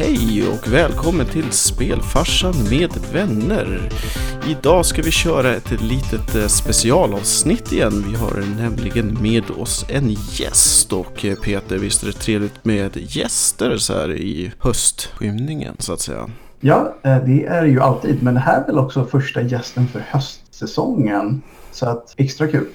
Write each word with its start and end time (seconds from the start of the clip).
Hej 0.00 0.48
och 0.48 0.72
välkommen 0.72 1.26
till 1.26 1.52
Spelfarsan 1.52 2.54
med 2.70 2.90
vänner. 3.12 3.90
Idag 4.48 4.86
ska 4.86 5.02
vi 5.02 5.10
köra 5.10 5.54
ett 5.54 5.82
litet 5.82 6.34
eh, 6.34 6.46
specialavsnitt 6.46 7.72
igen. 7.72 8.04
Vi 8.08 8.16
har 8.16 8.62
nämligen 8.62 9.22
med 9.22 9.50
oss 9.50 9.86
en 9.88 10.10
gäst 10.10 10.92
och 10.92 11.24
eh, 11.24 11.38
Peter, 11.38 11.78
visst 11.78 12.02
är 12.02 12.06
det 12.06 12.12
trevligt 12.12 12.64
med 12.64 12.96
gäster 12.96 13.76
så 13.76 13.94
här 13.94 14.12
i 14.12 14.52
höstskymningen 14.58 15.76
så 15.78 15.92
att 15.92 16.00
säga? 16.00 16.30
Ja, 16.60 16.94
eh, 17.02 17.24
det 17.24 17.44
är 17.44 17.62
det 17.62 17.68
ju 17.68 17.80
alltid, 17.80 18.22
men 18.22 18.34
det 18.34 18.40
här 18.40 18.62
är 18.62 18.66
väl 18.66 18.78
också 18.78 19.04
första 19.04 19.42
gästen 19.42 19.88
för 19.88 20.00
höstsäsongen. 20.00 21.42
Så 21.72 21.86
att 21.86 22.14
extra 22.16 22.46
kul. 22.46 22.66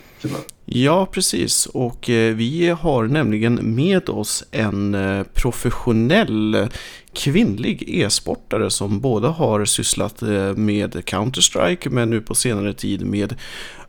Ja, 0.66 1.05
precis. 1.12 1.66
Och 1.66 2.10
eh, 2.10 2.36
vi 2.36 2.70
har 2.70 3.04
nämligen 3.04 3.76
med 3.76 4.10
oss 4.10 4.43
en 4.52 4.96
eh, 4.96 5.24
professionell 5.34 6.68
kvinnlig 7.14 7.84
e-sportare 7.88 8.70
som 8.70 9.00
både 9.00 9.28
har 9.28 9.66
sysslat 9.66 10.21
eh, 10.21 10.54
med 10.56 10.96
Counter-Strike 10.96 11.89
men 11.89 12.10
nu 12.10 12.21
på 12.21 12.36
senare 12.36 12.74
tid 12.74 13.06
med 13.06 13.36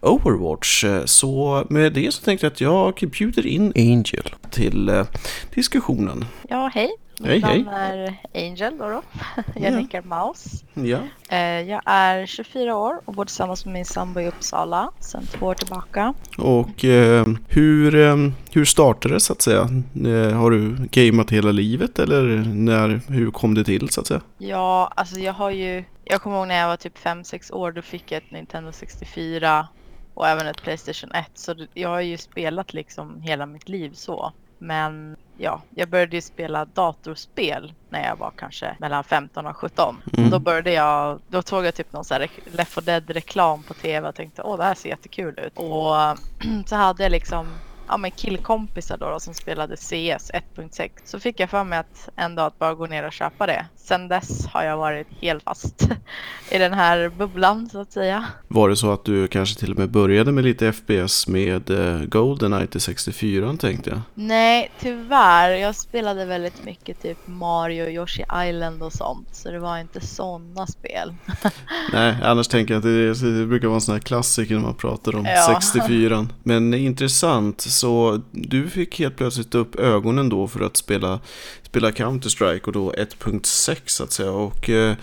Overwatch. 0.01 0.85
Eh, 0.85 1.05
Så 1.05 1.65
med 1.71 1.93
det 1.93 2.15
så 2.15 2.23
tänkte 2.23 2.47
jag 2.47 2.53
att 2.53 2.61
jag 2.61 3.11
bjuder 3.11 3.47
in 3.47 3.73
Angel 3.77 4.35
till 4.51 4.89
eh, 4.89 5.07
diskussionen. 5.55 6.25
Ja, 6.49 6.71
hej. 6.75 6.91
Mitt 7.21 7.31
Hej, 7.31 7.41
hej. 7.41 7.63
namn 7.63 7.69
är 7.77 8.17
Angel 8.35 8.79
då. 8.79 8.89
då. 8.89 9.03
Jag 9.55 9.73
Ja. 9.73 9.77
nickar 9.79 10.03
Maus. 10.03 10.65
Ja, 10.75 10.99
Eh, 11.29 11.39
Jag 11.61 11.83
är 11.85 12.27
24 12.27 12.77
år 12.77 13.01
och 13.05 13.15
bor 13.15 13.25
tillsammans 13.25 13.65
med 13.65 13.73
min 13.75 13.85
sambo 13.85 14.21
i 14.21 14.29
Uppsala 14.29 14.91
sedan 15.01 15.27
två 15.27 15.47
år 15.47 15.55
tillbaka. 15.55 16.15
och 16.39 16.85
eh, 16.85 17.27
hur, 17.49 17.95
eh, 17.95 18.17
hur 18.53 18.65
startade 18.65 19.15
det 19.15 19.21
så 19.21 19.33
att 19.33 19.43
säga? 19.43 19.61
Eh, 20.07 20.37
har 20.37 20.51
du 20.51 20.77
gameat 20.91 21.31
hela 21.31 21.53
livet 21.53 21.99
eller 21.99 22.23
när, 22.55 23.01
hur 23.13 23.31
kom 23.31 23.55
det 23.55 23.65
till 23.65 23.89
så 23.89 24.01
att 24.01 24.07
säga? 24.07 24.21
Ja, 24.39 24.93
alltså 24.97 25.21
jag 25.21 25.33
har 25.33 25.51
ju... 25.51 25.85
Jag 26.05 26.23
kommer 26.23 26.37
ihåg 26.39 26.49
när 26.49 26.55
jag 26.61 26.69
var 26.69 26.77
typ 26.77 26.99
5-6 26.99 27.53
år, 27.53 27.73
då 27.73 27.83
fick 27.83 28.13
jag 28.13 28.23
ett 28.23 28.31
Nintendo 28.31 28.73
64 28.73 29.69
och 30.15 30.29
även 30.29 30.47
ett 30.47 30.63
Playstation 30.63 31.11
1. 31.13 31.27
Så 31.35 31.55
jag 31.75 31.89
har 31.89 32.01
ju 32.01 32.17
spelat 32.19 32.75
liksom 32.75 33.21
hela 33.21 33.47
mitt 33.47 33.69
liv 33.69 33.91
så. 33.95 34.33
Men 34.59 35.17
ja, 35.37 35.63
jag 35.75 35.89
började 35.89 36.17
ju 36.17 36.23
spela 36.23 36.65
datorspel 36.65 37.73
när 37.89 38.05
jag 38.05 38.17
var 38.17 38.33
kanske 38.37 38.77
mellan 38.79 39.05
15 39.05 39.47
och 39.47 39.57
17. 39.57 40.03
Mm. 40.19 40.31
Då 40.31 40.39
började 40.39 40.73
jag, 40.73 41.21
då 41.29 41.43
såg 41.43 41.65
jag 41.65 41.75
typ 41.75 41.93
någon 41.93 42.05
sån 42.05 42.15
här 42.15 42.31
Left 42.45 42.73
4 42.73 42.83
Dead 42.85 43.11
reklam 43.11 43.63
på 43.63 43.75
tv 43.75 44.09
och 44.09 44.15
tänkte 44.15 44.43
åh 44.43 44.57
det 44.57 44.65
här 44.65 44.75
ser 44.75 44.89
jättekul 44.89 45.39
ut. 45.39 45.53
Och 45.59 46.19
så 46.67 46.77
hade 46.77 47.03
jag 47.03 47.13
liksom 47.13 47.47
ja, 47.89 47.97
men 47.97 48.11
killkompisar 48.11 48.97
då, 48.97 49.11
då 49.11 49.21
som 49.21 49.35
spelade 49.35 49.77
CS 49.77 50.31
1.6. 50.31 50.91
Så 51.05 51.21
fick 51.21 51.41
jag 51.41 51.51
för 51.51 51.65
mig 51.65 51.79
att 51.79 52.09
en 52.17 52.35
dag 52.35 52.47
att 52.47 52.59
bara 52.59 52.75
gå 52.75 52.87
ner 52.87 53.07
och 53.07 53.13
köpa 53.13 53.47
det. 53.47 53.67
Sen 53.77 54.09
dess 54.09 54.47
har 54.47 54.63
jag 54.65 54.77
varit 54.77 55.07
helt 55.21 55.43
fast 55.43 55.89
i 56.51 56.59
den 56.59 56.73
här 56.75 57.09
bubblan 57.09 57.69
så 57.69 57.81
att 57.81 57.93
säga. 57.93 58.25
Var 58.49 58.69
det 58.69 58.77
så 58.77 58.93
att 58.93 59.05
du 59.05 59.29
kanske 59.29 59.61
till 59.61 59.73
och 59.73 59.79
med 59.79 59.91
började 59.91 60.33
med 60.33 60.45
lite 60.45 60.73
FPS 60.73 61.27
med 61.27 61.71
eh, 61.71 62.01
Goldeneye 62.01 62.67
till 62.67 62.81
64 62.81 63.57
tänkte 63.61 63.91
jag? 63.91 64.01
Nej, 64.15 64.71
tyvärr. 64.81 65.51
Jag 65.51 65.75
spelade 65.77 66.25
väldigt 66.25 66.65
mycket 66.65 67.03
typ 67.03 67.19
Mario, 67.27 67.89
Yoshi 67.89 68.25
Island 68.49 68.83
och 68.83 68.93
sånt. 68.93 69.29
Så 69.33 69.51
det 69.51 69.59
var 69.59 69.79
inte 69.79 70.01
sådana 70.01 70.67
spel. 70.67 71.15
Nej, 71.93 72.17
annars 72.23 72.49
tänker 72.49 72.75
jag 72.75 72.79
att 72.79 73.21
det, 73.21 73.39
det 73.41 73.47
brukar 73.47 73.69
vara 73.69 73.75
en 73.77 73.81
sån 73.81 73.95
här 73.95 74.01
klassiker 74.01 74.55
när 74.55 74.63
man 74.63 74.75
pratar 74.75 75.17
om 75.17 75.25
Ja. 75.25 75.61
64. 75.63 76.27
Men 76.43 76.75
intressant, 76.75 77.61
så 77.75 78.23
du 78.33 78.71
fick 78.71 78.99
helt 78.99 79.17
plötsligt 79.17 79.55
upp 79.55 79.77
ögonen 79.77 80.29
då 80.29 80.49
för 80.49 80.61
att 80.61 80.77
spela, 80.77 81.21
spela 81.63 81.91
Counter-Strike 81.91 82.65
och 82.65 82.73
då 82.73 82.93
1.6 82.93 83.81
så 83.87 84.05
att 84.05 84.13
säga. 84.13 84.31
Och 84.31 84.71
eh, 84.71 84.97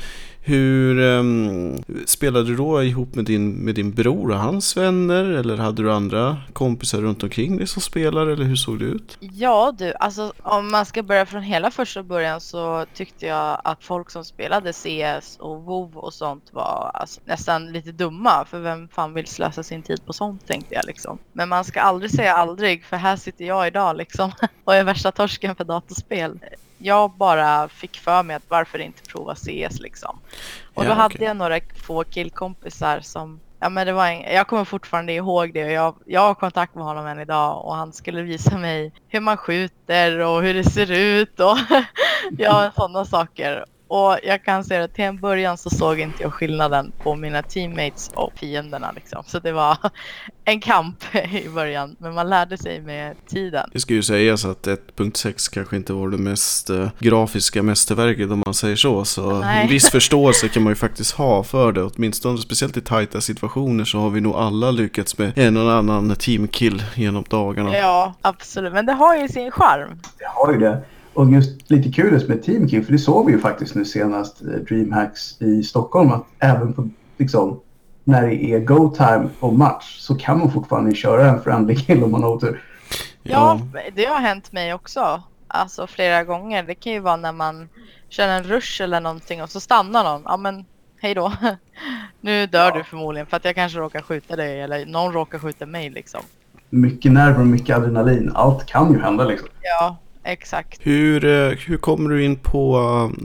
hur 0.44 1.00
um, 1.00 1.84
spelade 2.06 2.46
du 2.46 2.56
då 2.56 2.84
ihop 2.84 3.16
med 3.16 3.25
din, 3.25 3.52
med 3.52 3.75
din 3.75 3.91
bror 3.91 4.31
och 4.31 4.38
hans 4.38 4.78
vänner? 4.78 5.24
Eller 5.24 5.57
hade 5.57 5.84
du 5.84 5.91
andra 5.91 6.38
kompisar 6.53 7.02
runt 7.02 7.24
omkring 7.24 7.57
dig 7.57 7.68
som 7.68 7.81
spelade? 7.81 8.34
Eller 8.34 8.46
hur 8.46 8.56
såg 8.56 8.80
det 8.80 8.85
ut? 8.85 9.18
Ja 9.19 9.75
du, 9.78 9.94
alltså 9.94 10.34
om 10.44 10.72
man 10.72 10.85
ska 10.85 11.03
börja 11.03 11.25
från 11.25 11.41
hela 11.41 11.72
första 11.72 12.03
början 12.03 12.41
så 12.41 12.85
tyckte 12.94 13.25
jag 13.25 13.62
att 13.63 13.84
folk 13.84 14.09
som 14.09 14.25
spelade 14.25 14.74
CS 14.74 15.38
och 15.40 15.63
WoW 15.63 15.97
och 15.97 16.13
sånt 16.13 16.50
var 16.51 16.91
alltså, 16.94 17.22
nästan 17.25 17.72
lite 17.72 17.91
dumma. 17.91 18.46
För 18.46 18.59
vem 18.59 18.88
fan 18.88 19.13
vill 19.13 19.28
slösa 19.28 19.63
sin 19.63 19.84
tid 19.84 20.06
på 20.06 20.13
sånt 20.13 20.47
tänkte 20.47 20.75
jag 20.75 20.85
liksom. 20.85 21.18
Men 21.34 21.50
man 21.50 21.66
ska 21.66 21.81
aldrig 21.81 22.12
säga 22.12 22.34
aldrig 22.34 22.85
för 22.85 22.97
här 22.97 23.16
sitter 23.16 23.46
jag 23.46 23.68
idag 23.68 23.97
liksom 23.97 24.31
och 24.63 24.75
är 24.75 24.84
värsta 24.84 25.12
torsken 25.12 25.56
för 25.56 25.63
datorspel. 25.63 26.40
Jag 26.81 27.12
bara 27.12 27.69
fick 27.69 27.97
för 28.00 28.24
mig 28.24 28.36
att 28.36 28.44
varför 28.50 28.80
inte 28.80 29.02
prova 29.03 29.36
CS 29.36 29.80
liksom. 29.80 30.19
Och 30.74 30.84
Ja, 30.84 30.90
då 30.90 30.94
hade 30.96 31.16
okej. 31.16 31.28
jag 31.28 31.38
några 31.38 31.59
få 31.86 32.03
killkompisar 32.03 33.00
som 33.00 33.40
Ja 33.64 33.69
men 33.69 33.88
det 33.88 33.94
var 33.94 34.08
en, 34.08 34.34
jag 34.36 34.47
kommer 34.47 34.66
fortfarande 34.66 35.14
ihåg 35.14 35.53
det 35.53 35.66
och 35.66 35.72
jag, 35.72 35.96
jag 36.06 36.22
har 36.22 36.36
kontakt 36.36 36.75
med 36.75 36.84
honom 36.84 37.06
än 37.08 37.19
idag 37.19 37.66
och 37.66 37.75
han 37.75 37.94
skulle 37.94 38.22
visa 38.22 38.58
mig 38.58 38.92
hur 39.08 39.19
man 39.19 39.38
skjuter 39.38 40.19
och 40.19 40.42
hur 40.44 40.53
det 40.53 40.64
ser 40.64 40.92
ut 40.92 41.40
och 41.40 41.58
ja 42.38 42.72
sådana 42.75 43.06
saker. 43.06 43.66
Och 43.91 44.18
jag 44.24 44.44
kan 44.44 44.63
säga 44.63 44.84
att 44.84 44.94
till 44.94 45.03
en 45.03 45.18
början 45.18 45.57
så 45.57 45.69
såg 45.69 46.00
inte 46.00 46.24
jag 46.24 46.34
skillnaden 46.34 46.91
på 47.03 47.16
mina 47.16 47.41
teammates 47.41 48.12
och 48.13 48.31
fienderna 48.35 48.91
liksom. 48.91 49.24
Så 49.28 49.40
det 49.40 49.52
var 49.52 49.78
en 50.46 50.59
kamp 50.59 51.16
i 51.31 51.50
början 51.50 51.96
men 52.00 52.13
man 52.13 52.30
lärde 52.30 52.57
sig 52.57 52.81
med 52.81 53.16
tiden. 53.28 53.69
Det 53.74 53.80
ska 53.80 53.94
ju 53.94 54.03
sägas 54.03 54.46
att 54.46 54.68
1.6 54.68 55.53
kanske 55.53 55.75
inte 55.75 55.94
var 55.94 56.09
det 56.09 56.18
mest 56.18 56.69
eh, 56.69 56.90
grafiska 57.00 57.63
mästerverket 57.63 58.31
om 58.31 58.44
man 58.46 58.53
säger 58.53 58.75
så. 58.75 59.06
Så 59.06 59.40
Nej. 59.40 59.63
en 59.63 59.69
viss 59.69 59.90
förståelse 59.90 60.47
kan 60.47 60.63
man 60.63 60.72
ju 60.72 60.75
faktiskt 60.75 61.12
ha 61.12 61.44
för 61.44 61.72
det. 61.72 61.84
Åtminstone 61.84 62.38
speciellt 62.38 62.78
i 62.78 62.81
tajta 62.81 63.22
situationer 63.22 63.85
så 63.85 64.00
har 64.00 64.09
vi 64.09 64.22
nog 64.22 64.35
alla 64.35 64.72
lyckats 64.72 65.18
med 65.18 65.38
en 65.38 65.57
och 65.57 65.74
annan 65.74 66.16
teamkill 66.16 66.84
genom 66.96 67.24
dagarna. 67.30 67.78
Ja 67.78 68.13
absolut 68.22 68.74
men 68.74 68.85
det 68.85 68.94
har 68.94 69.16
ju 69.16 69.28
sin 69.28 69.51
charm. 69.51 70.00
Det 70.18 70.28
har 70.28 70.53
ju 70.53 70.59
det. 70.59 70.81
Och 71.13 71.31
just 71.31 71.72
lite 71.72 71.89
kul 71.91 72.13
just 72.13 72.27
med 72.27 72.44
Team 72.44 72.69
King, 72.69 72.83
för 72.85 72.91
det 72.91 72.99
såg 72.99 73.25
vi 73.25 73.31
ju 73.31 73.39
faktiskt 73.39 73.75
nu 73.75 73.85
senast, 73.85 74.41
eh, 74.41 74.47
DreamHacks 74.47 75.41
i 75.41 75.63
Stockholm, 75.63 76.11
att 76.11 76.25
även 76.39 76.73
på, 76.73 76.89
liksom, 77.17 77.59
när 78.03 78.27
det 78.27 78.35
är 78.44 78.59
go-time 78.59 79.29
och 79.39 79.53
match 79.53 79.97
så 80.00 80.16
kan 80.16 80.39
man 80.39 80.51
fortfarande 80.51 80.95
köra 80.95 81.29
en 81.29 81.41
friendly 81.44 81.75
kill 81.75 82.03
om 82.03 82.11
man 82.11 82.23
har 82.23 82.29
otur. 82.29 82.63
Ja, 83.23 83.59
det 83.95 84.05
har 84.05 84.19
hänt 84.19 84.51
mig 84.51 84.73
också. 84.73 85.23
Alltså 85.47 85.88
flera 85.88 86.23
gånger. 86.23 86.63
Det 86.63 86.75
kan 86.75 86.94
ju 86.94 87.00
vara 87.00 87.16
när 87.16 87.31
man 87.31 87.69
kör 88.09 88.27
en 88.27 88.44
rush 88.44 88.81
eller 88.81 89.00
någonting 89.01 89.44
och 89.44 89.50
så 89.50 89.59
stannar 89.59 90.03
någon. 90.03 90.21
Ja 90.25 90.38
men 90.38 90.66
hej 91.01 91.13
då. 91.13 91.33
Nu 92.21 92.47
dör 92.47 92.66
Ja. 92.69 92.77
du 92.77 92.83
förmodligen 92.83 93.27
för 93.27 93.38
att 93.38 93.45
jag 93.45 93.55
kanske 93.55 93.79
råkar 93.79 94.01
skjuta 94.01 94.35
dig 94.35 94.61
eller 94.61 94.85
någon 94.85 95.13
råkar 95.13 95.39
skjuta 95.39 95.66
mig 95.66 95.89
liksom. 95.89 96.21
Mycket 96.69 97.11
nerver 97.11 97.39
och 97.39 97.47
mycket 97.47 97.77
adrenalin. 97.77 98.31
Allt 98.35 98.66
kan 98.66 98.94
ju 98.94 99.00
hända 99.01 99.23
liksom. 99.23 99.47
Ja, 99.61 99.97
exakt. 100.23 100.79
Hur, 100.83 101.25
eh, 101.25 101.49
hur 101.49 101.77
kommer 101.77 102.09
du 102.09 102.23
in 102.23 102.35
på 102.35 102.77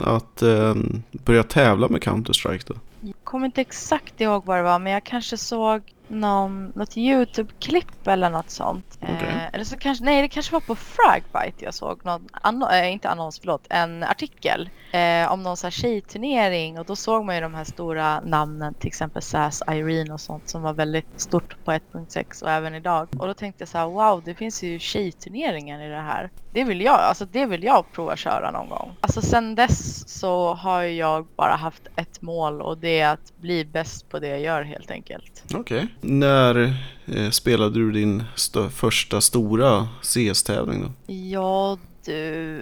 eh, 0.03 0.09
att 0.09 0.43
eh, 0.43 0.75
börja 1.13 1.43
tävla 1.43 1.89
med 1.89 2.03
Counter-Strike 2.03 2.65
då? 2.67 2.75
Kommer 3.27 3.47
inte 3.47 3.61
exakt 3.61 4.21
ihåg 4.21 4.47
vad 4.47 4.59
det 4.59 4.63
var 4.63 4.79
men 4.79 4.93
jag 4.93 5.05
kanske 5.05 5.37
såg 5.37 5.83
någon, 6.09 6.73
något 6.75 6.97
Youtube-klipp 6.97 8.07
eller 8.07 8.31
något 8.31 8.51
sånt. 8.51 8.99
Okej. 9.03 9.29
Eh, 9.29 9.47
eller 9.53 9.65
så 9.65 9.77
kanske, 9.77 10.05
nej 10.05 10.23
det 10.23 10.29
kanske 10.29 10.53
var 10.53 10.61
på 10.61 10.75
Fragbite 10.75 11.65
jag 11.65 11.75
såg 11.75 12.05
någon, 12.05 12.29
anno, 12.33 12.69
eh, 12.71 12.93
inte 12.93 13.09
annons 13.09 13.39
förlåt, 13.41 13.67
en 13.71 14.03
artikel 14.03 14.71
eh, 14.93 15.33
om 15.33 15.43
någon 15.43 15.57
så 15.57 15.67
här 15.67 15.71
tjejturnering 15.71 16.79
och 16.79 16.87
då 16.87 16.97
såg 16.97 17.25
man 17.25 17.35
ju 17.35 17.41
de 17.41 17.55
här 17.55 17.65
stora 17.65 18.21
namnen 18.21 18.75
till 18.75 18.89
exempel 18.89 19.23
SAS, 19.23 19.63
Irene 19.71 20.15
och 20.15 20.21
sånt 20.21 20.49
som 20.49 20.63
var 20.63 20.73
väldigt 20.73 21.21
stort 21.21 21.65
på 21.65 21.73
1.6 21.73 22.43
och 22.43 22.51
även 22.51 22.75
idag. 22.75 23.09
Och 23.19 23.27
då 23.27 23.35
tänkte 23.35 23.63
jag 23.63 23.69
så 23.69 23.79
här 23.79 23.87
wow 23.87 24.23
det 24.25 24.35
finns 24.35 24.63
ju 24.63 24.79
tjejturneringar 24.79 25.81
i 25.81 25.89
det 25.89 26.01
här. 26.01 26.31
Det 26.53 26.65
vill 26.65 26.81
jag, 26.81 27.01
alltså 27.01 27.25
det 27.25 27.47
vill 27.47 27.65
jag 27.65 27.93
prova 27.93 28.17
köra 28.17 28.51
någon 28.51 28.69
gång. 28.69 28.97
Alltså 29.01 29.23
sen 29.23 29.55
dess 29.55 30.09
så 30.09 30.55
har 30.55 30.83
jag 30.83 31.27
bara 31.37 31.55
haft 31.55 31.87
ett 31.97 32.23
mål 32.23 32.63
och 32.63 32.79
det 32.79 33.01
är 33.01 33.16
att 33.23 33.33
bli 33.41 33.65
bäst 33.65 34.09
på 34.09 34.19
det 34.19 34.29
jag 34.29 34.41
gör 34.41 34.63
helt 34.63 34.91
enkelt. 34.91 35.45
Okej. 35.55 35.87
När 36.01 36.75
eh, 37.07 37.31
spelade 37.31 37.75
du 37.79 37.93
din 37.93 38.25
stö- 38.37 38.69
första 38.69 39.21
stora 39.21 39.89
CS-tävling 40.03 40.83
då? 40.83 41.13
Ja 41.13 41.79
du, 42.05 42.61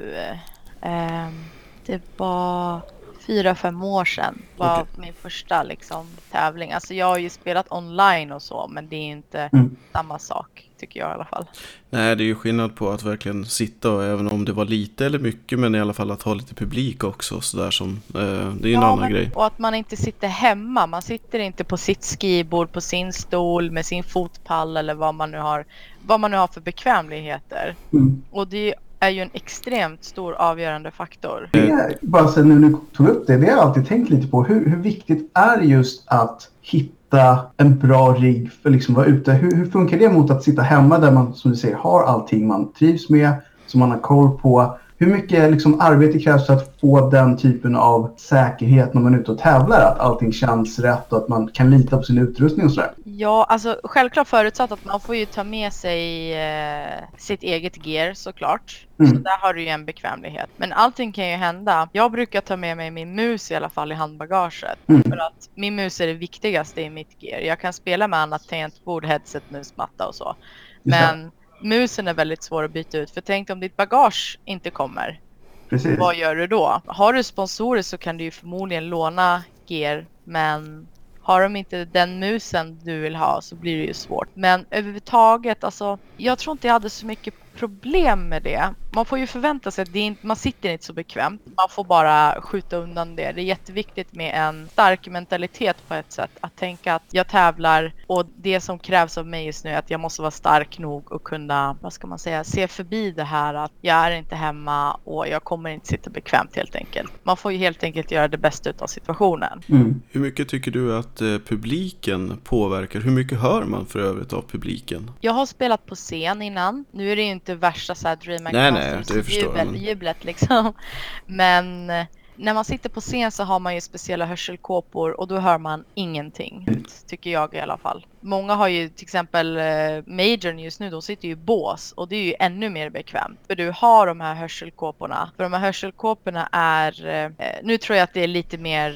ehm, 0.81 1.45
det 1.87 2.03
var 2.17 2.81
fyra, 3.27 3.55
fem 3.55 3.83
år 3.83 4.05
sedan 4.05 4.43
var 4.57 4.75
Okej. 4.81 4.87
min 4.97 5.13
första 5.23 5.63
liksom, 5.63 6.07
tävling. 6.31 6.73
Alltså 6.73 6.95
jag 6.95 7.07
har 7.07 7.19
ju 7.19 7.31
spelat 7.31 7.67
online 7.73 8.33
och 8.33 8.43
så 8.43 8.69
men 8.69 8.89
det 8.89 8.97
är 8.97 9.11
inte 9.11 9.49
Mm. 9.53 9.77
samma 9.93 10.19
sak 10.19 10.71
tycker 10.79 11.01
jag 11.01 11.11
i 11.11 11.13
alla 11.15 11.25
fall. 11.25 11.47
Nej, 11.91 12.17
det 12.17 12.23
är 12.23 12.27
ju 12.27 12.35
skillnad 12.35 12.77
på 12.77 12.91
att 12.91 13.03
verkligen 13.03 13.47
sitta 13.47 13.91
och 13.91 14.05
även 14.05 14.29
om 14.29 14.45
det 14.45 14.53
var 14.53 14.65
lite 14.65 15.07
eller 15.07 15.19
mycket 15.19 15.59
men 15.59 15.75
i 15.75 15.81
alla 15.81 15.93
fall 15.93 16.11
att 16.11 16.23
ha 16.23 16.35
lite 16.35 16.55
publik 16.55 17.05
också 17.05 17.41
sådär 17.41 17.71
som, 17.71 18.01
eh, 18.15 18.21
det 18.61 18.65
är 18.65 18.69
ju 18.69 18.75
en 18.75 18.83
annan 18.83 18.99
men, 19.01 19.13
grej. 19.13 19.31
Och 19.35 19.47
att 19.47 19.59
man 19.59 19.75
inte 19.75 19.97
sitter 19.97 20.29
hemma. 20.29 20.87
Man 20.87 21.03
sitter 21.03 21.39
inte 21.39 21.65
på 21.65 21.77
sitt 21.77 22.05
skrivbord, 22.05 22.73
på 22.73 22.81
sin 22.81 23.13
stol 23.13 23.71
med 23.71 23.87
sin 23.87 24.05
fotpall 24.05 24.77
eller 24.77 24.95
vad 24.95 25.15
man 25.15 25.31
nu 25.31 25.39
har, 25.39 25.65
vad 26.07 26.21
man 26.21 26.31
nu 26.31 26.37
har 26.37 26.49
för 26.49 26.61
bekvämligheter. 26.61 27.75
Mm. 27.93 28.23
Och 28.31 28.49
det 28.49 28.57
är 28.57 28.65
ju 28.67 28.75
är 29.01 29.11
ju 29.11 29.21
en 29.21 29.31
extremt 29.33 30.05
stor 30.05 30.35
avgörande 30.35 30.91
faktor. 30.91 31.49
Det 31.53 31.71
är, 31.71 31.97
bara 32.03 32.29
sen 32.29 32.49
nu 32.49 32.69
du 32.69 32.77
tog 32.97 33.09
upp 33.09 33.27
det, 33.27 33.37
det 33.37 33.47
har 33.47 33.53
jag 33.53 33.59
alltid 33.59 33.89
tänkt 33.89 34.11
lite 34.11 34.27
på. 34.27 34.45
Hur, 34.45 34.69
hur 34.69 34.77
viktigt 34.77 35.31
är 35.35 35.59
det 35.59 35.65
just 35.65 36.05
att 36.07 36.49
hitta 36.63 37.39
en 37.57 37.79
bra 37.79 38.13
rigg 38.13 38.53
för 38.63 38.71
liksom 38.71 38.95
att 38.95 38.97
vara 38.97 39.07
ute? 39.07 39.33
Hur, 39.33 39.57
hur 39.57 39.67
funkar 39.67 39.99
det 39.99 40.09
mot 40.09 40.31
att 40.31 40.43
sitta 40.43 40.63
hemma 40.63 40.99
där 40.99 41.13
man 41.13 41.35
som 41.35 41.51
du 41.51 41.57
säger 41.57 41.77
har 41.77 42.03
allting 42.03 42.47
man 42.47 42.73
trivs 42.73 43.11
med, 43.11 43.35
som 43.67 43.81
man 43.81 43.91
har 43.91 43.99
koll 43.99 44.39
på? 44.39 44.77
Hur 44.99 45.07
mycket 45.07 45.51
liksom, 45.51 45.81
arbete 45.81 46.19
krävs 46.19 46.47
för 46.47 46.55
att 46.55 46.81
få 46.81 47.11
den 47.11 47.37
typen 47.37 47.77
av 47.77 48.15
säkerhet 48.17 48.95
när 48.95 49.01
man 49.01 49.15
är 49.15 49.19
ute 49.19 49.33
och 49.33 49.39
tävlar? 49.39 49.81
Att 49.81 49.99
allting 49.99 50.33
känns 50.33 50.79
rätt 50.79 51.13
och 51.13 51.19
att 51.19 51.29
man 51.29 51.49
kan 51.49 51.71
lita 51.71 51.97
på 51.97 52.03
sin 52.03 52.19
utrustning 52.19 52.67
och 52.67 52.73
sådär? 52.73 52.93
Ja, 53.05 53.47
alltså 53.49 53.81
självklart 53.85 54.29
förutsatt 54.29 54.73
att 54.73 54.85
man 54.85 55.01
får 55.01 55.17
ju 55.17 55.27
ta 55.27 55.45
med 55.45 55.73
sig 55.73 56.33
eh, 56.35 57.05
sitt 57.19 57.43
eget 57.43 57.87
gear 57.87 58.15
såklart. 58.15 58.87
Mm. 58.99 59.11
Så 59.11 59.19
där 59.19 59.39
har 59.41 59.55
du 59.55 59.63
ju 59.63 59.69
en 59.69 59.85
bekvämlighet. 59.85 60.51
Men 60.57 60.73
allting 60.73 61.13
kan 61.13 61.29
ju 61.29 61.37
hända. 61.37 61.89
Jag 61.93 62.13
brukar 62.13 62.41
ta 62.41 62.57
med 62.57 62.77
mig 62.77 62.91
min 62.91 63.15
mus 63.15 63.51
i 63.51 63.55
alla 63.55 63.71
fall 63.71 63.93
i 63.93 63.95
handbagaget. 63.95 64.79
Mm. 64.89 65.03
För 65.03 65.17
att 65.17 65.51
min 65.55 65.77
mus 65.77 66.01
är 66.01 66.07
det 66.07 66.13
viktigaste 66.13 66.83
i 66.83 66.91
mitt 66.91 67.23
gear. 67.23 67.41
Jag 67.41 67.61
kan 67.61 67.73
spela 67.73 68.09
med 68.09 68.19
annat 68.21 68.49
tangentbord, 68.49 69.05
headset, 69.05 69.51
musmatta 69.51 70.07
och 70.07 70.15
så. 70.15 70.37
Men 70.83 71.31
musen 71.65 72.09
är 72.09 72.15
väldigt 72.15 72.43
svår 72.43 72.65
att 72.65 72.71
byta 72.71 72.99
ut. 72.99 73.11
För 73.11 73.21
tänk 73.21 73.51
om 73.51 73.61
ditt 73.61 73.77
bagage 73.77 74.39
inte 74.45 74.71
kommer. 74.71 75.21
Precis. 75.69 75.99
Vad 75.99 76.17
gör 76.17 76.37
du 76.37 76.47
då? 76.47 76.83
Har 76.87 77.13
du 77.13 77.23
sponsorer 77.23 77.83
så 77.83 77.99
kan 77.99 78.17
du 78.17 78.25
ju 78.25 78.31
förmodligen 78.31 78.89
låna 78.89 79.43
gear. 79.67 80.07
Men 80.25 80.89
har 81.21 81.43
de 81.43 81.57
inte 81.57 81.85
den 81.85 82.19
musen 82.19 82.79
du 82.83 83.01
vill 83.01 83.17
ha 83.17 83.41
så 83.43 83.57
blir 83.57 83.79
det 83.79 83.85
ju 83.85 83.95
svårt. 83.95 84.29
Men 84.35 84.67
överhuvudtaget, 84.71 85.65
alltså, 85.65 85.99
jag 86.17 86.39
tror 86.39 86.53
inte 86.53 86.67
jag 86.67 86.73
hade 86.73 86.91
så 86.91 87.07
mycket 87.07 87.35
problem 87.55 88.29
med 88.29 88.43
det. 88.43 88.75
Man 88.91 89.05
får 89.05 89.19
ju 89.19 89.27
förvänta 89.27 89.71
sig 89.71 89.83
att 89.83 89.93
det 89.93 89.99
är 89.99 90.03
inte, 90.05 90.27
man 90.27 90.37
sitter 90.37 90.69
inte 90.69 90.85
så 90.85 90.93
bekvämt. 90.93 91.43
Man 91.45 91.69
får 91.71 91.85
bara 91.85 92.41
skjuta 92.41 92.77
undan 92.77 93.17
det. 93.17 93.33
Det 93.33 93.41
är 93.41 93.45
jätteviktigt 93.45 94.13
med 94.13 94.49
en 94.49 94.69
stark 94.69 95.09
mentalitet 95.09 95.89
på 95.89 95.95
ett 95.95 96.13
sätt. 96.13 96.31
Att 96.41 96.57
tänka 96.57 96.95
att 96.95 97.03
jag 97.11 97.29
tävlar 97.29 97.93
och 98.07 98.27
det 98.37 98.61
som 98.61 98.79
krävs 98.79 99.19
av 99.19 99.27
mig 99.27 99.47
just 99.47 99.65
nu 99.65 99.71
är 99.71 99.79
att 99.79 99.91
jag 99.91 100.01
måste 100.01 100.23
vara 100.23 100.31
stark 100.31 100.79
nog 100.79 101.13
och 101.13 101.25
kunna, 101.25 101.77
vad 101.81 101.93
ska 101.93 102.07
man 102.07 102.19
säga, 102.19 102.45
se 102.45 102.69
förbi 102.69 103.11
det 103.11 103.25
här 103.25 103.55
att 103.55 103.73
jag 103.81 103.97
är 103.97 104.11
inte 104.11 104.35
hemma 104.35 104.95
och 105.05 105.29
jag 105.29 105.45
kommer 105.45 105.71
inte 105.71 105.87
sitta 105.87 106.11
bekvämt 106.11 106.57
helt 106.57 106.77
enkelt. 106.77 107.13
Man 107.23 107.37
får 107.37 107.53
ju 107.53 107.59
helt 107.59 107.83
enkelt 107.83 108.11
göra 108.11 108.29
det 108.29 108.39
bästa 108.39 108.73
av 108.79 108.87
situationen. 108.87 109.63
Mm. 109.69 110.03
Hur 110.11 110.21
mycket 110.21 110.49
tycker 110.49 110.71
du 110.71 110.97
att 110.97 111.21
eh, 111.21 111.39
publiken 111.39 112.41
påverkar? 112.45 113.01
Hur 113.01 113.11
mycket 113.11 113.41
hör 113.41 113.65
man 113.65 113.87
för 113.87 113.99
övrigt 113.99 114.33
av 114.33 114.43
publiken? 114.43 115.11
Jag 115.21 115.33
har 115.33 115.47
spelat 115.47 115.87
på 115.87 115.95
scen 115.95 116.43
innan. 116.43 116.85
Nu 116.91 117.13
är 117.13 117.17
det 117.17 117.23
ju 117.23 117.31
inte 117.31 117.44
värsta 117.49 117.95
så 117.95 118.09
här 118.09 118.17
DreamHack 118.17 118.53
Nej, 118.53 118.73
nej, 118.73 118.97
det 118.99 119.05
förstår 119.05 119.57
jag, 119.57 119.65
jubel, 119.65 119.67
men- 119.67 119.83
jublet 119.83 120.25
liksom. 120.25 120.73
Men 121.27 121.91
eh, 121.91 122.07
när 122.37 122.55
man 122.55 122.65
sitter 122.65 122.89
på 122.89 123.01
scen 123.01 123.33
så 123.33 123.45
har 123.45 123.59
man 123.59 123.75
ju 123.75 123.81
speciella 123.81 124.27
hörselkåpor 124.27 125.21
och 125.21 125.29
då 125.29 125.39
hör 125.39 125.59
man 125.59 125.85
ingenting. 125.95 126.85
Tycker 127.07 127.31
jag 127.31 127.55
i 127.55 127.61
alla 127.61 127.79
fall. 127.79 128.07
Många 128.21 128.55
har 128.55 128.69
ju 128.69 128.89
till 128.89 129.05
exempel 129.05 129.57
eh, 129.57 129.63
Majorn 130.07 130.59
just 130.59 130.81
nu, 130.81 130.91
de 130.91 131.03
sitter 131.03 131.29
ju 131.29 131.33
i 131.33 131.37
bås 131.37 131.93
och 131.93 132.09
det 132.09 132.17
är 132.17 132.23
ju 132.23 132.35
ännu 132.41 132.71
mer 132.71 132.91
bekvämt. 132.91 133.41
För 133.47 133.55
du 133.57 133.73
har 133.77 134.07
de 134.07 134.21
här 134.21 134.35
hörselkåporna. 134.35 135.31
För 135.37 135.43
de 135.43 135.53
här 135.53 135.61
hörselkåporna 135.61 136.49
är, 136.53 137.07
eh, 137.07 137.31
nu 137.63 137.79
tror 137.79 137.97
jag 137.97 138.05
att 138.05 138.15
det 138.15 138.21
är 138.21 138.29
lite 138.29 138.59
mer, 138.59 138.93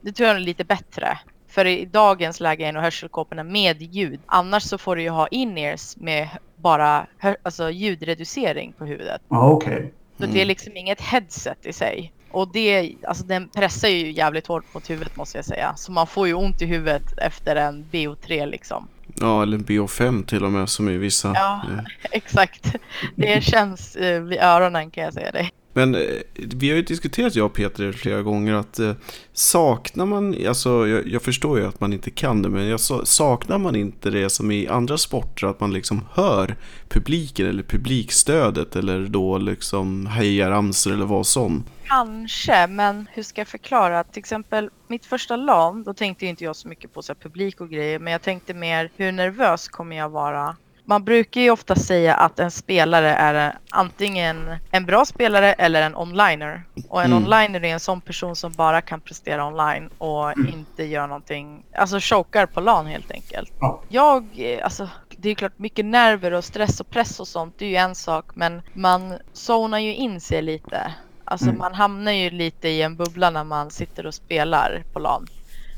det 0.00 0.12
tror 0.12 0.26
jag 0.28 0.36
är 0.36 0.40
lite 0.40 0.64
bättre. 0.64 1.18
För 1.54 1.64
i 1.64 1.84
dagens 1.84 2.40
läge 2.40 2.66
är 2.66 2.72
nog 2.72 2.82
hörselkåporna 2.82 3.44
med 3.44 3.82
ljud. 3.82 4.20
Annars 4.26 4.62
så 4.62 4.78
får 4.78 4.96
du 4.96 5.02
ju 5.02 5.08
ha 5.08 5.26
in-ears 5.28 5.96
med 5.96 6.28
bara 6.56 7.06
alltså 7.42 7.70
ljudreducering 7.70 8.72
på 8.78 8.84
huvudet. 8.84 9.22
Ja, 9.28 9.50
okej. 9.50 9.92
Så 10.18 10.26
det 10.26 10.40
är 10.40 10.44
liksom 10.44 10.76
inget 10.76 11.00
headset 11.00 11.66
i 11.66 11.72
sig. 11.72 12.12
Och 12.30 12.52
det, 12.52 12.94
alltså 13.02 13.24
den 13.24 13.48
pressar 13.48 13.88
ju 13.88 14.12
jävligt 14.12 14.46
hårt 14.46 14.74
mot 14.74 14.90
huvudet 14.90 15.16
måste 15.16 15.38
jag 15.38 15.44
säga. 15.44 15.74
Så 15.76 15.92
man 15.92 16.06
får 16.06 16.26
ju 16.26 16.34
ont 16.34 16.62
i 16.62 16.66
huvudet 16.66 17.18
efter 17.18 17.56
en 17.56 17.84
BO3 17.92 18.46
liksom. 18.46 18.88
Ja, 19.14 19.42
eller 19.42 19.56
en 19.56 19.64
BO5 19.64 20.26
till 20.26 20.44
och 20.44 20.52
med 20.52 20.68
som 20.68 20.88
i 20.88 20.96
vissa. 20.96 21.32
Ja. 21.34 21.60
eh, 21.70 21.84
Exakt. 22.10 22.76
Det 23.16 23.44
känns 23.44 23.96
eh, 23.96 24.22
vid 24.22 24.38
öronen 24.38 24.90
kan 24.90 25.04
jag 25.04 25.14
säga 25.14 25.30
dig. 25.30 25.50
Men 25.76 25.94
eh, 25.94 26.00
vi 26.34 26.70
har 26.70 26.76
ju 26.76 26.82
diskuterat, 26.82 27.34
jag 27.34 27.46
och 27.46 27.52
Peter, 27.52 27.92
flera 27.92 28.22
gånger 28.22 28.54
att 28.54 28.78
eh, 28.78 28.92
saknar 29.32 30.06
man, 30.06 30.46
alltså 30.48 30.86
jag, 30.88 31.08
jag 31.08 31.22
förstår 31.22 31.58
ju 31.58 31.66
att 31.66 31.80
man 31.80 31.92
inte 31.92 32.10
kan 32.10 32.42
det, 32.42 32.48
men 32.48 32.66
jag, 32.66 32.80
saknar 32.80 33.58
man 33.58 33.76
inte 33.76 34.10
det 34.10 34.30
som 34.30 34.50
i 34.50 34.68
andra 34.68 34.98
sporter, 34.98 35.46
att 35.46 35.60
man 35.60 35.72
liksom 35.72 36.04
hör 36.12 36.56
publiken 36.88 37.46
eller 37.46 37.62
publikstödet 37.62 38.76
eller 38.76 39.00
då 39.00 39.38
liksom 39.38 40.06
hejaramsor 40.06 40.92
eller 40.92 41.06
vad 41.06 41.26
som. 41.26 41.64
Kanske, 41.84 42.66
men 42.66 43.06
hur 43.12 43.22
ska 43.22 43.40
jag 43.40 43.48
förklara? 43.48 44.04
Till 44.04 44.20
exempel 44.20 44.70
mitt 44.88 45.06
första 45.06 45.36
LAN, 45.36 45.82
då 45.82 45.94
tänkte 45.94 46.26
inte 46.26 46.44
jag 46.44 46.56
så 46.56 46.68
mycket 46.68 46.92
på 46.92 47.02
så 47.02 47.12
här, 47.12 47.20
publik 47.20 47.60
och 47.60 47.70
grejer, 47.70 47.98
men 47.98 48.12
jag 48.12 48.22
tänkte 48.22 48.54
mer 48.54 48.90
hur 48.96 49.12
nervös 49.12 49.68
kommer 49.68 49.96
jag 49.96 50.08
vara? 50.08 50.56
Man 50.86 51.04
brukar 51.04 51.40
ju 51.40 51.50
ofta 51.50 51.74
säga 51.76 52.14
att 52.14 52.38
en 52.38 52.50
spelare 52.50 53.14
är 53.14 53.58
antingen 53.70 54.56
en 54.70 54.86
bra 54.86 55.04
spelare 55.04 55.52
eller 55.52 55.82
en 55.82 55.96
onliner. 55.96 56.64
Och 56.88 57.00
en 57.02 57.12
Mm. 57.12 57.24
onliner 57.24 57.64
är 57.64 57.72
en 57.72 57.80
sån 57.80 58.00
person 58.00 58.36
som 58.36 58.52
bara 58.52 58.80
kan 58.80 59.00
prestera 59.00 59.46
online 59.46 59.90
och 59.98 60.32
inte 60.52 60.84
gör 60.84 61.06
någonting, 61.06 61.64
alltså 61.76 61.98
chokar 62.00 62.46
på 62.46 62.60
LAN 62.60 62.86
helt 62.86 63.10
enkelt. 63.10 63.52
Ja. 63.60 63.82
Jag, 63.88 64.26
eh, 64.36 64.64
alltså 64.64 64.88
det 65.16 65.28
är 65.30 65.34
klart 65.34 65.58
mycket 65.58 65.84
nerver 65.84 66.32
och 66.32 66.44
stress 66.44 66.80
och 66.80 66.90
press 66.90 67.20
och 67.20 67.28
sånt, 67.28 67.54
det 67.58 67.64
är 67.64 67.68
ju 67.70 67.76
en 67.76 67.94
sak, 67.94 68.26
men 68.34 68.62
man 68.72 69.18
zonar 69.32 69.78
ju 69.78 69.94
in 69.94 70.20
sig 70.20 70.42
lite. 70.42 70.92
Alltså 71.24 71.46
Mm. 71.46 71.58
man 71.58 71.74
hamnar 71.74 72.12
ju 72.12 72.30
lite 72.30 72.68
i 72.68 72.82
en 72.82 72.96
bubbla 72.96 73.30
när 73.30 73.44
man 73.44 73.70
sitter 73.70 74.06
och 74.06 74.14
spelar 74.14 74.82
på 74.92 74.98
LAN. 74.98 75.26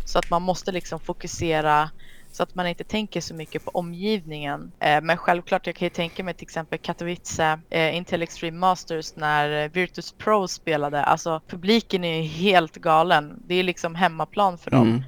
Så 0.05 0.19
att 0.19 0.31
man 0.31 0.43
måste 0.43 0.73
liksom 0.73 1.01
fokusera 1.01 1.91
så 2.37 2.43
att 2.43 2.55
man 2.55 2.67
inte 2.67 2.85
tänker 2.85 3.21
så 3.21 3.35
mycket 3.35 3.65
på 3.65 3.71
omgivningen. 3.71 4.73
Eh, 4.81 5.01
men 5.03 5.17
självklart, 5.17 5.67
jag 5.67 5.77
kan 5.77 5.87
ju 5.87 5.91
tänka 5.91 6.25
mig 6.25 6.35
till 6.35 6.45
exempel 6.45 6.79
Katowice, 6.79 7.59
eh, 7.71 7.97
Intel 7.97 8.23
Extreme 8.23 8.59
Masters 8.59 9.17
när 9.17 9.69
Virtus 9.69 10.13
Pro 10.13 10.49
spelade. 10.49 11.05
Alltså 11.05 11.41
publiken 11.49 12.05
är 12.05 12.23
ju 12.23 12.29
helt 12.29 12.77
galen. 12.77 13.43
Det 13.47 13.55
är 13.55 13.63
liksom 13.63 13.95
hemmaplan 13.95 14.59
för 14.59 14.71
dem. 14.71 14.89
Mm. 14.89 15.03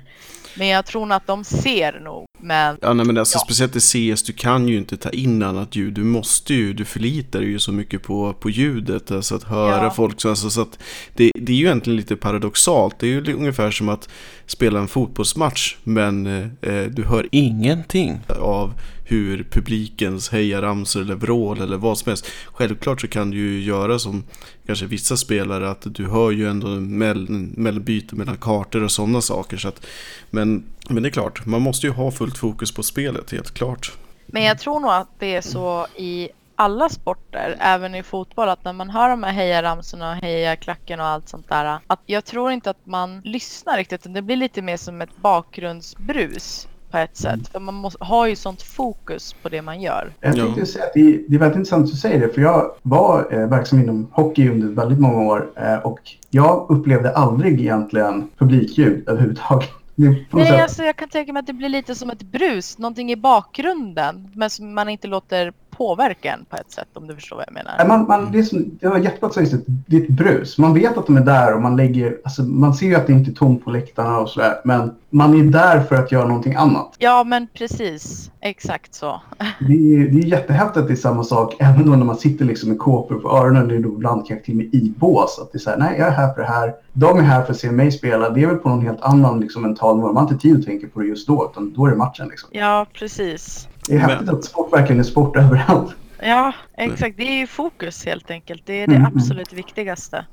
Men 0.56 0.66
jag 0.66 0.86
tror 0.86 1.06
nog 1.06 1.16
att 1.16 1.26
de 1.26 1.44
ser 1.44 2.00
nog. 2.00 2.27
Men 2.40 2.76
Ja, 2.82 2.92
nej, 2.92 3.06
men 3.06 3.18
alltså 3.18 3.36
Ja. 3.38 3.44
speciellt 3.44 3.76
i 3.76 3.80
CS, 3.80 4.22
du 4.22 4.32
kan 4.32 4.68
ju 4.68 4.76
inte 4.76 4.96
ta 4.96 5.10
in 5.10 5.42
annat 5.42 5.76
ljud. 5.76 5.92
Du 5.94 6.04
måste 6.04 6.54
ju, 6.54 6.72
du 6.72 6.84
förlitar 6.84 7.40
dig 7.40 7.48
ju 7.48 7.58
så 7.58 7.72
mycket 7.72 8.02
på, 8.02 8.32
på 8.32 8.50
ljudet, 8.50 9.10
alltså 9.10 9.34
att 9.34 9.42
höra 9.42 9.82
Ja. 9.84 9.90
folk. 9.90 10.20
Så, 10.20 10.28
alltså, 10.28 10.50
så 10.50 10.60
att 10.60 10.78
det, 11.14 11.30
det 11.34 11.52
är 11.52 11.56
ju 11.56 11.64
egentligen 11.66 11.96
lite 11.96 12.16
paradoxalt. 12.16 12.98
Det 12.98 13.06
är 13.06 13.10
ju 13.10 13.32
ungefär 13.34 13.70
som 13.70 13.88
att 13.88 14.08
spela 14.46 14.78
en 14.80 14.88
fotbollsmatch, 14.88 15.76
men 15.84 16.26
eh, 16.26 16.46
eh, 16.74 16.84
du 16.90 17.04
hör 17.04 17.28
ingenting 17.32 18.20
av 18.40 18.72
hur 19.08 19.44
publikens 19.50 20.32
hejaramsor 20.32 21.02
eller 21.02 21.14
vrål 21.14 21.60
eller 21.60 21.76
vad 21.76 21.98
som 21.98 22.10
helst. 22.10 22.26
Självklart 22.46 23.00
så 23.00 23.08
kan 23.08 23.30
du 23.30 23.36
ju 23.36 23.62
göra 23.62 23.98
som 23.98 24.24
kanske 24.66 24.86
vissa 24.86 25.16
spelare 25.16 25.70
att 25.70 25.82
du 25.84 26.06
hör 26.06 26.30
ju 26.30 26.48
ändå 26.48 26.66
mellanbyte 26.68 28.14
mellan 28.14 28.36
kartor 28.36 28.84
och 28.84 28.92
sådana 28.92 29.20
saker. 29.20 29.56
Så 29.56 29.68
att, 29.68 29.86
men, 30.30 30.64
men 30.88 31.02
det 31.02 31.08
är 31.08 31.10
klart, 31.10 31.46
man 31.46 31.62
måste 31.62 31.86
ju 31.86 31.92
ha 31.92 32.10
fullt 32.10 32.38
fokus 32.38 32.72
på 32.72 32.82
spelet, 32.82 33.32
helt 33.32 33.54
klart. 33.54 33.92
Men 34.26 34.42
jag 34.42 34.58
tror 34.58 34.80
nog 34.80 34.90
att 34.90 35.08
det 35.18 35.36
är 35.36 35.40
så 35.40 35.86
i 35.96 36.28
alla 36.56 36.88
sporter, 36.88 37.56
även 37.60 37.94
i 37.94 38.02
fotboll, 38.02 38.48
att 38.48 38.64
när 38.64 38.72
man 38.72 38.90
hör 38.90 39.08
de 39.08 39.22
här 39.22 39.32
hejaramsorna 39.32 40.10
och 40.10 40.16
hejaklacken 40.16 41.00
och 41.00 41.06
allt 41.06 41.28
sånt 41.28 41.48
där, 41.48 41.78
att 41.86 42.00
jag 42.06 42.24
tror 42.24 42.52
inte 42.52 42.70
att 42.70 42.86
man 42.86 43.20
lyssnar 43.20 43.76
riktigt, 43.76 44.00
utan 44.00 44.12
det 44.12 44.22
blir 44.22 44.36
lite 44.36 44.62
mer 44.62 44.76
som 44.76 45.02
ett 45.02 45.16
bakgrundsbrus 45.16 46.68
på 46.90 46.98
ett 46.98 47.16
sätt. 47.16 47.48
För 47.52 47.60
man 47.60 47.74
måste, 47.74 48.04
har 48.04 48.26
ju 48.26 48.36
sånt 48.36 48.62
fokus 48.62 49.34
på 49.42 49.48
det 49.48 49.62
man 49.62 49.80
gör. 49.80 50.12
Jag 50.20 50.36
Ja. 50.36 50.44
tänkte 50.44 50.66
säga 50.66 50.84
att 50.84 50.92
det 50.94 51.00
är, 51.00 51.20
det 51.28 51.34
är 51.34 51.38
väldigt 51.38 51.56
intressant 51.56 51.84
att 51.84 51.90
du 51.90 51.96
säger 51.96 52.20
det, 52.20 52.28
för 52.34 52.40
jag 52.40 52.70
var 52.82 53.28
eh, 53.30 53.48
verksam 53.48 53.80
inom 53.80 54.08
hockey 54.12 54.48
under 54.48 54.68
väldigt 54.68 54.98
många 55.00 55.20
år 55.22 55.50
eh, 55.56 55.78
och 55.78 56.00
jag 56.30 56.66
upplevde 56.68 57.14
aldrig 57.14 57.60
egentligen 57.60 58.28
publikljud 58.38 59.08
överhuvudtaget. 59.08 59.70
Nej, 60.30 60.60
alltså 60.60 60.82
jag 60.82 60.96
kan 60.96 61.08
tänka 61.08 61.32
mig 61.32 61.40
att 61.40 61.46
det 61.46 61.52
blir 61.52 61.68
lite 61.68 61.94
som 61.94 62.10
ett 62.10 62.22
brus, 62.22 62.78
någonting 62.78 63.12
i 63.12 63.16
bakgrunden, 63.16 64.30
men 64.34 64.50
som 64.50 64.74
man 64.74 64.88
inte 64.88 65.08
låter 65.08 65.52
påverka 65.78 66.32
en 66.32 66.44
på 66.44 66.56
ett 66.56 66.70
sätt, 66.70 66.88
om 66.94 67.06
du 67.06 67.14
förstår 67.14 67.36
vad 67.36 67.44
jag 67.46 67.54
menar. 67.54 67.86
Man, 67.86 68.06
man, 68.06 68.32
det, 68.32 68.38
är 68.38 68.42
som, 68.42 68.78
det 68.80 68.88
var 68.88 68.98
jättebra 68.98 69.30
säga 69.30 69.46
det, 69.66 69.72
det 69.86 69.96
är 69.96 70.00
ett 70.02 70.08
brus. 70.08 70.58
Man 70.58 70.74
vet 70.74 70.98
att 70.98 71.06
de 71.06 71.16
är 71.16 71.24
där 71.24 71.54
och 71.54 71.62
man 71.62 71.76
lägger, 71.76 72.18
alltså 72.24 72.42
man 72.42 72.74
ser 72.74 72.86
ju 72.86 72.94
att 72.94 73.06
det 73.06 73.12
inte 73.12 73.30
är 73.30 73.34
tomt 73.34 73.64
på 73.64 73.70
läktarna 73.70 74.18
och 74.18 74.28
sådär. 74.28 74.60
Men 74.64 74.94
man 75.10 75.40
är 75.40 75.44
där 75.44 75.80
för 75.80 75.96
att 75.96 76.12
göra 76.12 76.26
någonting 76.26 76.54
annat. 76.54 76.94
Ja, 76.98 77.24
men 77.24 77.46
precis. 77.54 78.30
Exakt 78.40 78.94
så. 78.94 79.20
Det 79.60 79.72
är, 79.72 80.08
det 80.08 80.18
är 80.18 80.26
jättehäftigt 80.26 80.76
att 80.76 80.86
det 80.86 80.94
är 80.94 80.96
samma 80.96 81.24
sak 81.24 81.56
även 81.58 81.86
då 81.86 81.96
när 81.96 82.04
man 82.04 82.16
sitter 82.16 82.44
liksom 82.44 82.68
med 82.68 82.78
kåpor 82.78 83.18
på 83.18 83.30
öronen 83.30 83.70
eller 83.70 83.80
då 83.80 83.88
ibland 83.88 84.26
kanske 84.26 84.44
till 84.44 84.54
och 84.54 84.58
med 84.58 84.74
i 84.74 84.92
bås. 84.96 85.38
Att 85.42 85.52
det 85.52 85.56
är 85.56 85.60
så 85.60 85.70
här, 85.70 85.76
nej 85.76 85.98
jag 85.98 86.08
är 86.08 86.12
här 86.12 86.34
för 86.34 86.40
det 86.40 86.48
här. 86.48 86.74
De 86.92 87.18
är 87.18 87.22
här 87.22 87.42
för 87.42 87.52
att 87.52 87.58
se 87.58 87.70
mig 87.70 87.92
spela. 87.92 88.30
Det 88.30 88.42
är 88.42 88.46
väl 88.46 88.56
på 88.56 88.68
någon 88.68 88.82
helt 88.82 89.00
annan 89.00 89.40
liksom, 89.40 89.62
mental 89.62 89.96
nivå. 89.96 90.06
Man 90.06 90.16
har 90.16 90.22
inte 90.32 90.42
tid 90.42 90.58
att 90.58 90.66
tänka 90.66 90.86
på 90.86 91.00
det 91.00 91.06
just 91.06 91.26
då 91.26 91.50
utan 91.52 91.72
då 91.72 91.86
är 91.86 91.90
det 91.90 91.96
matchen 91.96 92.28
liksom. 92.28 92.48
Ja, 92.52 92.86
precis. 92.92 93.68
Det 93.88 93.94
är 93.94 93.98
häftigt 93.98 94.28
att 94.28 94.44
sport 94.44 94.72
verkligen 94.72 95.00
är 95.00 95.04
sport 95.04 95.36
överallt. 95.44 95.94
Ja, 96.22 96.52
exakt. 96.76 97.16
Det 97.16 97.22
är 97.22 97.38
ju 97.38 97.46
fokus 97.46 98.04
helt 98.06 98.30
enkelt. 98.30 98.62
Det 98.66 98.72
är 98.82 98.86
det 98.86 98.94
Mm, 98.94 99.06
mm. 99.06 99.16
absolut 99.16 99.52
viktigaste. 99.52 100.24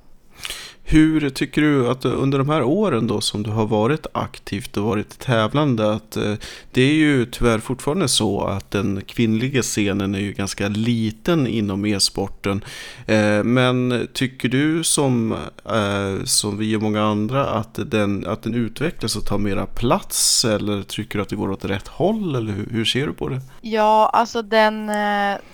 Hur 0.88 1.30
tycker 1.30 1.62
du 1.62 1.88
att 1.90 2.06
under 2.06 2.38
de 2.38 2.50
här 2.50 2.64
åren 2.64 3.08
då 3.08 3.22
som 3.22 3.44
du 3.44 3.50
har 3.50 3.66
varit 3.66 4.08
aktivt 4.14 4.78
och 4.78 4.84
varit 4.84 5.20
tävlande 5.20 5.94
att 5.94 6.18
eh, 6.18 6.34
det 6.72 6.82
är 6.82 6.94
ju 6.94 7.26
tyvärr 7.26 7.60
fortfarande 7.60 8.08
så 8.08 8.44
att 8.44 8.72
den 8.72 9.02
kvinnliga 9.02 9.62
scenen 9.62 10.16
är 10.16 10.20
ju 10.20 10.34
ganska 10.34 10.68
liten 10.68 11.48
inom 11.48 11.86
e-sporten. 11.86 12.64
Eh, 13.08 13.44
men 13.44 14.08
tycker 14.14 14.50
du 14.50 14.84
som, 14.84 15.32
eh, 15.66 16.24
som 16.24 16.58
vi 16.58 16.76
och 16.76 16.82
många 16.82 17.04
andra 17.04 17.46
att 17.46 17.80
den, 17.92 18.28
att 18.28 18.44
den 18.44 18.54
utvecklas 18.54 19.16
och 19.16 19.26
tar 19.26 19.38
mera 19.38 19.66
plats 19.66 20.46
eller 20.46 20.84
tycker 20.84 21.18
du 21.20 21.22
att 21.22 21.30
det 21.30 21.36
går 21.36 21.52
åt 21.52 21.66
rätt 21.66 21.88
håll 21.88 22.36
eller 22.36 22.54
hur, 22.54 22.68
hur 22.72 22.86
ser 22.86 23.08
du 23.08 23.14
på 23.14 23.30
det? 23.30 23.42
Ja, 23.62 24.10
alltså 24.14 24.42
den 24.42 24.92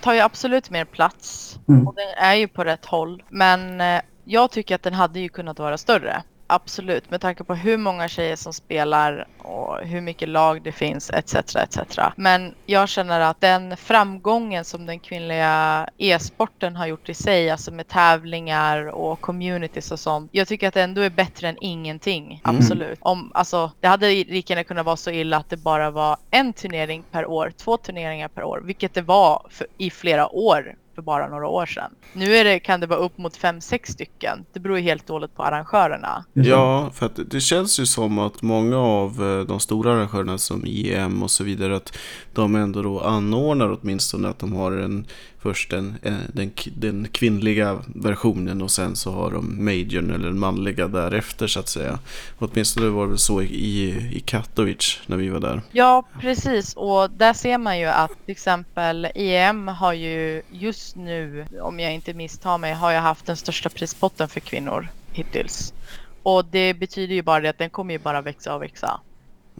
tar 0.00 0.14
ju 0.14 0.20
absolut 0.20 0.70
mer 0.70 0.84
plats 0.84 1.48
Mm. 1.68 1.88
och 1.88 1.94
den 1.94 2.24
är 2.28 2.34
ju 2.34 2.48
på 2.48 2.64
rätt 2.64 2.84
håll. 2.84 3.22
Men 3.28 3.80
jag 4.24 4.50
tycker 4.50 4.74
att 4.74 4.82
den 4.82 4.94
hade 4.94 5.20
ju 5.20 5.28
kunnat 5.28 5.58
vara 5.58 5.78
större. 5.78 6.22
Absolut, 6.54 7.10
med 7.10 7.20
tanke 7.20 7.44
på 7.44 7.54
hur 7.54 7.76
många 7.76 8.08
tjejer 8.08 8.36
som 8.36 8.52
spelar 8.52 9.26
och 9.38 9.78
hur 9.78 10.00
mycket 10.00 10.28
lag 10.28 10.62
det 10.62 10.72
finns 10.72 11.10
etc. 11.10 11.34
etc. 11.34 11.98
Men 12.16 12.54
jag 12.66 12.88
känner 12.88 13.20
att 13.20 13.40
den 13.40 13.76
framgången 13.76 14.64
som 14.64 14.86
den 14.86 14.98
kvinnliga 15.00 15.88
e-sporten 15.98 16.76
har 16.76 16.86
gjort 16.86 17.08
i 17.08 17.14
sig, 17.14 17.50
alltså 17.50 17.72
med 17.72 17.88
tävlingar 17.88 18.86
och 18.86 19.20
communities 19.20 19.92
och 19.92 20.00
sånt. 20.00 20.30
Jag 20.32 20.48
tycker 20.48 20.68
att 20.68 20.74
det 20.74 20.82
ändå 20.82 21.00
är 21.00 21.10
bättre 21.10 21.48
än 21.48 21.56
ingenting. 21.60 22.40
Mm. 22.44 22.56
Absolut. 22.56 22.98
Om, 23.02 23.30
alltså, 23.34 23.72
det 23.80 23.88
hade 23.88 24.08
lika 24.08 24.54
gärna 24.54 24.64
kunnat 24.64 24.86
vara 24.86 24.96
så 24.96 25.10
illa 25.10 25.36
att 25.36 25.50
det 25.50 25.56
bara 25.56 25.90
var 25.90 26.16
en 26.30 26.52
turnering 26.52 27.04
per 27.10 27.26
år, 27.26 27.52
två 27.56 27.76
turneringar 27.76 28.28
per 28.28 28.44
år, 28.44 28.62
vilket 28.64 28.94
det 28.94 29.02
var 29.02 29.46
för, 29.50 29.66
i 29.78 29.90
flera 29.90 30.28
år 30.28 30.74
för 31.02 31.04
bara 31.04 31.28
några 31.28 31.48
år 31.48 31.66
sedan. 31.66 31.90
Nu 32.12 32.36
är 32.36 32.44
det, 32.44 32.58
kan 32.60 32.80
det 32.80 32.86
vara 32.86 32.98
upp 33.00 33.18
mot 33.18 33.36
fem 33.36 33.60
sex 33.60 33.90
stycken. 33.92 34.44
Det 34.52 34.60
beror 34.60 34.78
ju 34.78 34.82
helt 34.84 35.10
och 35.10 35.14
hållet 35.14 35.34
på 35.36 35.42
arrangörerna. 35.42 36.24
Så. 36.34 36.40
Ja, 36.40 36.90
för 36.94 37.06
att 37.06 37.18
det 37.30 37.40
känns 37.40 37.80
ju 37.80 37.86
som 37.86 38.18
att 38.18 38.42
många 38.42 38.76
av 38.78 39.10
eh, 39.22 39.46
de 39.46 39.60
stora 39.60 39.92
arrangörerna 39.92 40.38
som 40.38 40.66
IEM 40.66 41.22
och 41.22 41.30
så 41.30 41.44
vidare 41.44 41.76
att 41.76 41.98
de 42.32 42.54
ändå 42.54 42.82
då 42.82 43.00
anordnar 43.00 43.78
åtminstone 43.82 44.28
att 44.28 44.38
de 44.38 44.52
har 44.52 44.72
en 44.72 45.06
först 45.38 45.72
en, 45.72 45.94
en, 46.02 46.18
den, 46.32 46.50
k- 46.50 46.70
den 46.76 47.08
kvinnliga 47.12 47.78
versionen 47.86 48.62
och 48.62 48.70
sen 48.70 48.96
så 48.96 49.12
har 49.12 49.30
de 49.30 49.64
majorn 49.64 50.10
eller 50.10 50.24
den 50.24 50.38
manliga 50.38 50.88
därefter 50.88 51.46
så 51.46 51.60
att 51.60 51.68
säga. 51.68 51.98
Åtminstone 52.38 52.88
var 52.88 53.02
det 53.02 53.08
väl 53.08 53.18
så 53.18 53.42
i, 53.42 53.84
i 54.12 54.20
Katowice 54.20 54.98
när 55.06 55.16
vi 55.16 55.28
var 55.28 55.40
där. 55.40 55.62
Ja, 55.72 56.02
precis. 56.20 56.74
Och 56.76 57.10
där 57.10 57.32
ser 57.32 57.58
man 57.58 57.78
ju 57.78 57.86
att 57.86 58.10
till 58.24 58.32
exempel 58.32 59.08
EM 59.14 59.68
har 59.68 59.92
ju 59.92 60.42
just 60.50 60.91
nu, 60.96 61.46
om 61.62 61.80
jag 61.80 61.94
inte 61.94 62.14
misstar 62.14 62.58
mig, 62.58 62.72
har 62.72 62.90
jag 62.90 63.00
haft 63.00 63.26
den 63.26 63.36
största 63.36 63.68
prispotten 63.68 64.28
för 64.28 64.40
kvinnor 64.40 64.88
hittills. 65.12 65.74
Och 66.22 66.44
det 66.44 66.74
betyder 66.74 67.14
ju 67.14 67.22
bara 67.22 67.40
det 67.40 67.48
att 67.48 67.58
den 67.58 67.70
kommer 67.70 67.94
ju 67.94 67.98
bara 67.98 68.20
växa 68.20 68.54
och 68.54 68.62
växa. 68.62 69.00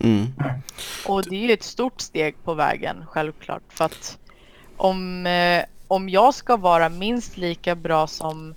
Mm. 0.00 0.26
Och 1.06 1.24
det 1.24 1.36
är 1.36 1.40
ju 1.40 1.52
ett 1.52 1.62
stort 1.62 2.00
steg 2.00 2.44
på 2.44 2.54
vägen, 2.54 3.04
självklart. 3.06 3.62
För 3.68 3.84
att 3.84 4.18
om, 4.76 5.26
eh, 5.26 5.64
om 5.88 6.08
jag 6.08 6.34
ska 6.34 6.56
vara 6.56 6.88
minst 6.88 7.36
lika 7.36 7.74
bra 7.74 8.06
som 8.06 8.54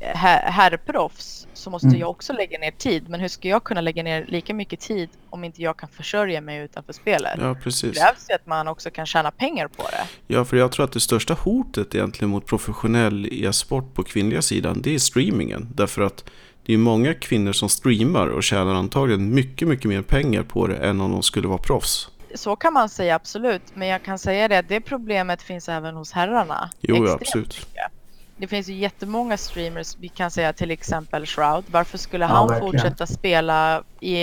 her- 0.00 0.50
herrproffs 0.50 1.37
så 1.58 1.70
måste 1.70 1.86
Mm. 1.88 2.00
jag 2.00 2.10
också 2.10 2.32
lägga 2.32 2.58
ner 2.58 2.70
tid. 2.70 3.08
Men 3.08 3.20
hur 3.20 3.28
ska 3.28 3.48
jag 3.48 3.64
kunna 3.64 3.80
lägga 3.80 4.02
ner 4.02 4.24
lika 4.28 4.54
mycket 4.54 4.80
tid 4.80 5.08
om 5.30 5.44
inte 5.44 5.62
jag 5.62 5.76
kan 5.76 5.88
försörja 5.88 6.40
mig 6.40 6.58
utanför 6.58 6.92
spelet? 6.92 7.34
Ja, 7.40 7.46
Det 7.46 7.54
precis. 7.54 7.98
krävs 7.98 8.26
ju 8.30 8.34
att 8.34 8.46
man 8.46 8.68
också 8.68 8.90
kan 8.90 9.06
tjäna 9.06 9.30
pengar 9.30 9.68
på 9.68 9.82
det. 9.82 10.34
Ja, 10.34 10.44
för 10.44 10.56
jag 10.56 10.72
tror 10.72 10.84
att 10.84 10.92
det 10.92 11.00
största 11.00 11.34
hotet 11.34 11.94
egentligen 11.94 12.30
mot 12.30 12.46
professionell 12.46 13.28
e-sport 13.32 13.94
på 13.94 14.02
kvinnliga 14.04 14.42
sidan, 14.42 14.82
det 14.82 14.94
är 14.94 14.98
streamingen. 14.98 15.68
Därför 15.74 16.02
att 16.02 16.24
det 16.66 16.74
är 16.74 16.78
många 16.78 17.14
kvinnor 17.14 17.52
som 17.52 17.68
streamar 17.68 18.26
och 18.26 18.42
tjänar 18.42 18.74
antagligen 18.74 19.34
mycket, 19.34 19.68
mycket 19.68 19.84
mer 19.86 20.02
pengar 20.02 20.42
på 20.42 20.66
det 20.66 20.76
än 20.76 21.00
om 21.00 21.12
de 21.12 21.22
skulle 21.22 21.48
vara 21.48 21.58
proffs. 21.58 22.08
Så 22.34 22.56
kan 22.56 22.72
man 22.72 22.88
säga 22.88 23.14
absolut. 23.14 23.62
Men 23.74 23.88
jag 23.88 24.02
kan 24.02 24.18
säga 24.18 24.48
det 24.48 24.58
att 24.58 24.68
det 24.68 24.80
problemet 24.80 25.42
finns 25.42 25.68
även 25.68 25.94
hos 25.94 26.12
herrarna. 26.12 26.70
Jo, 26.80 27.06
ja, 27.06 27.12
absolut. 27.12 27.46
mycket. 27.46 27.92
Det 28.40 28.46
finns 28.46 28.68
ju 28.68 28.74
jättemånga 28.74 29.36
streamers, 29.36 29.96
vi 29.98 30.08
kan 30.08 30.30
säga 30.30 30.52
till 30.52 30.70
exempel 30.70 31.26
Shroud. 31.26 31.64
Varför 31.70 31.98
skulle 31.98 32.24
Ja, 32.24 32.28
han 32.28 32.48
verkligen. 32.48 32.72
fortsätta 32.72 33.06
spela 33.06 33.82
i, 34.00 34.16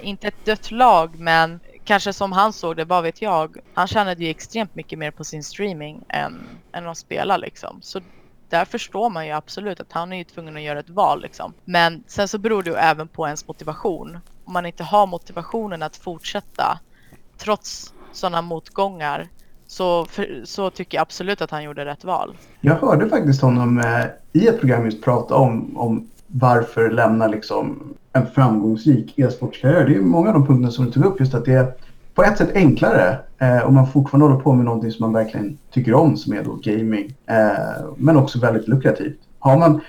inte 0.00 0.28
ett 0.28 0.44
dött 0.44 0.70
lag, 0.70 1.18
men 1.18 1.60
kanske 1.84 2.12
som 2.12 2.32
han 2.32 2.52
såg 2.52 2.76
det, 2.76 2.84
vad 2.84 3.02
vet 3.02 3.22
jag. 3.22 3.56
Han 3.74 3.86
tjänade 3.88 4.24
ju 4.24 4.30
extremt 4.30 4.74
mycket 4.74 4.98
mer 4.98 5.10
på 5.10 5.24
sin 5.24 5.44
streaming 5.44 6.04
än, 6.08 6.46
än 6.72 6.86
att 6.88 6.98
spela 6.98 7.36
liksom. 7.36 7.78
Så 7.82 8.00
där 8.48 8.64
förstår 8.64 9.10
man 9.10 9.26
ju 9.26 9.32
absolut 9.32 9.80
att 9.80 9.92
han 9.92 10.12
är 10.12 10.16
ju 10.16 10.24
tvungen 10.24 10.56
att 10.56 10.62
göra 10.62 10.80
ett 10.80 10.90
val 10.90 11.22
liksom. 11.22 11.54
Men 11.64 12.04
sen 12.06 12.28
så 12.28 12.38
beror 12.38 12.62
det 12.62 12.70
ju 12.70 12.76
även 12.76 13.08
på 13.08 13.26
ens 13.26 13.48
motivation. 13.48 14.18
Om 14.44 14.52
man 14.52 14.66
inte 14.66 14.84
har 14.84 15.06
motivationen 15.06 15.82
att 15.82 15.96
fortsätta 15.96 16.78
trots 17.38 17.94
sådana 18.12 18.42
motgångar 18.42 19.28
så, 19.72 20.04
för, 20.04 20.40
så 20.44 20.70
tycker 20.70 20.98
jag 20.98 21.02
absolut 21.02 21.42
att 21.42 21.50
han 21.50 21.64
gjorde 21.64 21.84
rätt 21.84 22.04
val. 22.04 22.36
Jag 22.60 22.74
hörde 22.74 23.08
faktiskt 23.08 23.42
honom 23.42 23.78
eh, 23.78 24.04
i 24.32 24.46
ett 24.48 24.60
program 24.60 24.84
just 24.84 25.04
prata 25.04 25.34
om, 25.34 25.76
om 25.76 26.08
varför 26.26 26.90
lämna 26.90 27.26
liksom 27.26 27.94
en 28.12 28.26
framgångsrik 28.26 29.18
e-sportskarriär. 29.18 29.86
Det 29.86 29.94
är 29.94 30.00
många 30.00 30.28
av 30.28 30.34
de 30.34 30.46
punkterna 30.46 30.70
som 30.70 30.84
du 30.84 30.90
tog 30.90 31.04
upp. 31.04 31.20
Just 31.20 31.34
att 31.34 31.44
det 31.44 31.52
är 31.52 31.72
på 32.14 32.22
ett 32.22 32.38
sätt 32.38 32.50
enklare 32.54 33.18
eh, 33.38 33.66
om 33.66 33.74
man 33.74 33.86
fortfarande 33.86 34.26
håller 34.26 34.42
på 34.42 34.52
med 34.52 34.64
någonting 34.64 34.90
som 34.92 35.04
man 35.04 35.24
verkligen 35.24 35.58
tycker 35.70 35.94
om 35.94 36.16
som 36.16 36.32
är 36.32 36.44
då 36.44 36.58
gaming. 36.62 37.14
Eh, 37.26 37.84
men 37.96 38.16
också 38.16 38.38
väldigt 38.38 38.68
lukrativt. 38.68 39.18
Har 39.38 39.58
man, 39.58 39.80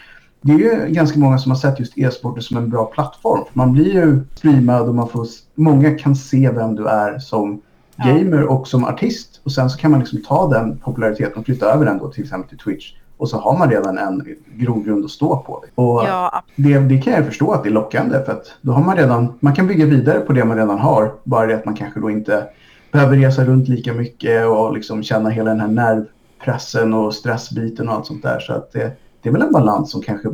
det 0.42 0.54
är 0.54 0.58
ju 0.58 0.94
ganska 0.94 1.20
många 1.20 1.38
som 1.38 1.52
har 1.52 1.60
sett 1.60 1.80
just 1.80 1.98
e-sporten 1.98 2.44
som 2.44 2.58
en 2.58 2.70
bra 2.70 2.86
plattform. 2.86 3.44
Man 3.54 3.74
blir 3.74 3.94
ju 3.94 4.20
streamad 4.36 4.90
och 4.90 4.96
man 4.96 5.10
får, 5.10 5.28
många 5.56 5.98
kan 5.98 6.16
se 6.16 6.50
vem 6.50 6.76
du 6.76 6.88
är 6.88 7.20
som 7.20 7.62
Ja. 7.96 8.06
gamer 8.06 8.44
och 8.44 8.68
som 8.68 8.86
artist. 8.86 9.42
Och 9.44 9.52
sen 9.52 9.70
så 9.70 9.78
kan 9.78 9.92
man 9.92 10.00
liksom 10.00 10.22
ta 10.22 10.48
den 10.48 10.78
populariteten 10.78 11.40
och 11.40 11.46
flytta 11.46 11.66
över 11.66 11.86
den 11.86 11.98
då 11.98 12.08
till 12.12 12.24
exempel 12.24 12.50
till 12.50 12.58
Twitch. 12.58 12.94
Och 13.18 13.30
så 13.30 13.38
har 13.38 13.58
man 13.58 13.70
redan 13.70 13.98
en 13.98 14.36
grogrund 14.56 15.06
att 15.06 15.12
stå 15.12 15.38
på. 15.38 15.64
Och 15.76 16.04
Ja, 16.04 16.44
det, 16.56 16.80
det 16.80 16.98
kan 16.98 17.14
jag 17.14 17.26
förstå 17.26 17.52
att 17.52 17.64
det 17.64 17.70
är 17.70 17.74
lockande 17.74 18.24
för 18.26 18.32
att 18.32 18.52
då 18.62 18.72
har 18.72 18.84
man 18.84 18.98
redan, 18.98 19.34
man 19.40 19.56
kan 19.56 19.68
bygga 19.68 19.86
vidare 19.86 20.20
på 20.20 20.34
det 20.34 20.46
man 20.46 20.58
redan 20.58 20.80
har. 20.80 21.14
Bara 21.24 21.48
det 21.48 21.56
att 21.56 21.66
man 21.66 21.76
kanske 21.76 22.00
då 22.00 22.10
inte 22.10 22.48
behöver 22.92 23.18
resa 23.18 23.46
runt 23.46 23.68
lika 23.68 23.94
mycket 23.94 24.48
och 24.48 24.74
liksom 24.74 25.04
känna 25.04 25.30
hela 25.30 25.50
den 25.50 25.60
här 25.60 25.68
nervpressen 25.68 26.94
och 26.94 27.14
stressbiten 27.14 27.90
och 27.90 27.96
allt 27.96 28.06
sånt 28.06 28.24
där. 28.24 28.40
Så 28.40 28.54
att 28.54 28.72
det, 28.72 28.92
det 29.22 29.30
är 29.30 29.34
väl 29.34 29.42
en 29.42 29.52
balans 29.52 29.92
som 29.92 30.02
kanske 30.02 30.30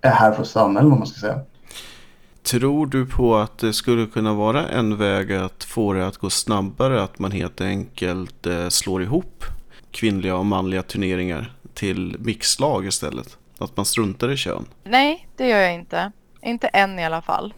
är 0.00 0.10
här 0.10 0.32
för 0.32 0.42
att 0.42 0.48
stanna 0.48 0.80
eller 0.80 0.90
vad 0.90 0.98
man 0.98 1.06
ska 1.08 1.20
säga. 1.20 1.40
Tror 2.50 2.86
du 2.86 3.06
på 3.06 3.36
att 3.36 3.58
det 3.58 3.72
skulle 3.72 4.06
kunna 4.06 4.34
vara 4.34 4.68
en 4.68 4.96
väg 4.96 5.32
att 5.32 5.64
få 5.64 5.92
det 5.92 6.06
att 6.06 6.16
gå 6.16 6.30
snabbare? 6.30 7.02
Att 7.02 7.18
man 7.18 7.32
helt 7.32 7.60
enkelt 7.60 8.46
eh, 8.46 8.68
slår 8.68 9.02
ihop 9.02 9.44
kvinnliga 9.90 10.36
och 10.36 10.46
manliga 10.46 10.82
turneringar 10.82 11.52
till 11.74 12.16
mixlag 12.18 12.86
istället? 12.86 13.38
Att 13.58 13.76
man 13.76 13.86
struntar 13.86 14.30
i 14.30 14.36
kön? 14.36 14.66
nej, 14.84 15.28
det 15.36 15.48
gör 15.48 15.58
jag 15.58 15.74
inte. 15.74 16.12
Inte 16.42 16.68
än 16.68 16.98
i 16.98 17.04
alla 17.04 17.22
fall. 17.22 17.54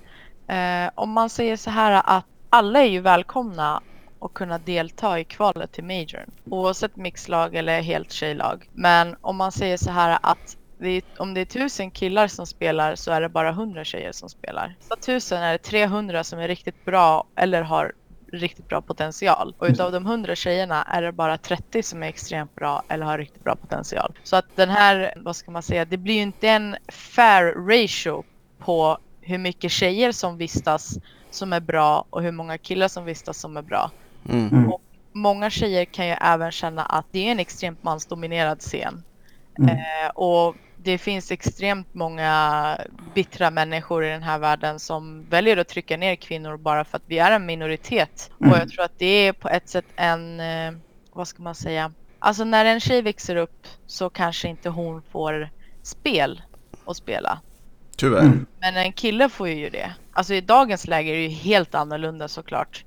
Eh, 0.47 0.91
om 0.95 1.11
man 1.11 1.31
säger 1.31 1.57
så 1.57 1.71
här 1.71 2.03
att 2.05 2.25
alla 2.51 2.81
är 2.81 2.89
ju 2.89 3.01
välkomna 3.01 3.83
att 4.21 4.35
kunna 4.35 4.59
delta 4.59 5.21
i 5.21 5.25
kvalet 5.25 5.73
till 5.73 5.85
majorn. 5.85 6.31
Oavsett 6.45 6.97
mixlag 6.97 7.55
eller 7.55 7.81
helt 7.83 8.13
tjejlag. 8.13 8.69
Men 8.73 9.17
om 9.21 9.37
man 9.37 9.53
säger 9.53 9.77
så 9.77 9.91
här 9.91 10.19
att 10.23 10.57
det 10.81 10.89
är, 10.89 11.03
om 11.19 11.35
det 11.35 11.41
är 11.41 11.45
tusen 11.45 11.91
killar 11.91 12.29
som 12.29 12.47
spelar 12.47 12.95
så 12.95 13.11
är 13.11 13.21
det 13.21 13.29
bara 13.29 13.49
100 13.49 13.85
tjejer 13.85 14.13
som 14.13 14.29
spelar. 14.29 14.75
Så 14.81 14.97
tusen 14.97 15.43
är 15.43 15.53
det 15.53 15.59
300 15.59 16.25
som 16.25 16.39
är 16.39 16.49
riktigt 16.49 16.85
bra 16.85 17.25
eller 17.37 17.63
har 17.63 17.93
riktigt 18.33 18.69
bra 18.69 18.83
potential. 18.83 19.55
Och 19.59 19.67
utav 19.67 19.93
de 19.93 20.07
100 20.07 20.35
tjejerna 20.35 20.83
är 20.83 21.03
det 21.03 21.13
bara 21.13 21.39
30 21.39 21.83
som 21.83 22.03
är 22.03 22.07
extremt 22.07 22.55
bra 22.55 22.83
eller 22.89 23.05
har 23.05 23.19
riktigt 23.19 23.45
bra 23.45 23.57
potential. 23.57 24.19
Så 24.23 24.37
att 24.37 24.45
den 24.57 24.69
här, 24.69 25.15
vad 25.17 25.37
ska 25.37 25.51
man 25.51 25.63
säga, 25.63 25.85
det 25.85 25.97
blir 25.97 26.15
ju 26.15 26.23
inte 26.23 26.49
en 26.49 26.77
fair 26.89 27.55
ratio 27.55 28.25
på 28.59 28.99
hur 29.21 29.39
mycket 29.39 29.73
tjejer 29.73 30.13
som 30.13 30.37
vistas 30.37 30.99
som 31.31 31.53
är 31.53 31.61
bra 31.61 32.05
och 32.11 32.23
hur 32.23 32.33
många 32.33 32.59
killar 32.59 32.89
som 32.89 33.05
vistas 33.05 33.39
som 33.39 33.57
är 33.57 33.63
bra. 33.63 33.91
Mm. 34.29 34.49
Mm. 34.49 34.71
Många 35.13 35.51
tjejer 35.51 35.85
kan 35.85 36.07
ju 36.07 36.13
även 36.13 36.51
känna 36.51 36.83
att 36.83 37.07
det 37.11 37.29
är 37.29 37.33
en 37.33 37.41
extremt 37.41 37.83
mansdominerad 37.83 38.61
scen. 38.61 39.03
Mm. 39.59 39.71
Eh, 39.71 40.11
och 40.15 40.57
det 40.83 40.99
finns 40.99 41.31
extremt 41.31 41.95
många 41.95 42.79
bittra 43.15 43.51
människor 43.51 44.05
i 44.05 44.09
den 44.09 44.23
här 44.23 44.39
världen 44.39 44.79
som 44.79 45.27
väljer 45.29 45.57
att 45.57 45.69
trycka 45.69 45.97
ner 45.97 46.17
kvinnor 46.17 46.57
bara 46.57 46.85
för 46.85 46.97
att 46.97 47.03
vi 47.07 47.19
är 47.19 47.31
en 47.31 47.47
minoritet. 47.47 48.31
Mm. 48.41 48.53
Och 48.53 48.59
jag 48.59 48.71
tror 48.71 48.85
att 48.85 48.99
det 48.99 49.07
är 49.07 49.33
på 49.33 49.49
ett 49.49 49.69
sätt 49.69 49.85
en, 49.97 50.41
eh, 50.41 50.73
vad 51.13 51.29
ska 51.29 51.43
man 51.43 51.55
säga, 51.55 51.93
alltså 52.19 52.45
när 52.45 52.65
en 52.65 52.81
tjej 52.81 53.03
växer 53.03 53.37
upp 53.37 53.67
så 53.87 54.11
kanske 54.11 54.49
inte 54.49 54.69
hon 54.69 55.03
får 55.03 55.51
spel 55.83 56.43
att 56.85 56.97
spela. 56.97 57.41
Tyvärr. 57.97 58.21
Mm. 58.21 58.47
Men 58.61 58.77
en 58.77 58.93
kille 58.93 59.29
får 59.29 59.49
ju 59.49 59.71
det. 59.71 59.95
Alltså 60.13 60.35
i 60.35 60.41
dagens 60.41 60.87
läge 60.87 61.11
är 61.11 61.15
det 61.15 61.23
ju 61.23 61.29
helt 61.29 61.75
annorlunda 61.75 62.29
såklart. 62.29 62.85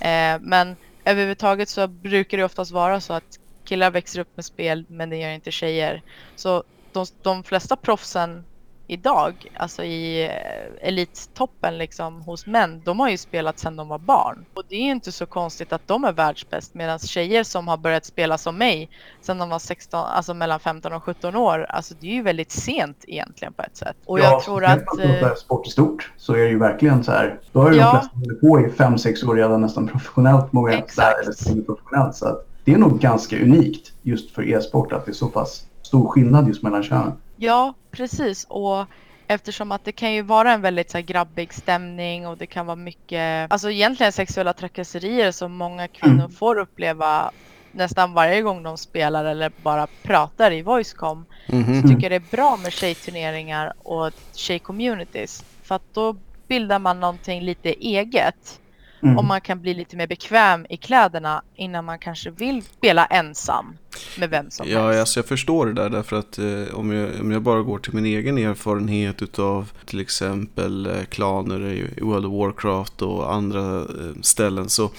Eh, 0.00 0.38
men 0.40 0.76
överhuvudtaget 1.04 1.68
så 1.68 1.86
brukar 1.86 2.38
det 2.38 2.44
oftast 2.44 2.72
vara 2.72 3.00
så 3.00 3.12
att 3.12 3.38
killar 3.64 3.90
växer 3.90 4.20
upp 4.20 4.36
med 4.36 4.44
spel 4.44 4.84
men 4.88 5.10
det 5.10 5.16
gör 5.16 5.30
inte 5.30 5.50
tjejer. 5.50 6.02
Så 6.36 6.64
de, 6.96 7.06
de 7.22 7.42
flesta 7.42 7.76
proffsen 7.76 8.44
idag, 8.86 9.52
alltså 9.56 9.84
i 9.84 10.24
eh, 10.24 10.88
elittoppen 10.88 11.78
liksom 11.78 12.22
hos 12.22 12.46
män, 12.46 12.82
de 12.84 13.00
har 13.00 13.08
ju 13.08 13.16
spelat 13.16 13.58
sedan 13.58 13.76
de 13.76 13.88
var 13.88 13.98
barn. 13.98 14.44
Och 14.54 14.62
det 14.68 14.74
är 14.76 14.82
ju 14.82 14.90
inte 14.90 15.12
så 15.12 15.26
konstigt 15.26 15.72
att 15.72 15.88
de 15.88 16.04
är 16.04 16.12
världsbäst 16.12 16.74
medan 16.74 16.98
tjejer 16.98 17.44
som 17.44 17.68
har 17.68 17.76
börjat 17.76 18.04
spela 18.04 18.38
som 18.38 18.58
mig 18.58 18.90
sedan 19.20 19.38
de 19.38 19.48
var 19.48 19.58
16, 19.58 20.04
alltså 20.04 20.34
mellan 20.34 20.60
15 20.60 20.92
och 20.92 21.04
17 21.04 21.36
år, 21.36 21.66
alltså 21.68 21.94
det 22.00 22.06
är 22.06 22.14
ju 22.14 22.22
väldigt 22.22 22.50
sent 22.50 23.04
egentligen 23.06 23.52
på 23.52 23.62
ett 23.62 23.76
sätt. 23.76 23.96
Och 24.06 24.18
ja, 24.18 24.22
jag 24.22 24.42
tror 24.42 24.64
att... 24.64 24.82
Ja, 25.20 25.34
sport 25.36 25.66
i 25.66 25.70
stort 25.70 26.12
så 26.16 26.32
är 26.32 26.38
det 26.38 26.48
ju 26.48 26.58
verkligen 26.58 27.04
så 27.04 27.12
här, 27.12 27.40
då 27.52 27.60
har 27.60 27.72
ju 27.72 27.78
ja. 27.78 27.92
de 27.92 28.00
flesta 28.00 28.18
hållit 28.18 28.40
på 28.40 28.60
i 28.60 28.86
5-6 28.88 29.28
år 29.30 29.34
redan 29.34 29.60
nästan 29.60 29.88
professionellt, 29.88 30.52
många 30.52 30.72
Exakt. 30.72 31.18
eller 31.22 31.62
professionellt. 31.62 32.14
Så 32.14 32.26
att 32.26 32.46
det 32.64 32.72
är 32.72 32.78
nog 32.78 33.00
ganska 33.00 33.36
unikt 33.36 33.92
just 34.02 34.30
för 34.30 34.48
e-sport 34.52 34.92
att 34.92 35.04
det 35.04 35.10
är 35.10 35.14
så 35.14 35.28
pass 35.28 35.66
stor 35.86 36.08
skillnad 36.08 36.48
just 36.48 36.62
mellan 36.62 36.82
könen. 36.82 37.12
Ja, 37.36 37.74
precis. 37.90 38.46
Och 38.48 38.86
eftersom 39.26 39.72
att 39.72 39.84
det 39.84 39.92
kan 39.92 40.12
ju 40.12 40.22
vara 40.22 40.52
en 40.52 40.60
väldigt 40.60 40.90
så 40.90 40.98
här, 40.98 41.02
grabbig 41.04 41.52
stämning 41.52 42.26
och 42.26 42.38
det 42.38 42.46
kan 42.46 42.66
vara 42.66 42.76
mycket, 42.76 43.52
alltså 43.52 43.70
egentligen 43.70 44.12
sexuella 44.12 44.52
trakasserier 44.52 45.32
som 45.32 45.52
många 45.52 45.88
kvinnor 45.88 46.14
mm. 46.14 46.30
får 46.30 46.58
uppleva 46.58 47.30
nästan 47.72 48.12
varje 48.12 48.42
gång 48.42 48.62
de 48.62 48.78
spelar 48.78 49.24
eller 49.24 49.52
bara 49.62 49.86
pratar 50.02 50.52
i 50.52 50.62
Voicecom. 50.62 51.24
Mm 51.46 51.64
-hmm. 51.64 51.82
Så 51.82 51.88
tycker 51.88 52.02
jag 52.02 52.10
det 52.10 52.28
är 52.28 52.36
bra 52.36 52.56
med 52.56 52.72
tjejturneringar 52.72 53.72
och 53.82 54.12
tjejcommunities. 54.34 55.44
För 55.62 55.74
att 55.74 55.94
då 55.94 56.16
bildar 56.48 56.78
man 56.78 57.00
någonting 57.00 57.42
lite 57.42 57.68
eget. 57.68 58.60
Mm. 59.02 59.18
Och 59.18 59.24
man 59.24 59.40
kan 59.40 59.60
bli 59.60 59.74
lite 59.74 59.96
mer 59.96 60.06
bekväm 60.06 60.66
i 60.68 60.76
kläderna 60.76 61.42
innan 61.54 61.84
man 61.84 61.98
kanske 61.98 62.30
vill 62.30 62.62
spela 62.62 63.06
ensam 63.06 63.76
med 64.18 64.30
vem 64.30 64.50
som 64.50 64.68
ja, 64.68 64.86
helst. 64.86 65.00
Alltså 65.00 65.18
jag 65.18 65.26
förstår 65.26 65.66
det 65.66 65.72
där 65.72 65.90
därför 65.90 66.16
att 66.16 66.38
eh, 66.38 66.74
om, 66.74 66.92
jag, 66.92 67.20
om 67.20 67.30
jag 67.30 67.42
bara 67.42 67.62
går 67.62 67.78
till 67.78 67.94
min 67.94 68.06
egen 68.06 68.38
erfarenhet 68.38 69.22
utav 69.22 69.70
till 69.84 70.00
exempel 70.00 70.86
eh, 70.86 71.04
klaner 71.04 71.60
i 71.66 72.00
World 72.02 72.26
of 72.26 72.32
Warcraft 72.32 73.02
och 73.02 73.34
andra 73.34 73.80
eh, 73.80 74.20
ställen 74.22 74.68
så 74.68 74.90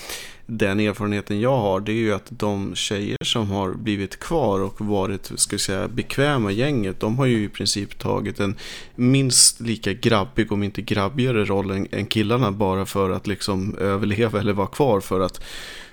den 0.49 0.79
erfarenheten 0.79 1.39
jag 1.39 1.57
har 1.57 1.79
det 1.79 1.91
är 1.91 1.95
ju 1.95 2.13
att 2.13 2.27
de 2.29 2.75
tjejer 2.75 3.17
som 3.23 3.49
har 3.51 3.73
blivit 3.73 4.19
kvar 4.19 4.59
och 4.59 4.81
varit 4.81 5.31
ska 5.35 5.53
jag 5.53 5.61
säga, 5.61 5.87
bekväma 5.87 6.51
gänget 6.51 6.99
de 6.99 7.17
har 7.17 7.25
ju 7.25 7.43
i 7.43 7.49
princip 7.49 7.99
tagit 7.99 8.39
en 8.39 8.55
minst 8.95 9.59
lika 9.59 9.93
grabbig 9.93 10.51
om 10.51 10.63
inte 10.63 10.81
grabbigare 10.81 11.45
roll 11.45 11.71
än, 11.71 11.87
än 11.91 12.05
killarna 12.05 12.51
bara 12.51 12.85
för 12.85 13.09
att 13.09 13.27
liksom 13.27 13.75
överleva 13.77 14.39
eller 14.39 14.53
vara 14.53 14.67
kvar 14.67 14.99
för 14.99 15.19
att 15.19 15.43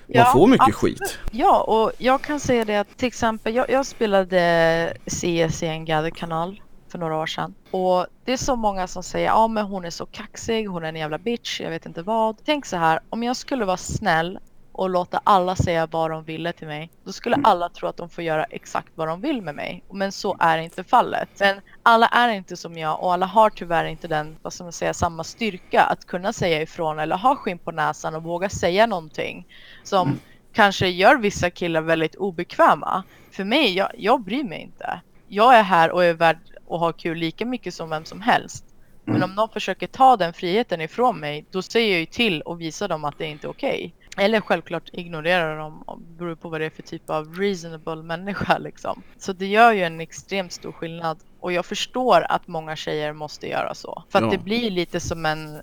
man 0.07 0.17
ja, 0.17 0.25
får 0.25 0.47
mycket 0.47 0.67
absolut. 0.67 0.99
skit. 0.99 1.19
Ja, 1.31 1.61
och 1.63 1.91
jag 1.97 2.21
kan 2.21 2.39
säga 2.39 2.65
det 2.65 2.77
att 2.77 2.97
till 2.97 3.07
exempel 3.07 3.55
jag, 3.55 3.69
jag 3.69 3.85
spelade 3.85 4.93
CS 5.05 5.63
i 5.63 5.67
en 5.67 5.85
gatherkanal 5.85 6.61
för 6.89 6.99
några 6.99 7.17
år 7.17 7.25
sedan. 7.25 7.53
Och 7.71 8.07
det 8.25 8.33
är 8.33 8.37
så 8.37 8.55
många 8.55 8.87
som 8.87 9.03
säger 9.03 9.27
ja 9.27 9.47
men 9.47 9.65
hon 9.65 9.85
är 9.85 9.89
så 9.89 10.05
kaxig, 10.05 10.65
hon 10.65 10.83
är 10.83 10.89
en 10.89 10.95
jävla 10.95 11.17
bitch, 11.17 11.61
jag 11.61 11.69
vet 11.69 11.85
inte 11.85 12.01
vad. 12.01 12.37
Tänk 12.45 12.65
så 12.65 12.77
här, 12.77 12.99
om 13.09 13.23
jag 13.23 13.35
skulle 13.35 13.65
vara 13.65 13.77
snäll 13.77 14.39
och 14.77 14.89
låta 14.89 15.21
alla 15.23 15.55
säga 15.55 15.85
vad 15.85 16.11
de 16.11 16.23
ville 16.23 16.53
till 16.53 16.67
mig, 16.67 16.89
då 17.03 17.11
skulle 17.11 17.35
mm. 17.35 17.45
alla 17.45 17.69
tro 17.69 17.87
att 17.87 17.97
de 17.97 18.09
får 18.09 18.23
göra 18.23 18.43
exakt 18.43 18.91
vad 18.95 19.07
de 19.07 19.21
vill 19.21 19.41
med 19.41 19.55
mig. 19.55 19.83
Men 19.91 20.11
så 20.11 20.35
är 20.39 20.57
inte 20.57 20.83
fallet. 20.83 21.29
Men 21.39 21.61
alla 21.83 22.07
är 22.07 22.29
inte 22.29 22.57
som 22.57 22.77
jag 22.77 23.03
och 23.03 23.13
alla 23.13 23.25
har 23.25 23.49
tyvärr 23.49 23.85
inte 23.85 24.07
den, 24.07 24.37
vad 24.41 24.53
ska 24.53 24.63
man 24.63 24.73
säga, 24.73 24.93
samma 24.93 25.23
styrka 25.23 25.81
att 25.81 26.05
kunna 26.05 26.33
säga 26.33 26.61
ifrån 26.61 26.99
eller 26.99 27.15
ha 27.15 27.35
skinn 27.35 27.57
på 27.57 27.71
näsan 27.71 28.15
och 28.15 28.23
våga 28.23 28.49
säga 28.49 28.85
någonting 28.85 29.47
som 29.83 30.07
mm. 30.07 30.19
kanske 30.53 30.87
gör 30.87 31.17
vissa 31.17 31.49
killar 31.49 31.81
väldigt 31.81 32.15
obekväma. 32.15 33.03
För 33.31 33.43
mig, 33.43 33.73
jag, 33.73 33.89
jag 33.97 34.21
bryr 34.21 34.43
mig 34.43 34.61
inte. 34.61 35.01
Jag 35.27 35.55
är 35.55 35.63
här 35.63 35.91
och 35.91 36.05
är 36.05 36.13
värd 36.13 36.37
att 36.69 36.79
ha 36.79 36.91
kul 36.91 37.17
lika 37.17 37.45
mycket 37.45 37.73
som 37.73 37.89
vem 37.89 38.05
som 38.05 38.21
helst. 38.21 38.65
Men 39.05 39.15
mm. 39.15 39.29
om 39.29 39.35
någon 39.35 39.49
försöker 39.49 39.87
ta 39.87 40.17
den 40.17 40.33
friheten 40.33 40.81
ifrån 40.81 41.19
mig, 41.19 41.45
då 41.51 41.61
säger 41.61 41.91
jag 41.91 41.99
ju 41.99 42.05
till 42.05 42.41
och 42.41 42.61
visar 42.61 42.87
dem 42.87 43.05
att 43.05 43.17
det 43.17 43.25
inte 43.25 43.47
är 43.47 43.49
okej. 43.49 43.93
Okay. 43.95 44.04
Eller 44.17 44.41
självklart 44.41 44.89
ignorera 44.93 45.55
dem, 45.55 45.83
beror 46.17 46.35
på 46.35 46.49
vad 46.49 46.61
det 46.61 46.65
är 46.65 46.69
för 46.69 46.83
typ 46.83 47.09
av 47.09 47.35
reasonable 47.35 48.03
människa 48.03 48.57
liksom. 48.57 49.01
Så 49.17 49.33
det 49.33 49.47
gör 49.47 49.71
ju 49.71 49.83
en 49.83 50.01
extremt 50.01 50.53
stor 50.53 50.71
skillnad. 50.71 51.19
Och 51.39 51.51
jag 51.51 51.65
förstår 51.65 52.25
att 52.29 52.47
många 52.47 52.75
tjejer 52.75 53.13
måste 53.13 53.47
göra 53.47 53.75
så. 53.75 54.03
För 54.09 54.19
att 54.19 54.25
ja. 54.25 54.31
det 54.31 54.43
blir 54.43 54.71
lite 54.71 54.99
som 54.99 55.25
en, 55.25 55.61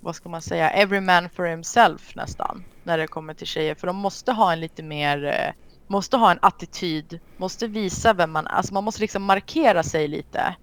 vad 0.00 0.16
ska 0.16 0.28
man 0.28 0.42
säga, 0.42 0.70
every 0.70 1.00
man 1.00 1.30
for 1.30 1.44
himself 1.44 2.14
nästan. 2.16 2.64
När 2.82 2.98
det 2.98 3.06
kommer 3.06 3.34
till 3.34 3.46
tjejer. 3.46 3.74
För 3.74 3.86
de 3.86 3.96
måste 3.96 4.32
ha 4.32 4.52
en 4.52 4.60
lite 4.60 4.82
mer 4.82 5.24
eh, 5.24 5.52
måste 5.86 6.16
ha 6.16 6.30
en 6.30 6.38
attityd, 6.42 7.20
måste 7.36 7.66
visa 7.66 8.12
vem 8.12 8.30
man 8.30 8.46
är. 8.46 8.50
Alltså 8.50 8.74
man 8.74 8.84
måste 8.84 9.00
liksom 9.00 9.22
markera 9.22 9.82
sig 9.82 10.08
lite. 10.08 10.56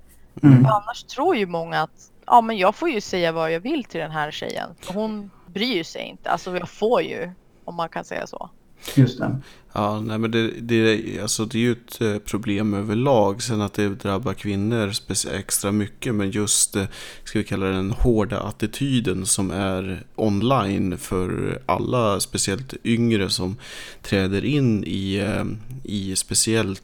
Mm. 0.43 0.65
annars 0.65 1.03
tror 1.03 1.35
ju 1.35 1.45
många 1.45 1.81
att 1.81 2.11
ja, 2.25 2.41
men 2.41 2.57
jag 2.57 2.75
får 2.75 2.89
ju 2.89 3.01
säga 3.01 3.31
vad 3.31 3.51
jag 3.51 3.59
vill 3.59 3.83
till 3.83 3.99
den 3.99 4.11
här 4.11 4.31
tjejen. 4.31 4.69
Hon 4.93 5.31
bryr 5.53 5.83
sig 5.83 6.01
inte. 6.01 6.29
Alltså 6.29 6.57
jag 6.57 6.69
får 6.69 7.01
ju, 7.01 7.31
om 7.65 7.75
man 7.75 7.89
kan 7.89 8.05
säga 8.05 8.27
så. 8.27 8.49
Just 8.95 9.19
det. 9.19 9.37
Ja, 9.73 9.99
nej 10.01 10.17
men 10.17 10.31
det, 10.31 10.51
det, 10.61 11.19
alltså 11.21 11.45
det 11.45 11.57
är 11.57 11.61
ju 11.61 11.71
ett 11.71 12.01
eh, 12.01 12.17
problem 12.17 12.73
överlag. 12.73 13.43
Sen 13.43 13.61
att 13.61 13.73
det 13.73 13.89
drabbar 13.89 14.33
kvinnor 14.33 14.91
extra 15.31 15.71
mycket. 15.71 16.15
Men 16.15 16.31
just, 16.31 16.75
eh, 16.75 16.85
ska 17.23 17.39
vi 17.39 17.45
kalla 17.45 17.65
det 17.65 17.73
den 17.73 17.91
hårda 17.91 18.39
attityden 18.39 19.25
som 19.25 19.51
är 19.51 20.03
online 20.15 20.97
för 20.97 21.61
alla, 21.65 22.19
speciellt 22.19 22.73
yngre 22.83 23.29
som 23.29 23.57
träder 24.01 24.45
in 24.45 24.83
i, 24.83 25.15
eh, 25.15 25.45
i 25.83 26.15
speciellt 26.15 26.83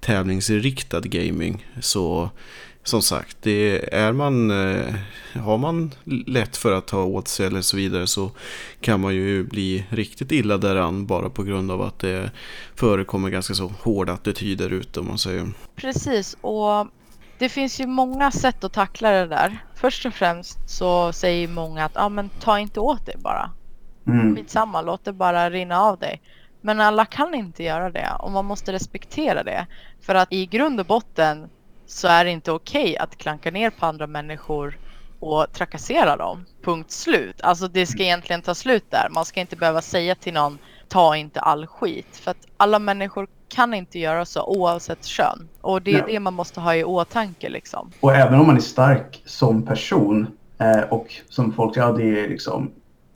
tävlingsriktad 0.00 1.00
gaming. 1.00 1.66
Så 1.80 2.30
som 2.84 3.02
sagt, 3.02 3.36
det 3.40 3.94
är 3.94 4.12
man, 4.12 4.50
eh, 4.50 4.94
har 5.34 5.58
man 5.58 5.94
lätt 6.04 6.56
för 6.56 6.72
att 6.72 6.86
ta 6.86 7.02
åt 7.04 7.28
sig 7.28 7.46
eller 7.46 7.60
så 7.60 7.76
vidare 7.76 8.06
så 8.06 8.30
kan 8.80 9.00
man 9.00 9.14
ju 9.14 9.44
bli 9.44 9.86
riktigt 9.88 10.32
illa 10.32 10.58
däran 10.58 11.06
bara 11.06 11.30
på 11.30 11.42
grund 11.42 11.70
av 11.70 11.82
att 11.82 11.98
det 11.98 12.30
förekommer 12.74 13.30
ganska 13.30 13.54
så 13.54 13.72
hårda 13.82 14.12
attityder 14.12 14.70
ute 14.70 15.00
om 15.00 15.08
man 15.08 15.18
säger. 15.18 15.46
Precis, 15.76 16.36
och 16.40 16.86
det 17.38 17.48
finns 17.48 17.80
ju 17.80 17.86
många 17.86 18.30
sätt 18.30 18.64
att 18.64 18.72
tackla 18.72 19.10
det 19.10 19.26
där. 19.26 19.64
Först 19.74 20.06
och 20.06 20.14
främst 20.14 20.70
så 20.70 21.12
säger 21.12 21.48
många 21.48 21.84
att 21.84 21.96
ah, 21.96 22.08
men 22.08 22.28
ta 22.28 22.58
inte 22.58 22.80
åt 22.80 23.06
dig 23.06 23.16
bara. 23.18 23.50
Mm. 24.06 24.36
Skitsamma, 24.36 24.82
låt 24.82 25.04
det 25.04 25.12
bara 25.12 25.50
rinna 25.50 25.80
av 25.80 25.98
dig. 25.98 26.22
Men 26.60 26.80
alla 26.80 27.04
kan 27.04 27.34
inte 27.34 27.62
göra 27.62 27.90
det 27.90 28.08
och 28.18 28.30
man 28.30 28.44
måste 28.44 28.72
respektera 28.72 29.42
det. 29.42 29.66
För 30.00 30.14
att 30.14 30.32
i 30.32 30.46
grund 30.46 30.80
och 30.80 30.86
botten 30.86 31.48
så 31.92 32.08
är 32.08 32.24
det 32.24 32.30
inte 32.30 32.52
okej 32.52 32.82
okay 32.82 32.96
att 32.96 33.18
klanka 33.18 33.50
ner 33.50 33.70
på 33.70 33.86
andra 33.86 34.06
människor 34.06 34.78
och 35.20 35.52
trakassera 35.52 36.16
dem. 36.16 36.44
Punkt 36.64 36.90
slut. 36.90 37.40
Alltså 37.40 37.68
det 37.68 37.86
ska 37.86 38.02
egentligen 38.02 38.42
ta 38.42 38.54
slut 38.54 38.84
där. 38.90 39.08
Man 39.10 39.24
ska 39.24 39.40
inte 39.40 39.56
behöva 39.56 39.82
säga 39.82 40.14
till 40.14 40.34
någon 40.34 40.58
ta 40.88 41.16
inte 41.16 41.40
all 41.40 41.66
skit. 41.66 42.16
För 42.16 42.30
att 42.30 42.46
alla 42.56 42.78
människor 42.78 43.26
kan 43.48 43.74
inte 43.74 43.98
göra 43.98 44.24
så 44.24 44.44
oavsett 44.46 45.04
kön. 45.04 45.48
Och 45.60 45.82
det 45.82 45.92
är 45.92 45.98
ja. 45.98 46.04
det 46.06 46.20
man 46.20 46.34
måste 46.34 46.60
ha 46.60 46.74
i 46.74 46.84
åtanke 46.84 47.48
liksom. 47.48 47.90
Och 48.00 48.14
även 48.14 48.40
om 48.40 48.46
man 48.46 48.56
är 48.56 48.60
stark 48.60 49.22
som 49.24 49.62
person 49.62 50.26
eh, 50.58 50.80
och 50.90 51.06
som 51.28 51.52
folk, 51.52 51.76
ja 51.76 51.92
det 51.92 52.24
är 52.24 52.28
liksom 52.28 52.70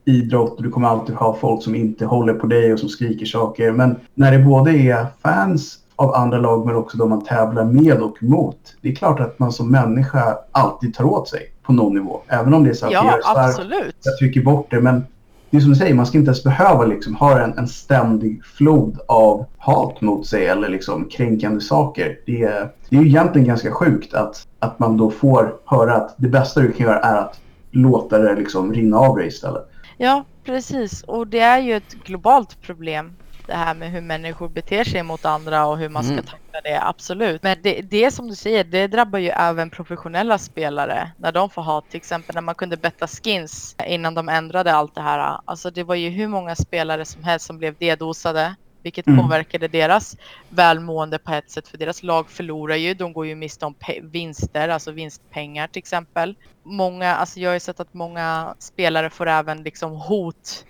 idrott 0.05 0.57
och 0.57 0.63
du 0.63 0.69
kommer 0.69 0.87
alltid 0.87 1.15
ha 1.15 1.35
folk 1.35 1.63
som 1.63 1.75
inte 1.75 2.05
håller 2.05 2.33
på 2.33 2.47
dig 2.47 2.73
och 2.73 2.79
som 2.79 2.89
skriker 2.89 3.25
saker. 3.25 3.71
Men 3.71 3.99
när 4.13 4.31
det 4.31 4.39
både 4.39 4.71
är 4.71 5.05
fans 5.21 5.79
av 5.97 6.15
andra 6.15 6.37
lag 6.37 6.65
men 6.65 6.75
också 6.75 6.97
de 6.97 7.09
man 7.09 7.23
tävlar 7.23 7.65
med 7.65 8.01
och 8.01 8.23
mot. 8.23 8.75
Det 8.81 8.89
är 8.91 8.95
klart 8.95 9.19
att 9.19 9.39
man 9.39 9.51
som 9.51 9.71
människa 9.71 10.37
alltid 10.51 10.93
tar 10.93 11.03
åt 11.03 11.29
sig 11.29 11.51
på 11.63 11.73
någon 11.73 11.93
nivå. 11.93 12.21
Även 12.27 12.53
om 12.53 12.63
det 12.63 12.69
är 12.69 12.73
så 12.73 12.85
att 12.85 12.91
ja, 12.91 13.05
jag 13.05 13.17
är 13.17 13.21
stark, 13.21 13.49
absolut. 13.49 13.95
jag 14.03 14.17
trycker 14.17 14.41
bort 14.41 14.71
det. 14.71 14.81
Men 14.81 15.05
det 15.49 15.57
är 15.57 15.61
som 15.61 15.69
du 15.69 15.75
säger, 15.75 15.93
man 15.93 16.05
ska 16.05 16.17
inte 16.17 16.29
ens 16.29 16.43
behöva 16.43 16.85
liksom 16.85 17.15
ha 17.15 17.39
en, 17.39 17.57
en 17.57 17.67
ständig 17.67 18.45
flod 18.45 18.99
av 19.07 19.45
hat 19.57 20.01
mot 20.01 20.27
sig 20.27 20.47
eller 20.47 20.69
liksom 20.69 21.09
kränkande 21.09 21.61
saker. 21.61 22.19
Det 22.25 22.43
är, 22.43 22.69
det 22.89 22.97
är 22.97 23.01
ju 23.01 23.07
egentligen 23.07 23.47
ganska 23.47 23.71
sjukt 23.71 24.13
att, 24.13 24.47
att 24.59 24.79
man 24.79 24.97
då 24.97 25.11
får 25.11 25.55
höra 25.65 25.95
att 25.95 26.15
det 26.17 26.27
bästa 26.27 26.61
du 26.61 26.71
kan 26.71 26.85
göra 26.85 26.99
är 26.99 27.17
att 27.17 27.39
låta 27.71 28.17
det 28.17 28.35
liksom 28.35 28.73
rinna 28.73 28.97
av 28.97 29.17
dig 29.17 29.27
istället. 29.27 29.69
Ja, 29.97 30.23
precis. 30.45 31.03
Och 31.03 31.27
det 31.27 31.39
är 31.39 31.59
ju 31.59 31.73
ett 31.73 31.93
globalt 32.03 32.61
problem 32.61 33.11
det 33.47 33.55
här 33.55 33.73
med 33.73 33.91
hur 33.91 34.01
människor 34.01 34.49
beter 34.49 34.83
sig 34.83 35.03
mot 35.03 35.25
andra 35.25 35.65
och 35.65 35.77
hur 35.77 35.89
man 35.89 36.03
ska 36.03 36.13
mm. 36.13 36.25
tackla 36.25 36.61
det, 36.63 36.81
absolut. 36.83 37.43
Men 37.43 37.57
det, 37.61 37.81
det 37.81 38.11
som 38.11 38.27
du 38.27 38.35
säger, 38.35 38.63
det 38.63 38.87
drabbar 38.87 39.19
ju 39.19 39.29
även 39.29 39.69
professionella 39.69 40.37
spelare 40.37 41.11
när 41.17 41.31
de 41.31 41.49
får 41.49 41.61
ha, 41.61 41.81
till 41.81 41.97
exempel 41.97 42.35
när 42.35 42.41
man 42.41 42.55
kunde 42.55 42.77
betta 42.77 43.07
skins 43.07 43.75
innan 43.87 44.13
de 44.13 44.29
ändrade 44.29 44.73
allt 44.73 44.95
det 44.95 45.01
här. 45.01 45.39
Alltså 45.45 45.71
det 45.71 45.83
var 45.83 45.95
ju 45.95 46.09
hur 46.09 46.27
många 46.27 46.55
spelare 46.55 47.05
som 47.05 47.23
helst 47.23 47.45
som 47.45 47.57
blev 47.57 47.75
dedosade 47.77 48.55
vilket 48.87 49.07
mm. 49.07 49.19
påverkade 49.19 49.67
deras 49.67 50.17
välmående 50.49 51.19
på 51.19 51.33
ett 51.33 51.51
sätt 51.51 51.67
för 51.67 51.77
deras 51.77 52.03
lag 52.03 52.29
förlorar 52.29 52.75
ju. 52.75 52.93
De 52.93 53.13
går 53.13 53.27
ju 53.27 53.35
miste 53.35 53.65
om 53.65 53.75
vinster, 54.01 54.69
alltså 54.69 54.91
vinstpengar 54.91 55.67
till 55.67 55.79
exempel. 55.79 56.35
Många, 56.63 57.15
alltså 57.15 57.39
jag 57.39 57.49
har 57.49 57.53
ju 57.53 57.59
sett 57.59 57.79
att 57.79 57.93
många 57.93 58.55
spelare 58.59 59.09
får 59.09 59.27
även 59.27 59.63
liksom 59.63 59.91
hot 59.91 60.65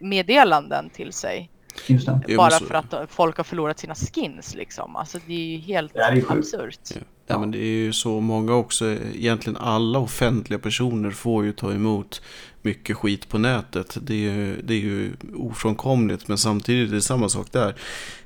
meddelanden 0.00 0.90
till 0.90 1.12
sig. 1.12 1.50
Just 1.86 2.06
det. 2.06 2.20
Jo, 2.28 2.36
Bara 2.36 2.50
för 2.50 2.74
att 2.74 2.94
folk 3.10 3.36
har 3.36 3.44
förlorat 3.44 3.78
sina 3.78 3.94
skins 3.94 4.54
liksom. 4.54 4.96
Alltså 4.96 5.18
det 5.26 5.32
är 5.34 5.46
ju 5.46 5.58
helt 5.58 5.94
det 5.94 6.00
är 6.00 6.32
absurt. 6.32 6.78
Ja. 6.94 7.00
Ja, 7.30 7.38
men 7.38 7.50
det 7.50 7.58
är 7.58 7.64
ju 7.84 7.92
så 7.92 8.20
många 8.20 8.54
också, 8.54 8.86
egentligen 9.14 9.56
alla 9.56 9.98
offentliga 9.98 10.58
personer 10.58 11.10
får 11.10 11.44
ju 11.44 11.52
ta 11.52 11.72
emot 11.72 12.22
mycket 12.62 12.96
skit 12.96 13.28
på 13.28 13.38
nätet. 13.38 13.96
Det 14.02 14.14
är 14.14 14.18
ju, 14.34 14.62
det 14.62 14.74
är 14.74 14.78
ju 14.78 15.12
ofrånkomligt, 15.36 16.28
men 16.28 16.38
samtidigt 16.38 16.90
är 16.90 16.94
det 16.94 17.02
samma 17.02 17.28
sak 17.28 17.52
där. 17.52 17.74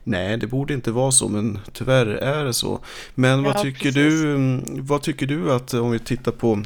Nej, 0.04 0.36
det 0.36 0.46
borde 0.46 0.74
inte 0.74 0.90
vara 0.90 1.10
så, 1.10 1.28
men 1.28 1.58
tyvärr 1.72 2.06
är 2.06 2.44
det 2.44 2.52
så. 2.52 2.80
Men 3.14 3.42
vad 3.42 3.56
Ja, 3.56 3.62
tycker 3.62 3.92
precis. 3.92 4.22
du, 4.22 4.60
vad 4.80 5.02
tycker 5.02 5.26
du 5.26 5.52
att, 5.52 5.74
om 5.74 5.90
vi 5.90 5.98
tittar 5.98 6.32
på 6.32 6.62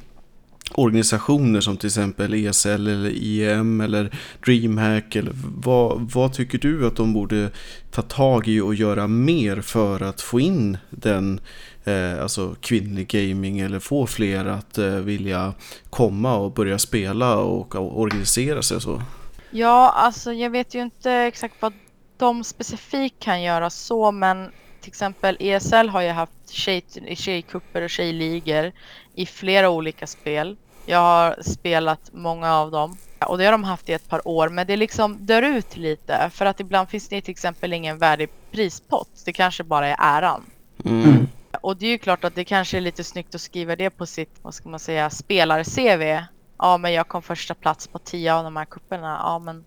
organisationer 0.75 1.61
som 1.61 1.77
till 1.77 1.87
exempel 1.87 2.35
ESL 2.35 2.69
eller 2.69 3.11
IEM 3.11 3.81
eller 3.81 4.15
DreamHack 4.45 5.17
eller 5.17 5.33
vad, 5.45 6.11
vad 6.15 6.33
tycker 6.33 6.59
du 6.59 6.87
att 6.87 6.97
de 6.97 7.13
borde 7.13 7.51
ta 7.91 8.03
tag 8.03 8.49
i 8.49 8.61
och 8.61 8.75
göra 8.75 9.07
mer 9.07 9.61
för 9.61 10.03
att 10.03 10.21
få 10.21 10.41
in 10.41 10.79
den 10.91 11.41
eh, 11.85 12.23
alltså 12.23 12.57
kvinnlig 12.61 13.09
gaming 13.09 13.59
eller 13.59 13.79
få 13.79 14.07
fler 14.07 14.45
att 14.45 14.79
eh, 14.79 14.91
vilja 14.91 15.55
komma 15.91 16.37
och 16.37 16.53
börja 16.53 16.79
spela 16.79 17.37
och, 17.39 17.75
och 17.75 18.01
organisera 18.01 18.63
sig 18.63 18.77
och 18.77 18.83
så? 18.83 19.03
Ja, 19.51 19.91
alltså 19.91 20.33
jag 20.33 20.51
vet 20.51 20.75
ju 20.75 20.83
inte 20.83 21.13
exakt 21.13 21.55
vad 21.61 21.73
de 22.17 22.45
specifikt 22.45 23.23
kan 23.23 23.43
göra 23.43 23.71
så, 23.71 24.11
men 24.11 24.51
till 24.89 24.93
exempel 24.93 25.37
ESL 25.41 25.89
har 25.89 26.03
ju 26.03 26.09
haft 26.09 26.51
tjej, 26.51 26.85
tjejkupper 27.17 27.83
och 27.83 27.91
tjejligor 27.91 28.73
i 29.15 29.27
flera 29.27 29.71
olika 29.71 30.07
spel. 30.07 30.57
Jag 30.87 30.99
har 30.99 31.43
spelat 31.43 32.11
många 32.13 32.55
av 32.55 32.71
dem 32.71 32.97
och 33.27 33.39
det 33.39 33.45
har 33.45 33.53
de 33.53 33.65
haft 33.65 33.89
i 33.89 33.93
ett 33.93 34.09
par 34.09 34.29
år, 34.29 34.49
men 34.49 34.67
det 34.67 34.77
liksom 34.77 35.27
dör 35.27 35.43
ut 35.43 35.77
lite 35.77 36.31
för 36.31 36.47
att 36.47 36.61
ibland 36.61 36.89
finns 36.89 37.09
det 37.09 37.21
till 37.21 37.31
exempel 37.33 37.73
ingen 37.73 37.99
värdig 37.99 38.29
prispott. 38.51 39.23
Det 39.25 39.33
kanske 39.33 39.65
bara 39.65 39.89
är 39.89 39.97
äran. 39.99 40.45
Mm. 40.85 41.27
Och 41.61 41.77
det 41.77 41.87
är 41.87 41.91
ju 41.91 41.99
klart 41.99 42.25
att 42.25 42.35
det 42.35 42.45
kanske 42.45 42.77
är 42.77 42.81
lite 42.81 43.05
snyggt 43.05 43.35
att 43.35 43.41
skriva 43.41 43.77
det 43.77 43.91
på 43.91 44.07
sitt, 44.07 44.39
vad 44.43 44.55
ska 44.55 44.69
man 44.69 44.81
säga, 44.81 45.11
spelar-CV. 45.11 46.25
Ja, 46.59 46.79
men 46.79 46.93
jag 46.93 47.09
kom 47.09 47.23
första 47.23 47.55
plats 47.55 47.87
på 47.87 47.99
tio 47.99 48.35
av 48.35 48.45
de 48.45 48.57
här 48.57 48.65
kupperna. 48.65 49.21
Ja, 49.23 49.39
men 49.39 49.65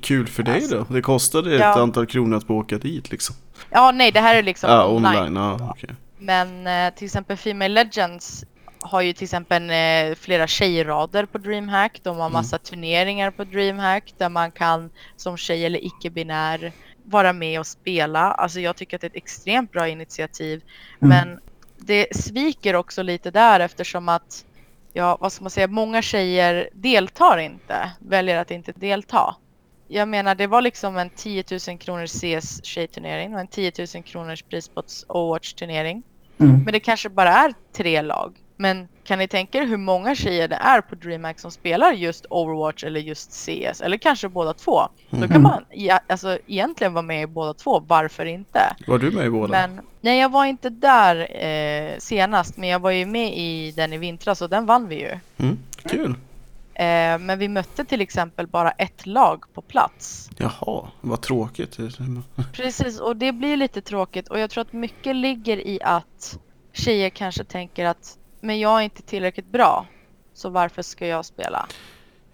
Kul 0.00 0.26
för 0.26 0.42
dig 0.42 0.54
Alltså, 0.54 0.84
då. 0.88 0.94
Det 0.94 1.02
kostade 1.02 1.54
ett 1.54 1.60
ja. 1.60 1.80
antal 1.80 2.06
kronor 2.06 2.36
att 2.36 2.50
åka 2.50 2.78
dit 2.78 3.10
liksom. 3.10 3.36
ja, 3.70 3.90
nej, 3.94 4.12
det 4.12 4.20
här 4.20 4.34
är 4.34 4.42
liksom 4.42 4.70
Ja, 4.70 4.86
online. 4.88 5.16
online. 5.16 5.36
Ja, 5.36 5.70
okej. 5.70 5.90
Men 6.18 6.66
eh, 6.66 6.94
till 6.94 7.04
exempel 7.04 7.36
Female 7.36 7.68
Legends 7.74 8.44
har 8.80 9.00
ju 9.00 9.12
till 9.12 9.24
exempel 9.24 9.70
eh, 9.70 10.14
flera 10.16 10.46
tjejrader 10.46 11.26
på 11.26 11.38
DreamHack. 11.38 12.00
De 12.02 12.16
har 12.16 12.30
massa 12.30 12.58
turneringar 12.58 13.30
på 13.30 13.44
DreamHack 13.44 14.14
där 14.18 14.28
man 14.28 14.50
kan 14.50 14.90
som 15.16 15.36
tjej 15.36 15.66
eller 15.66 15.84
icke-binär 15.84 16.72
vara 17.04 17.32
med 17.32 17.60
och 17.60 17.66
spela. 17.66 18.20
Alltså 18.20 18.60
jag 18.60 18.76
tycker 18.76 18.96
att 18.96 19.00
det 19.00 19.06
är 19.06 19.10
ett 19.10 19.16
extremt 19.16 19.72
bra 19.72 19.88
initiativ. 19.88 20.62
Mm. 21.02 21.08
Men 21.08 21.40
det 21.76 22.16
sviker 22.16 22.74
också 22.74 23.02
lite 23.02 23.30
där 23.30 23.60
eftersom 23.60 24.08
att 24.08 24.44
ja, 24.92 25.18
vad 25.20 25.32
ska 25.32 25.44
man 25.44 25.50
säga, 25.50 25.66
många 25.66 26.02
tjejer 26.02 26.68
deltar 26.72 27.38
inte, 27.38 27.90
väljer 27.98 28.36
att 28.36 28.50
inte 28.50 28.72
delta. 28.72 29.36
Jag 29.88 30.08
menar, 30.08 30.34
det 30.34 30.46
var 30.46 30.62
liksom 30.62 30.96
en 30.96 31.10
10 31.10 31.44
000 31.68 31.78
kronors 31.78 32.10
CS 32.10 32.64
tjejturnering 32.64 33.34
och 33.34 33.40
en 33.40 33.46
10 33.46 33.72
000 33.94 34.02
kronors 34.02 34.42
prispots 34.42 35.04
Overwatch 35.08 35.52
turnering. 35.52 36.02
Mm. 36.38 36.62
Men 36.64 36.72
det 36.72 36.80
kanske 36.80 37.08
bara 37.08 37.32
är 37.32 37.54
tre 37.72 38.02
lag. 38.02 38.36
Men 38.56 38.88
kan 39.04 39.18
ni 39.18 39.28
tänka 39.28 39.58
er 39.58 39.66
hur 39.66 39.76
många 39.76 40.14
tjejer 40.14 40.48
det 40.48 40.56
är 40.56 40.80
på 40.80 40.94
DreamHack 40.94 41.40
som 41.40 41.50
spelar 41.50 41.92
just 41.92 42.26
Overwatch 42.30 42.84
eller 42.84 43.00
just 43.00 43.32
CS? 43.32 43.80
Eller 43.80 43.96
kanske 43.96 44.28
båda 44.28 44.54
två? 44.54 44.80
Då 45.10 45.28
kan 45.28 45.42
man 45.42 45.64
ja, 45.70 46.00
alltså, 46.06 46.38
egentligen 46.46 46.92
vara 46.92 47.02
med 47.02 47.22
i 47.22 47.26
båda 47.26 47.54
två. 47.54 47.80
Varför 47.86 48.26
inte? 48.26 48.60
Var 48.86 48.98
du 48.98 49.10
med 49.10 49.26
i 49.26 49.30
båda? 49.30 49.48
Men, 49.48 49.80
nej, 50.00 50.20
jag 50.20 50.28
var 50.28 50.44
inte 50.44 50.70
där 50.70 51.44
eh, 51.44 51.98
senast. 51.98 52.56
Men 52.56 52.68
jag 52.68 52.78
var 52.78 52.90
ju 52.90 53.06
med 53.06 53.38
i 53.38 53.72
den 53.76 53.92
i 53.92 53.98
vintras 53.98 54.42
och 54.42 54.50
den 54.50 54.66
vann 54.66 54.88
vi 54.88 55.00
ju. 55.00 55.18
Mm, 55.38 55.58
kul. 55.82 56.14
Eh, 56.78 57.18
men 57.18 57.38
vi 57.38 57.48
mötte 57.48 57.84
till 57.84 58.00
exempel 58.00 58.46
bara 58.46 58.70
ett 58.70 59.06
lag 59.06 59.44
på 59.54 59.62
plats. 59.62 60.30
Jaha, 60.36 60.88
vad 61.00 61.20
tråkigt. 61.20 61.78
Precis, 62.52 63.00
och 63.00 63.16
det 63.16 63.32
blir 63.32 63.56
lite 63.56 63.80
tråkigt. 63.80 64.28
Och 64.28 64.38
jag 64.38 64.50
tror 64.50 64.62
att 64.62 64.72
mycket 64.72 65.16
ligger 65.16 65.66
i 65.66 65.80
att 65.82 66.38
tjejer 66.72 67.10
kanske 67.10 67.44
tänker 67.44 67.84
att 67.84 68.18
men 68.40 68.60
jag 68.60 68.78
är 68.78 68.82
inte 68.82 69.02
tillräckligt 69.02 69.52
bra. 69.52 69.86
Så 70.34 70.48
varför 70.48 70.82
ska 70.82 71.06
jag 71.06 71.24
spela? 71.24 71.66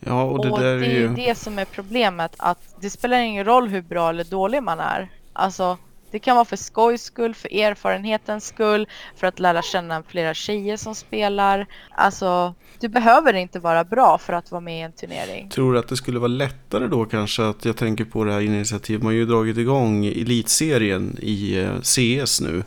Ja, 0.00 0.22
och 0.22 0.44
det 0.44 0.50
och 0.50 0.60
det 0.60 0.68
är 0.68 0.78
ju 0.78 1.08
det 1.08 1.34
som 1.34 1.58
är 1.58 1.64
problemet. 1.64 2.34
Att 2.38 2.76
det 2.80 2.90
spelar 2.90 3.18
ingen 3.18 3.44
roll 3.44 3.68
hur 3.68 3.82
bra 3.82 4.08
eller 4.08 4.24
dålig 4.24 4.62
man 4.62 4.80
är. 4.80 5.08
Alltså, 5.32 5.78
det 6.14 6.18
kan 6.18 6.36
vara 6.36 6.44
för 6.44 6.56
skojs 6.56 7.02
skull, 7.02 7.34
för 7.34 7.54
erfarenhetens 7.54 8.46
skull, 8.46 8.88
för 9.16 9.26
att 9.26 9.40
lära 9.40 9.62
känna 9.62 10.02
flera 10.02 10.34
tjejer 10.34 10.76
som 10.76 10.94
spelar. 10.94 11.66
Alltså, 11.90 12.54
du 12.80 12.88
behöver 12.88 13.34
inte 13.34 13.58
vara 13.58 13.84
bra 13.84 14.18
för 14.18 14.32
att 14.32 14.50
vara 14.50 14.60
med 14.60 14.78
i 14.78 14.82
en 14.82 14.92
turnering. 14.92 15.48
Tror 15.48 15.72
du 15.72 15.78
att 15.78 15.88
det 15.88 15.96
skulle 15.96 16.18
vara 16.18 16.28
lättare 16.28 16.86
då 16.86 17.04
kanske 17.04 17.44
att 17.44 17.64
jag 17.64 17.76
tänker 17.76 18.04
på 18.04 18.24
det 18.24 18.32
här 18.32 18.40
initiativet. 18.40 19.02
Man 19.02 19.12
har 19.12 19.14
ju 19.14 19.26
dragit 19.26 19.58
igång 19.58 20.06
elitserien 20.06 21.18
i 21.22 21.58
eh, 21.58 21.80
CS 21.80 22.40
nu. 22.40 22.62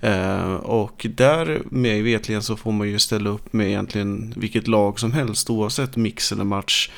Eh, 0.00 0.54
och 0.54 1.06
där 1.16 1.62
med 1.64 2.04
vetligen 2.04 2.42
så 2.42 2.56
får 2.56 2.72
man 2.72 2.88
ju 2.88 2.98
ställa 2.98 3.30
upp 3.30 3.52
med 3.52 3.66
egentligen 3.66 4.34
vilket 4.36 4.68
lag 4.68 5.00
som 5.00 5.12
helst 5.12 5.50
oavsett 5.50 5.96
mix 5.96 6.32
eller 6.32 6.44
match. 6.44 6.90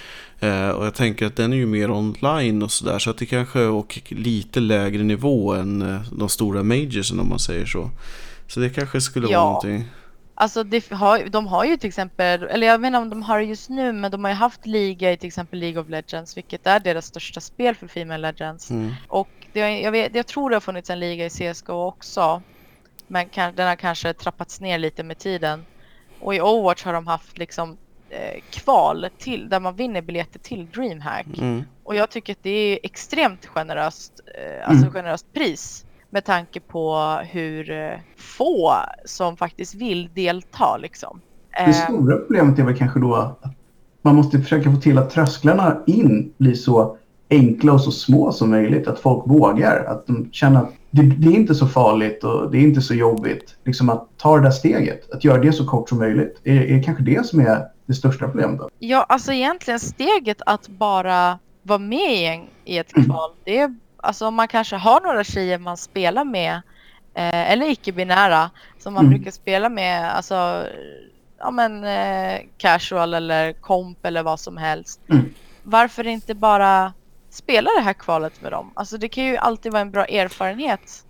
Eh, 0.43 0.69
och 0.71 0.87
jag 0.87 0.95
tänker 0.95 1.27
att 1.27 1.37
den 1.37 1.53
är 1.53 1.57
ju 1.57 1.67
mer 1.67 1.91
online 1.91 2.63
och 2.63 2.71
sådär 2.73 2.99
så 2.99 3.11
att 3.11 3.19
det 3.19 3.27
kanske 3.27 3.61
och 3.61 4.03
lite 4.09 4.61
lägre 4.61 5.03
nivå 5.03 5.55
än 5.55 5.83
eh, 5.83 6.01
de 6.13 6.29
stora 6.29 6.63
majorsen 6.63 7.21
om 7.21 7.29
man 7.29 7.39
säger 7.39 7.67
så. 7.67 7.91
Så 8.47 8.61
det 8.61 8.71
kanske 8.71 9.01
skulle 9.01 9.29
Ja. 9.29 9.39
vara 9.41 9.49
någonting. 9.49 9.89
Alltså 10.35 10.65
det 10.65 10.91
har, 10.91 11.27
de 11.27 11.47
har 11.47 11.65
ju 11.65 11.77
till 11.77 11.89
exempel, 11.89 12.43
eller 12.43 12.67
jag 12.67 12.87
inte 12.87 12.99
om 12.99 13.11
de 13.11 13.23
har 13.23 13.39
det 13.39 13.45
just 13.45 13.69
nu, 13.71 13.93
men 13.93 14.11
de 14.11 14.25
har 14.25 14.31
ju 14.31 14.37
haft 14.37 14.67
liga 14.67 15.13
i 15.13 15.17
till 15.17 15.27
exempel 15.27 15.59
League 15.59 15.83
of 15.83 15.89
Legends, 15.89 16.37
vilket 16.37 16.67
är 16.67 16.81
deras 16.81 17.07
största 17.07 17.41
spel 17.41 17.75
för 17.75 17.87
Female 17.89 18.33
Legends. 18.33 18.71
Mm. 18.71 18.95
Och 19.09 19.29
det, 19.53 19.81
jag, 19.81 19.93
vet, 19.93 20.15
jag 20.15 20.27
tror 20.27 20.51
det 20.51 20.57
har 20.57 20.61
funnits 20.61 20.91
en 20.91 21.01
liga 21.01 21.27
i 21.27 21.31
CSGO 21.31 21.73
också. 21.73 22.43
Men 23.07 23.29
kan, 23.29 23.55
den 23.55 23.69
har 23.69 23.77
kanske 23.77 24.13
trappats 24.13 24.61
ner 24.61 24.79
lite 24.79 25.03
med 25.03 25.19
tiden. 25.19 25.65
Och 26.21 26.35
i 26.35 26.41
Overwatch 26.41 26.85
har 26.85 26.93
de 26.93 27.07
haft 27.07 27.39
liksom 27.39 27.77
kval 28.51 29.07
till, 29.18 29.48
där 29.48 29.61
man 29.61 29.77
vinner 29.77 30.03
biljetter 30.03 30.38
till 30.38 30.66
DreamHack. 30.75 31.27
Mm. 31.38 31.62
Och 31.85 31.94
jag 31.94 32.11
tycker 32.11 32.33
att 32.33 32.42
det 32.42 32.51
är 32.51 32.79
extremt 32.83 33.46
generöst, 33.46 34.12
eh, 34.35 34.68
alltså 34.68 34.85
Mm. 34.87 34.92
generöst 34.92 35.33
pris. 35.33 35.85
Med 36.11 36.25
tanke 36.25 36.61
på 36.61 36.96
hur 37.31 37.70
eh, 37.70 37.92
få 38.16 38.72
som 39.05 39.37
faktiskt 39.37 39.75
vill 39.75 40.09
delta 40.14 40.77
liksom. 40.77 41.20
Det 41.57 41.62
Eh, 41.62 41.72
stora 41.72 42.16
problemet 42.16 42.59
är 42.59 42.62
väl 42.62 42.77
kanske 42.77 43.01
då 43.01 43.14
att 43.14 43.42
man 44.03 44.14
måste 44.14 44.38
försöka 44.40 44.70
få 44.70 44.77
till 44.81 44.98
att 44.98 45.11
trösklarna 45.11 45.77
in 45.87 46.33
blir 46.38 46.55
så 46.55 46.96
enkla 47.31 47.72
och 47.72 47.81
så 47.81 47.90
små 47.90 48.33
som 48.33 48.51
möjligt. 48.51 48.88
Att 48.88 48.98
folk 48.98 49.27
vågar. 49.27 49.85
Att 49.85 50.07
de 50.07 50.29
känner 50.33 50.61
att 50.61 50.72
det, 50.90 51.03
det 51.03 51.29
är 51.29 51.33
inte 51.35 51.55
så 51.55 51.66
farligt 51.66 52.25
och 52.25 52.51
det 52.51 52.59
är 52.59 52.62
inte 52.62 52.81
så 52.81 52.94
jobbigt. 52.94 53.57
Liksom 53.64 53.90
att 53.90 54.09
ta 54.16 54.37
det 54.37 54.42
där 54.42 54.51
steget. 54.51 55.11
Att 55.11 55.25
göra 55.25 55.38
det 55.42 55.53
så 55.53 55.66
kort 55.66 55.88
som 55.88 55.98
möjligt. 55.98 56.40
Är, 56.44 56.61
är 56.62 56.77
det 56.77 56.83
kanske 56.83 57.03
det 57.03 57.27
som 57.27 57.40
är 57.40 57.62
det 57.87 57.95
största 57.95 58.25
problemet? 58.29 58.59
Då? 58.61 58.71
Ja, 58.79 59.07
alltså 59.09 59.33
egentligen 59.33 59.81
steget 59.81 60.42
att 60.47 60.68
bara 60.68 61.38
vara 61.62 61.79
med 61.79 62.14
i, 62.14 62.25
en, 62.25 62.47
i 62.64 62.79
ett 62.79 62.97
Mm. 62.97 63.09
kval. 63.09 63.31
Det 63.45 63.59
är, 63.59 63.75
alltså 63.97 64.27
om 64.27 64.35
man 64.35 64.49
kanske 64.49 64.77
har 64.77 65.01
några 65.01 65.25
tjejer 65.25 65.59
man 65.59 65.77
spelar 65.77 66.25
med. 66.25 66.55
Eh, 67.14 67.51
eller 67.53 67.71
icke-binära. 67.71 68.51
Som 68.79 68.95
man 68.95 69.05
Mm. 69.07 69.14
brukar 69.16 69.31
spela 69.31 69.68
med. 69.68 70.12
Alltså 70.16 70.66
ja 71.38 71.51
men 71.51 71.85
eh, 71.85 72.40
casual 72.59 73.14
eller 73.14 73.53
komp 73.53 74.07
eller 74.07 74.23
vad 74.23 74.40
som 74.40 74.57
helst. 74.57 75.01
Mm. 75.11 75.35
Varför 75.62 76.07
inte 76.07 76.35
bara 76.35 76.92
spela 77.31 77.71
det 77.79 77.83
här 77.85 77.92
kvalet 77.92 78.42
med 78.42 78.53
dem? 78.53 78.71
Alltså 78.75 78.99
det 78.99 79.09
kan 79.09 79.25
ju 79.25 79.37
alltid 79.37 79.73
vara 79.73 79.83
en 79.83 79.90
bra 79.90 80.05
erfarenhet. 80.05 81.05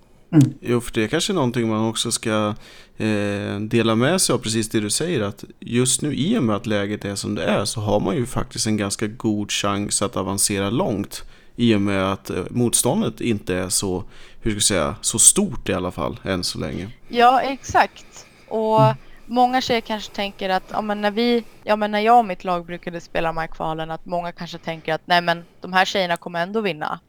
Jo, 0.61 0.81
för 0.81 0.93
det 0.93 1.05
är 1.05 1.09
kanske 1.09 1.33
någonting 1.33 1.69
man 1.69 1.89
också 1.89 2.11
ska 2.13 2.55
eh, 3.03 3.61
dela 3.61 3.95
med 3.95 4.21
sig 4.21 4.35
av 4.35 4.39
precis 4.39 4.69
det 4.69 4.81
du 4.81 4.91
säger 4.91 5.21
att 5.21 5.45
just 5.61 6.03
nu 6.03 6.15
i 6.15 6.39
och 6.39 6.43
med 6.43 6.57
att 6.57 6.67
läget 6.67 7.05
är 7.05 7.15
som 7.15 7.35
det 7.35 7.45
är 7.45 7.65
så 7.65 7.81
har 7.81 8.01
man 8.01 8.17
ju 8.17 8.27
faktiskt 8.27 8.67
en 8.67 8.77
ganska 8.77 9.07
god 9.07 9.51
chans 9.53 10.03
att 10.03 10.17
avancera 10.17 10.71
långt 10.71 11.25
i 11.57 11.75
och 11.75 11.81
med 11.81 12.13
att 12.13 12.31
eh, 12.31 12.45
motståndet 12.51 13.21
inte 13.21 13.55
är 13.55 13.69
så, 13.69 14.05
hur 14.41 14.51
ska 14.51 14.57
jag 14.57 14.63
säga, 14.63 14.97
så 15.01 15.19
stort 15.19 15.69
i 15.69 15.73
alla 15.75 15.91
fall 15.91 16.21
än 16.25 16.45
så 16.45 16.59
länge. 16.59 16.89
Ja, 17.09 17.41
exakt. 17.41 18.27
Och 18.49 18.81
många 19.27 19.61
tjejer 19.61 19.81
kanske 19.81 20.13
tänker 20.15 20.49
att 20.51 20.63
ja, 20.73 20.81
men 20.83 21.01
när 21.01 21.11
vi, 21.11 21.45
ja, 21.65 21.77
men 21.77 21.91
när 21.91 22.01
jag 22.01 22.19
och 22.19 22.25
mitt 22.25 22.45
lag 22.45 22.67
brukade 22.67 23.01
spela 23.01 23.29
de 23.29 23.37
här 23.37 23.47
kvalen 23.47 23.91
att 23.91 24.07
många 24.07 24.33
kanske 24.33 24.59
tänker 24.59 24.95
att 24.95 25.03
nej 25.05 25.21
men 25.21 25.45
de 25.61 25.73
här 25.73 25.85
tjejerna 25.85 26.17
kommer 26.17 26.43
ändå 26.43 26.61
vinna. 26.61 27.01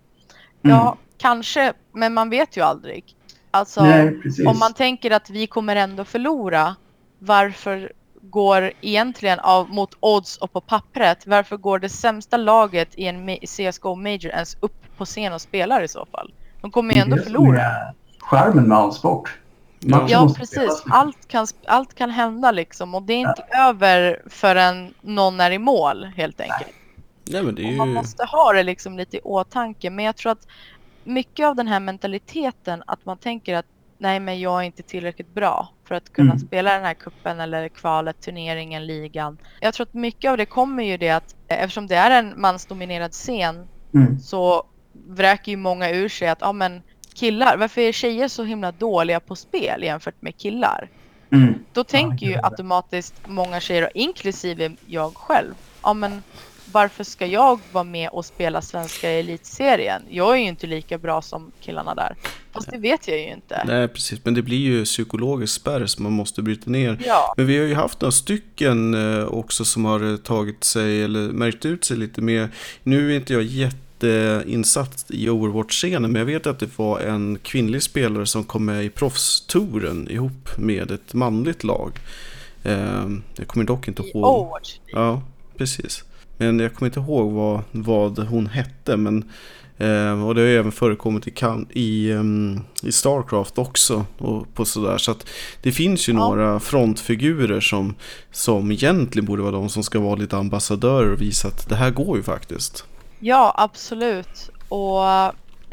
Ja, 0.61 0.81
Mm. 0.81 0.97
kanske, 1.17 1.73
men 1.93 2.13
man 2.13 2.29
vet 2.29 2.57
ju 2.57 2.61
aldrig. 2.61 3.03
Alltså, 3.55 3.83
Nej, 3.83 4.19
om 4.47 4.59
man 4.59 4.73
tänker 4.73 5.11
att 5.11 5.29
vi 5.29 5.47
kommer 5.47 5.75
ändå 5.75 6.05
förlora, 6.05 6.75
varför 7.19 7.91
går 8.21 8.71
egentligen 8.81 9.39
av 9.39 9.69
mot 9.69 9.97
odds 9.99 10.37
och 10.37 10.53
på 10.53 10.61
pappret, 10.61 11.27
varför 11.27 11.57
går 11.57 11.79
det 11.79 11.89
sämsta 11.89 12.37
laget 12.37 12.89
i 12.95 13.05
en 13.05 13.37
CSGO 13.37 13.95
Major 13.95 14.25
ens 14.25 14.57
upp 14.59 14.97
på 14.97 15.05
scen 15.05 15.33
och 15.33 15.41
spelar 15.41 15.83
i 15.83 15.87
så 15.87 16.05
fall? 16.05 16.33
De 16.61 16.71
kommer 16.71 16.93
ju 16.93 17.01
ändå 17.01 17.17
förlora. 17.17 17.61
Skärmen 18.19 18.67
med 18.67 18.77
all 18.77 18.93
sport. 18.93 19.39
Ja, 19.79 20.05
ja 20.09 20.33
precis. 20.37 20.83
Allt 20.85 21.27
kan, 21.27 21.47
allt 21.67 21.93
kan 21.93 22.09
hända 22.09 22.51
liksom 22.51 22.95
och 22.95 23.03
det 23.03 23.13
är 23.13 23.17
inte 23.19 23.45
ja. 23.51 23.69
över 23.69 24.21
förrän 24.27 24.93
någon 25.01 25.39
är 25.39 25.51
i 25.51 25.59
mål 25.59 26.05
helt 26.15 26.41
enkelt. 26.41 26.71
Nej, 27.25 27.43
men 27.43 27.55
det 27.55 27.61
är 27.61 27.71
ju... 27.71 27.77
Man 27.77 27.93
måste 27.93 28.25
ha 28.25 28.53
det 28.53 28.63
liksom 28.63 28.97
lite 28.97 29.17
i 29.17 29.19
åtanke. 29.23 29.89
Men 29.89 30.05
jag 30.05 30.15
tror 30.15 30.31
att 30.31 30.47
mycket 31.03 31.47
av 31.47 31.55
den 31.55 31.67
här 31.67 31.79
mentaliteten 31.79 32.83
att 32.87 33.05
man 33.05 33.17
tänker 33.17 33.55
att 33.55 33.65
nej 33.97 34.19
men 34.19 34.39
jag 34.39 34.61
är 34.61 34.65
inte 34.65 34.83
tillräckligt 34.83 35.33
bra 35.33 35.69
för 35.87 35.95
att 35.95 36.13
kunna 36.13 36.31
mm. 36.31 36.39
spela 36.39 36.73
den 36.73 36.83
här 36.83 36.93
kuppen 36.93 37.39
eller 37.39 37.69
kvalet, 37.69 38.21
turneringen, 38.21 38.85
ligan. 38.85 39.37
Jag 39.59 39.73
tror 39.73 39.85
att 39.87 39.93
mycket 39.93 40.31
av 40.31 40.37
det 40.37 40.45
kommer 40.45 40.83
ju 40.83 40.97
det 40.97 41.09
att 41.09 41.35
eftersom 41.47 41.87
det 41.87 41.95
är 41.95 42.11
en 42.11 42.41
mansdominerad 42.41 43.11
scen 43.11 43.67
mm. 43.93 44.19
så 44.19 44.63
vräker 45.07 45.51
ju 45.51 45.57
många 45.57 45.89
ur 45.91 46.09
sig 46.09 46.27
att 46.27 46.41
ja 46.41 46.51
men 46.51 46.81
killar, 47.13 47.57
varför 47.57 47.81
är 47.81 47.91
tjejer 47.91 48.27
så 48.27 48.43
himla 48.43 48.71
dåliga 48.71 49.19
på 49.19 49.35
spel 49.35 49.83
jämfört 49.83 50.21
med 50.21 50.37
killar? 50.37 50.89
Mm. 51.31 51.53
Då 51.73 51.83
tänker 51.83 52.25
ju 52.25 52.37
automatiskt 52.43 53.27
många 53.27 53.59
tjejer, 53.59 53.89
inklusive 53.93 54.71
jag 54.85 55.17
själv, 55.17 55.53
ja 55.83 55.93
men 55.93 56.23
varför 56.73 57.03
ska 57.03 57.25
jag 57.25 57.59
vara 57.71 57.83
med 57.83 58.09
och 58.09 58.25
spela 58.25 58.61
svenska 58.61 59.09
elitserien? 59.09 60.01
Jag 60.09 60.33
är 60.33 60.37
ju 60.37 60.47
inte 60.47 60.67
lika 60.67 60.97
bra 60.97 61.21
som 61.21 61.51
killarna 61.61 61.95
där. 61.95 62.15
Fast 62.53 62.71
det 62.71 62.77
vet 62.77 63.07
jag 63.07 63.17
ju 63.17 63.31
inte. 63.31 63.63
Nej, 63.67 63.87
precis. 63.87 64.19
Men 64.23 64.33
det 64.33 64.41
blir 64.41 64.57
ju 64.57 64.85
psykologisk 64.85 65.53
spärr 65.53 65.85
som 65.85 66.03
man 66.03 66.11
måste 66.11 66.41
bryta 66.41 66.69
ner. 66.69 66.97
Ja. 67.05 67.33
Men 67.37 67.45
vi 67.45 67.57
har 67.57 67.65
ju 67.65 67.73
haft 67.73 68.01
några 68.01 68.11
stycken 68.11 68.93
eh, 68.93 69.25
också 69.25 69.65
som 69.65 69.85
har 69.85 70.17
tagit 70.17 70.63
sig 70.63 71.03
eller 71.03 71.19
märkt 71.19 71.65
ut 71.65 71.85
sig 71.85 71.97
lite 71.97 72.21
mer. 72.21 72.49
Nu 72.83 73.11
är 73.11 73.15
inte 73.15 73.33
jag 73.33 73.43
jätteinsatt 73.43 75.05
i 75.09 75.29
Overwatch-scenen, 75.29 76.11
men 76.11 76.15
jag 76.15 76.25
vet 76.25 76.47
att 76.47 76.59
det 76.59 76.77
var 76.77 76.99
en 76.99 77.39
kvinnlig 77.43 77.83
spelare 77.83 78.25
som 78.25 78.43
kom 78.43 78.65
med 78.65 78.85
i 78.85 78.89
proffstouren 78.89 80.09
ihop 80.09 80.57
med 80.57 80.91
ett 80.91 81.13
manligt 81.13 81.63
lag. 81.63 81.99
Eh, 82.63 83.07
jag 83.35 83.47
kommer 83.47 83.65
dock 83.65 83.87
inte 83.87 84.01
ihåg. 84.01 84.15
I 84.15 84.17
Overwatch? 84.17 84.79
Ja, 84.85 85.21
precis. 85.57 86.03
Men 86.45 86.59
jag 86.59 86.73
kommer 86.73 86.89
inte 86.89 86.99
ihåg 86.99 87.31
vad, 87.31 87.61
vad 87.71 88.19
hon 88.19 88.47
hette. 88.47 88.97
Men, 88.97 89.31
eh, 89.77 90.25
och 90.25 90.35
det 90.35 90.41
har 90.41 90.47
även 90.47 90.71
förekommit 90.71 91.27
i, 91.27 91.33
i, 91.69 92.11
um, 92.11 92.61
i 92.83 92.91
Starcraft 92.91 93.57
också. 93.57 94.05
Och 94.17 94.53
på 94.53 94.65
sådär. 94.65 94.97
Så 94.97 95.11
att 95.11 95.27
det 95.61 95.71
finns 95.71 96.09
ju 96.09 96.13
ja. 96.13 96.19
några 96.19 96.59
frontfigurer 96.59 97.59
som, 97.59 97.95
som 98.31 98.71
egentligen 98.71 99.25
borde 99.25 99.41
vara 99.41 99.51
de 99.51 99.69
som 99.69 99.83
ska 99.83 99.99
vara 99.99 100.15
lite 100.15 100.37
ambassadörer 100.37 101.11
och 101.11 101.21
visa 101.21 101.47
att 101.47 101.69
det 101.69 101.75
här 101.75 101.91
går 101.91 102.17
ju 102.17 102.23
faktiskt. 102.23 102.85
Ja, 103.19 103.53
absolut. 103.57 104.49
Och 104.69 105.05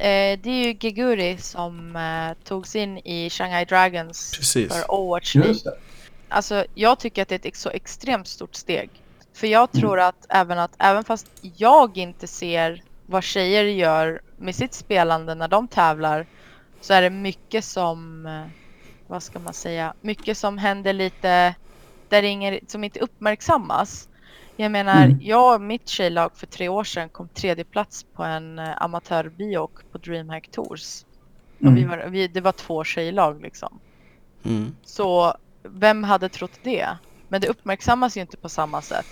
eh, 0.00 0.38
det 0.42 0.50
är 0.50 0.66
ju 0.66 0.76
Geguri 0.80 1.36
som 1.38 1.96
eh, 1.96 2.44
togs 2.44 2.76
in 2.76 2.98
i 2.98 3.30
Shanghai 3.30 3.64
Dragons 3.64 4.32
Precis. 4.36 4.72
för 4.72 4.94
Overwatch 4.94 5.34
League. 5.34 5.72
Alltså, 6.28 6.64
jag 6.74 6.98
tycker 6.98 7.22
att 7.22 7.28
det 7.28 7.44
är 7.44 7.48
ett 7.48 7.56
så 7.56 7.70
extremt 7.70 8.28
stort 8.28 8.54
steg. 8.54 8.90
För 9.40 9.46
jag 9.46 9.68
mm. 9.74 9.80
tror 9.80 10.00
att 10.00 10.26
även 10.28 10.58
att 10.58 10.74
även 10.78 11.04
fast 11.04 11.26
jag 11.56 11.98
inte 11.98 12.26
ser 12.26 12.82
vad 13.06 13.24
tjejer 13.24 13.64
gör 13.64 14.20
med 14.36 14.54
sitt 14.54 14.74
spelande 14.74 15.34
när 15.34 15.48
de 15.48 15.68
tävlar 15.68 16.26
så 16.80 16.94
är 16.94 17.02
det 17.02 17.10
mycket 17.10 17.64
som, 17.64 18.26
eh, 18.26 18.46
vad 19.06 19.22
ska 19.22 19.38
man 19.38 19.54
säga, 19.54 19.94
mycket 20.00 20.38
som 20.38 20.58
händer 20.58 20.92
lite 20.92 21.54
där 22.08 22.22
ingen, 22.22 22.60
som 22.66 22.84
inte 22.84 23.00
uppmärksammas. 23.00 24.08
Jag 24.56 24.72
menar, 24.72 25.04
mm. 25.04 25.18
jag 25.22 25.54
och 25.54 25.60
mitt 25.60 25.88
tjejlag 25.88 26.30
för 26.34 26.46
tre 26.46 26.68
år 26.68 26.84
sedan 26.84 27.08
kom 27.08 27.28
tredje 27.28 27.64
plats 27.64 28.06
på 28.14 28.22
en 28.22 28.58
uh, 28.58 28.82
amatörbiok 28.82 29.92
på 29.92 29.98
DreamHack 29.98 30.48
Tours. 30.50 31.04
Mm. 31.60 31.72
Och 31.72 31.78
vi 31.78 31.84
var, 31.84 32.06
vi, 32.08 32.28
det 32.28 32.40
var 32.40 32.52
två 32.52 32.84
tjejlag 32.84 33.42
liksom. 33.42 33.78
Mm. 34.44 34.76
Så 34.84 35.34
vem 35.62 36.04
hade 36.04 36.28
trott 36.28 36.60
det? 36.62 36.88
Men 37.28 37.40
det 37.40 37.48
uppmärksammas 37.48 38.16
ju 38.16 38.20
inte 38.20 38.36
på 38.36 38.48
samma 38.48 38.82
sätt. 38.82 39.06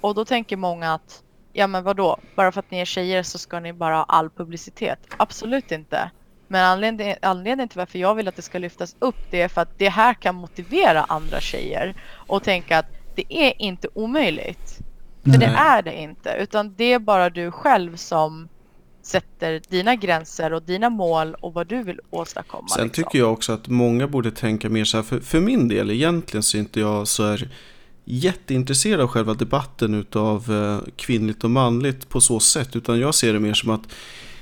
Och 0.00 0.14
då 0.14 0.24
tänker 0.24 0.56
många 0.56 0.94
att, 0.94 1.22
ja 1.52 1.66
men 1.66 1.84
vadå, 1.84 2.18
bara 2.36 2.52
för 2.52 2.60
att 2.60 2.70
ni 2.70 2.78
är 2.78 2.84
tjejer 2.84 3.22
så 3.22 3.38
ska 3.38 3.60
ni 3.60 3.72
bara 3.72 3.96
ha 3.96 4.04
all 4.04 4.30
publicitet. 4.30 4.98
Absolut 5.16 5.72
inte. 5.72 6.10
Men 6.48 6.64
anledningen, 6.64 7.16
anledningen 7.22 7.68
till 7.68 7.78
varför 7.78 7.98
jag 7.98 8.14
vill 8.14 8.28
att 8.28 8.36
det 8.36 8.42
ska 8.42 8.58
lyftas 8.58 8.96
upp 8.98 9.16
det 9.30 9.40
är 9.40 9.48
för 9.48 9.60
att 9.60 9.78
det 9.78 9.88
här 9.88 10.14
kan 10.14 10.34
motivera 10.34 11.04
andra 11.04 11.40
tjejer 11.40 11.94
och 12.14 12.42
tänka 12.42 12.78
att 12.78 12.86
det 13.14 13.24
är 13.28 13.62
inte 13.62 13.88
omöjligt. 13.94 14.78
För 15.22 15.38
det 15.38 15.46
är 15.46 15.82
det 15.82 16.00
inte, 16.00 16.36
utan 16.40 16.74
det 16.74 16.92
är 16.92 16.98
bara 16.98 17.30
du 17.30 17.50
själv 17.50 17.96
som 17.96 18.48
sätter 19.02 19.62
dina 19.68 19.96
gränser 19.96 20.52
och 20.52 20.62
dina 20.62 20.90
mål 20.90 21.34
och 21.34 21.54
vad 21.54 21.66
du 21.66 21.82
vill 21.82 22.00
åstadkomma. 22.10 22.68
Sen 22.68 22.84
liksom. 22.84 23.04
tycker 23.04 23.18
jag 23.18 23.32
också 23.32 23.52
att 23.52 23.68
många 23.68 24.08
borde 24.08 24.30
tänka 24.30 24.68
mer 24.68 24.84
så 24.84 24.96
här, 24.96 25.04
för, 25.04 25.20
för 25.20 25.40
min 25.40 25.68
del 25.68 25.90
egentligen 25.90 26.42
så 26.42 26.56
är 26.56 26.60
inte 26.60 26.80
jag 26.80 27.08
så 27.08 27.26
här 27.26 27.48
jätteintresserad 28.10 29.00
av 29.00 29.08
själva 29.08 29.34
debatten 29.34 29.94
utav 29.94 30.52
eh, 30.52 30.88
kvinnligt 30.96 31.44
och 31.44 31.50
manligt 31.50 32.08
på 32.08 32.20
så 32.20 32.40
sätt. 32.40 32.76
Utan 32.76 33.00
jag 33.00 33.14
ser 33.14 33.32
det 33.32 33.40
mer 33.40 33.54
som 33.54 33.70
att 33.70 33.88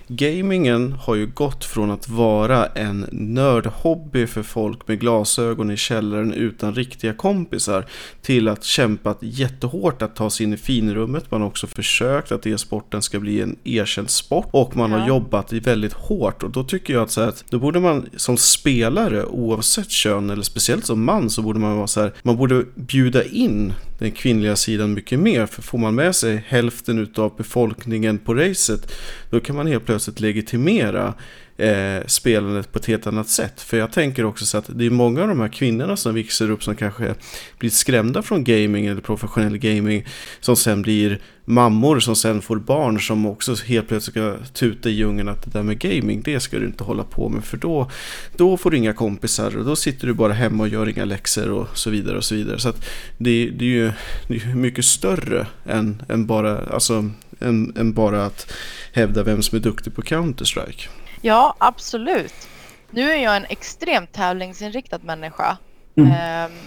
Gamingen 0.08 0.92
har 0.92 1.14
ju 1.14 1.26
gått 1.26 1.64
från 1.64 1.90
att 1.90 2.08
vara 2.08 2.66
en 2.66 3.06
nördhobby 3.12 4.26
för 4.26 4.42
folk 4.42 4.88
med 4.88 5.00
glasögon 5.00 5.70
i 5.70 5.76
källaren 5.76 6.32
utan 6.32 6.74
riktiga 6.74 7.12
kompisar 7.14 7.86
till 8.22 8.48
att 8.48 8.64
kämpat 8.64 9.18
jättehårt 9.20 10.02
att 10.02 10.16
ta 10.16 10.30
sig 10.30 10.46
in 10.46 10.52
i 10.52 10.56
finrummet. 10.56 11.30
Man 11.30 11.40
har 11.40 11.48
också 11.48 11.66
försökt 11.66 12.32
att 12.32 12.46
e-sporten 12.46 13.02
ska 13.02 13.20
bli 13.20 13.40
en 13.40 13.56
erkänd 13.64 14.10
sport 14.10 14.48
och 14.50 14.76
man 14.76 14.90
ja. 14.90 14.98
har 14.98 15.08
jobbat 15.08 15.52
väldigt 15.52 15.92
hårt 15.92 16.42
och 16.42 16.50
då 16.50 16.64
tycker 16.64 16.94
jag 16.94 17.02
att, 17.02 17.10
så 17.10 17.20
att 17.20 17.44
då 17.50 17.58
borde 17.58 17.80
man 17.80 18.08
som 18.16 18.36
spelare 18.36 19.24
oavsett 19.24 19.90
kön 19.90 20.30
eller 20.30 20.42
speciellt 20.42 20.86
som 20.86 21.04
man 21.04 21.30
så 21.30 21.42
borde 21.42 21.58
man 21.58 21.76
vara 21.76 21.86
så 21.86 22.00
här, 22.00 22.12
man 22.22 22.36
borde 22.36 22.64
bjuda 22.74 23.24
in 23.24 23.72
den 23.98 24.10
kvinnliga 24.10 24.56
sidan 24.56 24.94
mycket 24.94 25.18
mer. 25.18 25.46
För 25.46 25.62
får 25.62 25.78
man 25.78 25.94
med 25.94 26.16
sig 26.16 26.44
hälften 26.48 27.12
av 27.16 27.36
befolkningen 27.36 28.18
på 28.18 28.34
racet 28.34 28.92
då 29.30 29.40
kan 29.40 29.56
man 29.56 29.66
helt 29.66 29.86
plötsligt 29.86 30.20
legitimera 30.20 31.14
eh, 31.56 32.06
spelandet 32.06 32.72
på 32.72 32.78
ett 32.78 32.86
helt 32.86 33.06
annat 33.06 33.28
sätt. 33.28 33.60
För 33.60 33.76
jag 33.76 33.92
tänker 33.92 34.24
också 34.24 34.46
så 34.46 34.58
att 34.58 34.70
det 34.74 34.86
är 34.86 34.90
många 34.90 35.22
av 35.22 35.28
de 35.28 35.40
här 35.40 35.48
kvinnorna 35.48 35.96
som 35.96 36.14
växer 36.14 36.50
upp 36.50 36.64
som 36.64 36.76
kanske 36.76 37.14
blir 37.58 37.70
skrämda 37.70 38.22
från 38.22 38.44
gaming 38.44 38.86
eller 38.86 39.00
professionell 39.00 39.58
gaming 39.58 40.06
som 40.40 40.56
sen 40.56 40.82
blir 40.82 41.20
mammor 41.44 42.00
som 42.00 42.16
sen 42.16 42.42
får 42.42 42.56
barn 42.56 43.00
som 43.00 43.26
också 43.26 43.54
helt 43.54 43.88
plötsligt 43.88 44.14
ska 44.14 44.36
tuta 44.52 44.88
i 44.88 44.92
djungeln 44.92 45.28
att 45.28 45.44
det 45.44 45.50
där 45.50 45.62
med 45.62 45.78
gaming 45.78 46.22
det 46.22 46.40
ska 46.40 46.58
du 46.58 46.66
inte 46.66 46.84
hålla 46.84 47.04
på 47.04 47.28
med 47.28 47.44
för 47.44 47.56
då, 47.56 47.90
då 48.36 48.56
får 48.56 48.70
du 48.70 48.76
inga 48.76 48.92
kompisar 48.92 49.56
och 49.56 49.64
då 49.64 49.76
sitter 49.76 50.06
du 50.06 50.14
bara 50.14 50.32
hemma 50.32 50.62
och 50.62 50.68
gör 50.68 50.88
inga 50.88 51.04
läxor 51.04 51.50
och 51.50 51.78
så 51.78 51.90
vidare 51.90 52.16
och 52.16 52.24
så 52.24 52.34
vidare. 52.34 52.58
Så 52.58 52.68
att 52.68 52.84
det, 53.18 53.50
det 53.50 53.64
är 53.64 53.68
ju 53.68 53.92
det 54.28 54.36
är 54.36 54.54
mycket 54.54 54.84
större 54.84 55.46
än, 55.66 56.02
än 56.08 56.26
bara 56.26 56.58
alltså, 56.58 57.10
än, 57.40 57.72
än 57.76 57.92
bara 57.92 58.26
att 58.26 58.52
hävda 58.92 59.22
vem 59.22 59.42
som 59.42 59.56
är 59.56 59.62
duktig 59.62 59.94
på 59.94 60.02
Counter-Strike. 60.02 60.88
Ja, 61.20 61.54
absolut. 61.58 62.48
Nu 62.90 63.10
är 63.10 63.16
jag 63.16 63.36
en 63.36 63.46
extremt 63.48 64.12
tävlingsinriktad 64.12 64.98
människa. 64.98 65.56
Mm. 65.96 66.44
Um, 66.50 66.58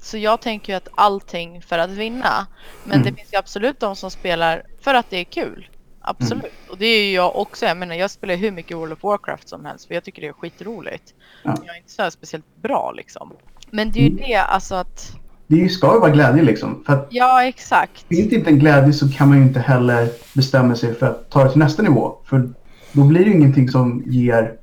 så 0.00 0.18
jag 0.18 0.40
tänker 0.40 0.72
ju 0.72 0.76
att 0.76 0.88
allting 0.94 1.62
för 1.62 1.78
att 1.78 1.90
vinna. 1.90 2.46
Men 2.84 2.92
mm. 2.92 3.04
det 3.04 3.20
finns 3.20 3.32
ju 3.32 3.38
absolut 3.38 3.80
de 3.80 3.96
som 3.96 4.10
spelar 4.10 4.62
för 4.80 4.94
att 4.94 5.10
det 5.10 5.16
är 5.16 5.24
kul. 5.24 5.68
Absolut. 6.00 6.44
Mm. 6.44 6.54
Och 6.70 6.78
det 6.78 6.86
är 6.86 7.04
ju 7.04 7.12
jag 7.12 7.36
också. 7.36 7.66
Jag 7.66 7.76
menar 7.76 7.94
jag 7.94 8.10
spelar 8.10 8.34
hur 8.34 8.50
mycket 8.50 8.76
World 8.76 8.92
of 8.92 9.02
Warcraft 9.02 9.48
som 9.48 9.64
helst 9.64 9.86
för 9.86 9.94
jag 9.94 10.04
tycker 10.04 10.22
det 10.22 10.28
är 10.28 10.32
skitroligt. 10.32 11.14
Ja. 11.42 11.54
Jag 11.66 11.74
är 11.74 11.78
inte 11.78 11.90
så 11.90 12.10
speciellt 12.10 12.56
bra 12.62 12.92
liksom. 12.96 13.32
Men 13.70 13.92
det 13.92 13.98
är 13.98 14.02
ju 14.02 14.08
mm. 14.08 14.22
det 14.26 14.36
alltså 14.36 14.74
att... 14.74 15.12
Det 15.46 15.68
ska 15.68 15.94
ju 15.94 16.00
vara 16.00 16.10
glädje 16.10 16.42
liksom. 16.42 16.84
Ja 17.10 17.44
exakt. 17.44 18.06
Finns 18.08 18.28
det 18.28 18.36
inte 18.36 18.50
en 18.50 18.58
glädje 18.58 18.92
så 18.92 19.08
kan 19.08 19.28
man 19.28 19.38
ju 19.38 19.44
inte 19.44 19.60
heller 19.60 20.08
bestämma 20.34 20.76
sig 20.76 20.94
för 20.94 21.06
att 21.06 21.30
ta 21.30 21.44
det 21.44 21.50
till 21.50 21.58
nästa 21.58 21.82
nivå. 21.82 22.18
För 22.24 22.50
då 22.96 23.04
blir 23.04 23.24
det 23.24 23.30
ingenting 23.30 23.68
som 23.68 24.02
ger... 24.06 24.54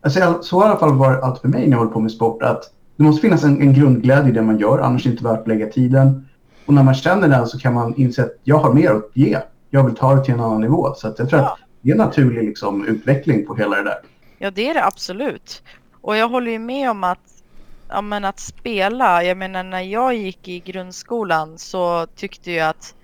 Alltså, 0.00 0.38
så 0.42 0.60
har 0.60 0.66
i 0.66 0.68
alla 0.68 0.78
fall 0.78 0.94
varit 0.94 1.22
allt 1.22 1.40
för 1.40 1.48
mig 1.48 1.60
när 1.60 1.70
jag 1.70 1.78
håller 1.78 1.90
på 1.90 2.00
med 2.00 2.12
sport. 2.12 2.42
Att 2.42 2.62
det 2.96 3.02
måste 3.02 3.20
finnas 3.20 3.44
en, 3.44 3.62
en 3.62 3.72
grundglädje 3.72 4.30
i 4.30 4.32
det 4.32 4.42
man 4.42 4.58
gör, 4.58 4.78
annars 4.78 5.06
är 5.06 5.10
det 5.10 5.12
inte 5.12 5.24
värt 5.24 5.40
att 5.40 5.48
lägga 5.48 5.66
tiden. 5.66 6.28
Och 6.66 6.74
när 6.74 6.82
man 6.82 6.94
känner 6.94 7.28
den 7.28 7.46
så 7.46 7.58
kan 7.58 7.74
man 7.74 7.94
inse 7.96 8.22
att 8.22 8.32
jag 8.44 8.58
har 8.58 8.72
mer 8.72 8.90
att 8.90 9.10
ge. 9.14 9.38
Jag 9.70 9.84
vill 9.84 9.94
ta 9.94 10.14
det 10.14 10.24
till 10.24 10.34
en 10.34 10.40
annan 10.40 10.60
nivå. 10.60 10.94
Så 10.96 11.06
jag 11.06 11.16
tror 11.16 11.42
ja. 11.42 11.46
att 11.48 11.58
det 11.80 11.90
är 11.90 11.94
en 11.94 11.98
naturlig 11.98 12.44
liksom, 12.44 12.86
utveckling 12.86 13.46
på 13.46 13.54
hela 13.54 13.76
det 13.76 13.82
där. 13.82 13.98
Ja, 14.38 14.50
det 14.50 14.68
är 14.68 14.74
det 14.74 14.84
absolut. 14.84 15.62
Och 16.00 16.16
jag 16.16 16.28
håller 16.28 16.50
ju 16.50 16.58
med 16.58 16.90
om 16.90 17.04
att, 17.04 17.42
ja, 17.88 18.00
men 18.00 18.24
att 18.24 18.40
spela, 18.40 19.24
jag 19.24 19.36
menar 19.36 19.62
när 19.62 19.80
jag 19.80 20.14
gick 20.14 20.48
i 20.48 20.60
grundskolan 20.60 21.58
så 21.58 22.06
tyckte 22.16 22.52
jag 22.52 22.68
att 22.68 22.94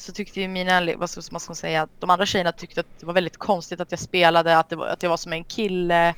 så 0.00 0.12
tyckte 0.12 0.40
ju 0.40 0.48
mina, 0.48 0.96
vad 0.96 1.10
ska 1.10 1.22
man 1.32 1.56
säga, 1.56 1.88
de 1.98 2.10
andra 2.10 2.26
tjejerna 2.26 2.52
tyckte 2.52 2.80
att 2.80 2.86
det 3.00 3.06
var 3.06 3.14
väldigt 3.14 3.36
konstigt 3.36 3.80
att 3.80 3.90
jag 3.90 4.00
spelade, 4.00 4.58
att, 4.58 4.68
det 4.68 4.76
var, 4.76 4.86
att 4.86 5.02
jag 5.02 5.10
var 5.10 5.16
som 5.16 5.32
en 5.32 5.44
kille 5.44 6.14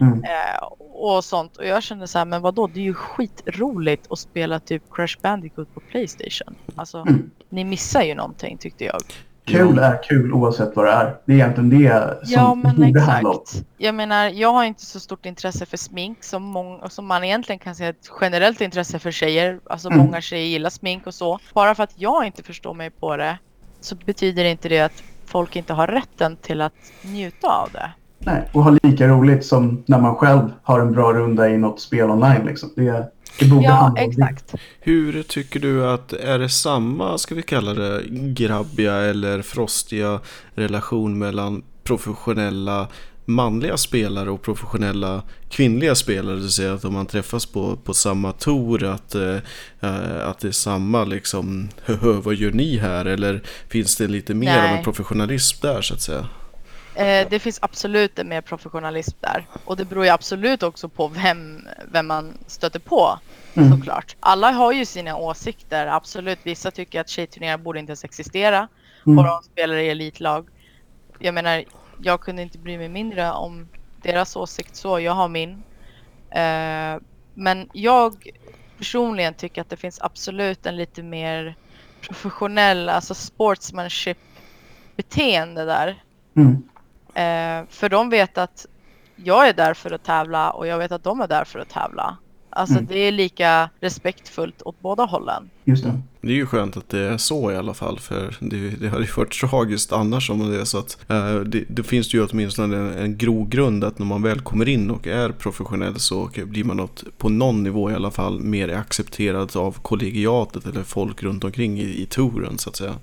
Mm. 0.00 0.24
eh, 0.24 0.62
och 0.78 1.24
sånt. 1.24 1.56
Och 1.56 1.66
jag 1.66 1.82
kände 1.82 2.08
så 2.08 2.18
här, 2.18 2.24
men 2.24 2.42
vadå, 2.42 2.66
det 2.66 2.80
är 2.80 2.84
ju 2.84 2.94
skitroligt 2.94 4.06
att 4.10 4.18
spela 4.18 4.60
typ 4.60 4.82
Crash 4.96 5.16
Bandicoot 5.22 5.74
på 5.74 5.80
Playstation. 5.80 6.56
Alltså, 6.76 6.98
Mm. 6.98 7.30
ni 7.50 7.64
missar 7.64 8.02
ju 8.02 8.14
någonting 8.14 8.58
tyckte 8.58 8.84
jag. 8.84 9.02
Kul 9.46 9.78
är 9.78 10.02
kul 10.02 10.32
oavsett 10.32 10.76
vad 10.76 10.86
det 10.86 10.90
är. 10.92 11.16
Det 11.24 11.32
är 11.32 11.36
egentligen 11.36 11.70
det 11.70 12.18
som 12.26 12.32
Ja, 12.34 12.54
men 12.54 12.76
borde 12.76 13.00
handla 13.00 13.30
om. 13.30 13.40
exakt. 13.42 13.64
Jag 13.76 13.94
menar, 13.94 14.28
jag 14.28 14.52
har 14.52 14.64
inte 14.64 14.86
så 14.86 15.00
stort 15.00 15.26
intresse 15.26 15.66
för 15.66 15.76
smink 15.76 16.24
som, 16.24 16.56
mång- 16.56 16.88
som 16.88 17.06
man 17.06 17.24
egentligen 17.24 17.58
kan 17.58 17.74
säga 17.74 17.88
ett 17.90 18.10
generellt 18.20 18.60
intresse 18.60 18.98
för 18.98 19.10
tjejer. 19.10 19.60
Alltså 19.66 19.88
Mm. 19.88 19.98
många 20.06 20.20
tjejer 20.20 20.46
gillar 20.46 20.70
smink 20.70 21.06
och 21.06 21.14
så. 21.14 21.38
Bara 21.54 21.74
för 21.74 21.82
att 21.82 21.92
jag 21.96 22.26
inte 22.26 22.42
förstår 22.42 22.74
mig 22.74 22.90
på 22.90 23.16
det 23.16 23.38
så 23.80 23.96
betyder 24.04 24.44
inte 24.44 24.68
det 24.68 24.80
att 24.80 25.02
folk 25.26 25.56
inte 25.56 25.72
har 25.72 25.86
rätten 25.86 26.36
till 26.36 26.60
att 26.60 26.72
njuta 27.02 27.48
av 27.48 27.68
det. 27.72 27.90
Nej, 28.18 28.48
och 28.52 28.64
ha 28.64 28.76
lika 28.82 29.08
roligt 29.08 29.44
som 29.46 29.84
när 29.86 29.98
man 30.00 30.14
själv 30.16 30.40
har 30.62 30.80
en 30.80 30.92
bra 30.92 31.12
runda 31.12 31.48
i 31.48 31.56
något 31.58 31.80
spel 31.80 32.10
online. 32.10 32.46
Liksom. 32.46 32.70
Det, 32.76 33.12
det 33.38 33.46
borde 33.46 33.64
Ja, 33.64 33.94
exakt. 33.98 34.54
Hur 34.80 35.22
tycker 35.22 35.60
du 35.60 35.86
att, 35.86 36.12
är 36.12 36.38
det 36.38 36.48
samma, 36.48 37.18
ska 37.18 37.34
vi 37.34 37.42
kalla 37.42 37.74
det, 37.74 38.02
grabbiga 38.10 38.94
eller 38.94 39.42
frostiga 39.42 40.20
relation 40.54 41.18
mellan 41.18 41.62
professionella 41.84 42.88
manliga 43.24 43.76
spelare 43.76 44.30
och 44.30 44.42
professionella 44.42 45.22
kvinnliga 45.50 45.94
spelare? 45.94 46.34
Det 46.34 46.40
vill 46.40 46.50
säga 46.50 46.74
att 46.74 46.84
om 46.84 46.92
man 46.92 47.06
träffas 47.06 47.46
på, 47.46 47.76
på 47.76 47.94
samma 47.94 48.32
tour 48.32 48.84
att, 48.84 49.14
eh, 49.14 49.36
eh, 49.80 50.28
att 50.28 50.38
det 50.38 50.48
är 50.48 50.52
samma 50.52 51.04
liksom, 51.04 51.68
vad 52.22 52.34
gör 52.34 52.52
ni 52.52 52.76
här? 52.76 53.04
Eller 53.04 53.42
finns 53.68 53.96
det 53.96 54.06
lite 54.06 54.34
mer 54.34 54.58
av 54.58 54.64
Nej. 54.64 54.78
en 54.78 54.84
professionalism 54.84 55.58
där 55.62 55.82
så 55.82 55.94
att 55.94 56.02
säga? 56.02 56.26
Eh, 56.96 57.28
det 57.30 57.38
finns 57.38 57.58
absolut 57.62 58.18
en 58.18 58.28
mer 58.28 58.40
professionalism 58.40 59.16
där. 59.20 59.46
Och 59.64 59.76
det 59.76 59.84
beror 59.84 60.04
ju 60.04 60.10
absolut 60.10 60.62
också 60.62 60.88
på 60.88 61.08
vem, 61.08 61.68
vem 61.92 62.06
man 62.06 62.38
stöter 62.46 62.78
på. 62.78 63.18
Mm. 63.54 63.70
Såklart. 63.70 64.16
Alla 64.20 64.50
har 64.50 64.72
ju 64.72 64.84
sina 64.84 65.16
åsikter. 65.16 65.86
Absolut. 65.86 66.38
Vissa 66.42 66.70
tycker 66.70 67.00
att 67.00 67.08
tjejturneringar 67.08 67.58
borde 67.58 67.78
inte 67.78 67.90
ens 67.90 68.04
existera. 68.04 68.68
Mm. 69.06 69.18
Och 69.18 69.24
de 69.24 69.42
spelar 69.42 69.74
i 69.74 69.88
elitlag. 69.88 70.48
Jag 71.18 71.34
menar, 71.34 71.64
jag 72.02 72.20
kunde 72.20 72.42
inte 72.42 72.58
bry 72.58 72.78
mig 72.78 72.88
mindre 72.88 73.32
om 73.32 73.68
deras 74.02 74.36
åsikt 74.36 74.76
så. 74.76 75.00
Jag 75.00 75.12
har 75.12 75.28
min. 75.28 75.62
Eh, 76.30 77.00
men 77.34 77.68
jag 77.72 78.30
personligen 78.78 79.34
tycker 79.34 79.60
att 79.60 79.70
det 79.70 79.76
finns 79.76 80.00
absolut 80.00 80.66
en 80.66 80.76
lite 80.76 81.02
mer 81.02 81.56
professionell, 82.00 82.88
alltså 82.88 83.14
sportsmanship 83.14 84.18
beteende 84.96 85.64
där. 85.64 86.02
Mm. 86.36 86.62
Eh, 87.16 87.64
för 87.70 87.88
de 87.88 88.10
vet 88.10 88.38
att 88.38 88.66
jag 89.16 89.48
är 89.48 89.52
där 89.52 89.74
för 89.74 89.90
att 89.90 90.04
tävla 90.04 90.50
och 90.50 90.66
jag 90.66 90.78
vet 90.78 90.92
att 90.92 91.04
de 91.04 91.20
är 91.20 91.28
där 91.28 91.44
för 91.44 91.58
att 91.58 91.68
tävla. 91.68 92.16
Alltså 92.50 92.74
Mm. 92.74 92.86
det 92.86 92.98
är 92.98 93.12
lika 93.12 93.70
respektfullt 93.80 94.62
åt 94.62 94.80
båda 94.80 95.04
hållen. 95.04 95.50
Just 95.64 95.84
det. 95.84 96.00
Det 96.20 96.28
är 96.28 96.36
ju 96.36 96.46
skönt 96.46 96.76
att 96.76 96.88
det 96.88 96.98
är 96.98 97.16
så 97.16 97.52
i 97.52 97.56
alla 97.56 97.74
fall 97.74 97.98
för 97.98 98.36
det, 98.40 98.68
det 98.70 98.88
hade 98.88 99.04
ju 99.04 99.12
varit 99.16 99.40
tragiskt 99.40 99.92
annars 99.92 100.30
om 100.30 100.50
det 100.50 100.60
är 100.60 100.64
så 100.64 100.78
att 100.78 100.98
eh, 101.08 101.34
det, 101.34 101.64
det 101.68 101.82
finns 101.82 102.14
ju 102.14 102.26
åtminstone 102.26 102.76
en, 102.76 102.98
en 102.98 103.16
grogrund 103.16 103.84
att 103.84 103.98
när 103.98 104.06
man 104.06 104.22
väl 104.22 104.40
kommer 104.40 104.68
in 104.68 104.90
och 104.90 105.06
är 105.06 105.28
professionell 105.28 105.98
så 105.98 106.30
blir 106.44 106.64
man 106.64 106.76
något, 106.76 107.04
på 107.18 107.28
någon 107.28 107.62
nivå 107.62 107.90
i 107.90 107.94
alla 107.94 108.10
fall 108.10 108.40
mer 108.40 108.68
accepterad 108.68 109.56
av 109.56 109.72
kollegiatet 109.82 110.66
eller 110.66 110.82
folk 110.82 111.22
runt 111.22 111.44
omkring 111.44 111.80
i, 111.80 112.02
i 112.02 112.06
touren 112.06 112.58
så 112.58 112.70
att 112.70 112.76
säga. 112.76 112.94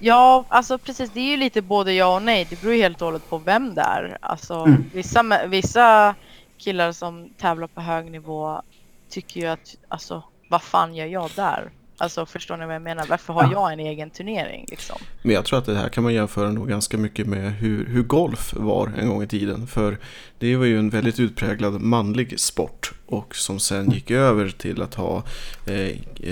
Ja, 0.00 0.44
alltså 0.48 0.78
precis. 0.78 1.10
Det 1.10 1.20
är 1.20 1.30
ju 1.30 1.36
lite 1.36 1.62
både 1.62 1.92
ja 1.92 2.14
och 2.16 2.22
nej. 2.22 2.46
Det 2.50 2.60
beror 2.60 2.74
ju 2.74 2.82
helt 2.82 3.02
och 3.02 3.06
hållet 3.06 3.28
på 3.30 3.38
vem 3.38 3.74
det 3.74 3.80
är. 3.82 4.18
Alltså 4.20 4.54
Mm. 4.54 4.90
vissa, 4.94 5.46
vissa 5.46 6.14
killar 6.58 6.92
som 6.92 7.28
tävlar 7.38 7.66
på 7.66 7.80
hög 7.80 8.10
nivå 8.10 8.62
tycker 9.10 9.40
ju 9.40 9.46
att 9.46 9.76
alltså 9.88 10.22
vad 10.48 10.62
fan 10.62 10.94
gör 10.94 11.06
jag 11.06 11.30
där? 11.36 11.70
Alltså 12.00 12.26
förstår 12.26 12.56
ni 12.56 12.66
vad 12.66 12.74
jag 12.74 12.82
menar? 12.82 13.06
Varför 13.08 13.32
har 13.32 13.42
Ja. 13.42 13.50
jag 13.52 13.72
en 13.72 13.80
egen 13.80 14.10
turnering 14.10 14.66
liksom? 14.70 14.96
Men 15.22 15.34
jag 15.34 15.44
tror 15.44 15.58
att 15.58 15.64
det 15.66 15.74
här 15.76 15.88
kan 15.88 16.02
man 16.04 16.14
jämföra 16.14 16.52
nog 16.52 16.68
ganska 16.68 16.98
mycket 16.98 17.26
med 17.26 17.52
hur, 17.52 17.86
hur 17.86 18.02
golf 18.02 18.54
var 18.56 18.92
en 18.98 19.08
gång 19.08 19.22
i 19.22 19.26
tiden. 19.26 19.66
För 19.66 19.98
det 20.38 20.56
var 20.56 20.64
ju 20.64 20.78
en 20.78 20.90
väldigt 20.90 21.20
utpräglad 21.20 21.80
manlig 21.80 22.40
sport 22.40 22.92
och 23.06 23.36
som 23.36 23.58
sen 23.60 23.90
gick 23.90 24.10
över 24.10 24.48
till 24.48 24.82
att 24.82 24.94
ha 24.94 25.22
eh, 25.66 25.74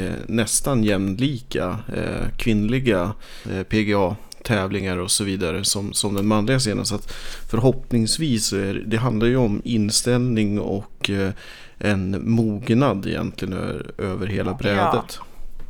eh, 0.02 0.12
nästan 0.26 0.84
jämlika 0.84 1.78
eh, 1.96 2.28
kvinnliga 2.36 3.12
eh, 3.52 3.62
PGA 3.62 4.16
tävlingar 4.44 4.96
och 4.98 5.10
så 5.10 5.24
vidare 5.24 5.64
som, 5.64 5.92
som 5.92 6.14
den 6.14 6.26
manliga 6.26 6.58
scenen. 6.58 6.84
Så 6.84 6.94
att 6.94 7.12
förhoppningsvis 7.50 8.52
är 8.52 8.82
det, 8.86 8.96
handlar 8.96 9.26
ju 9.26 9.36
om 9.36 9.62
inställning 9.64 10.60
och 10.60 11.10
eh, 11.10 11.30
en 11.78 12.30
mognad 12.30 13.06
egentligen 13.06 13.82
över 13.98 14.26
hela 14.26 14.54
brädet. 14.54 15.18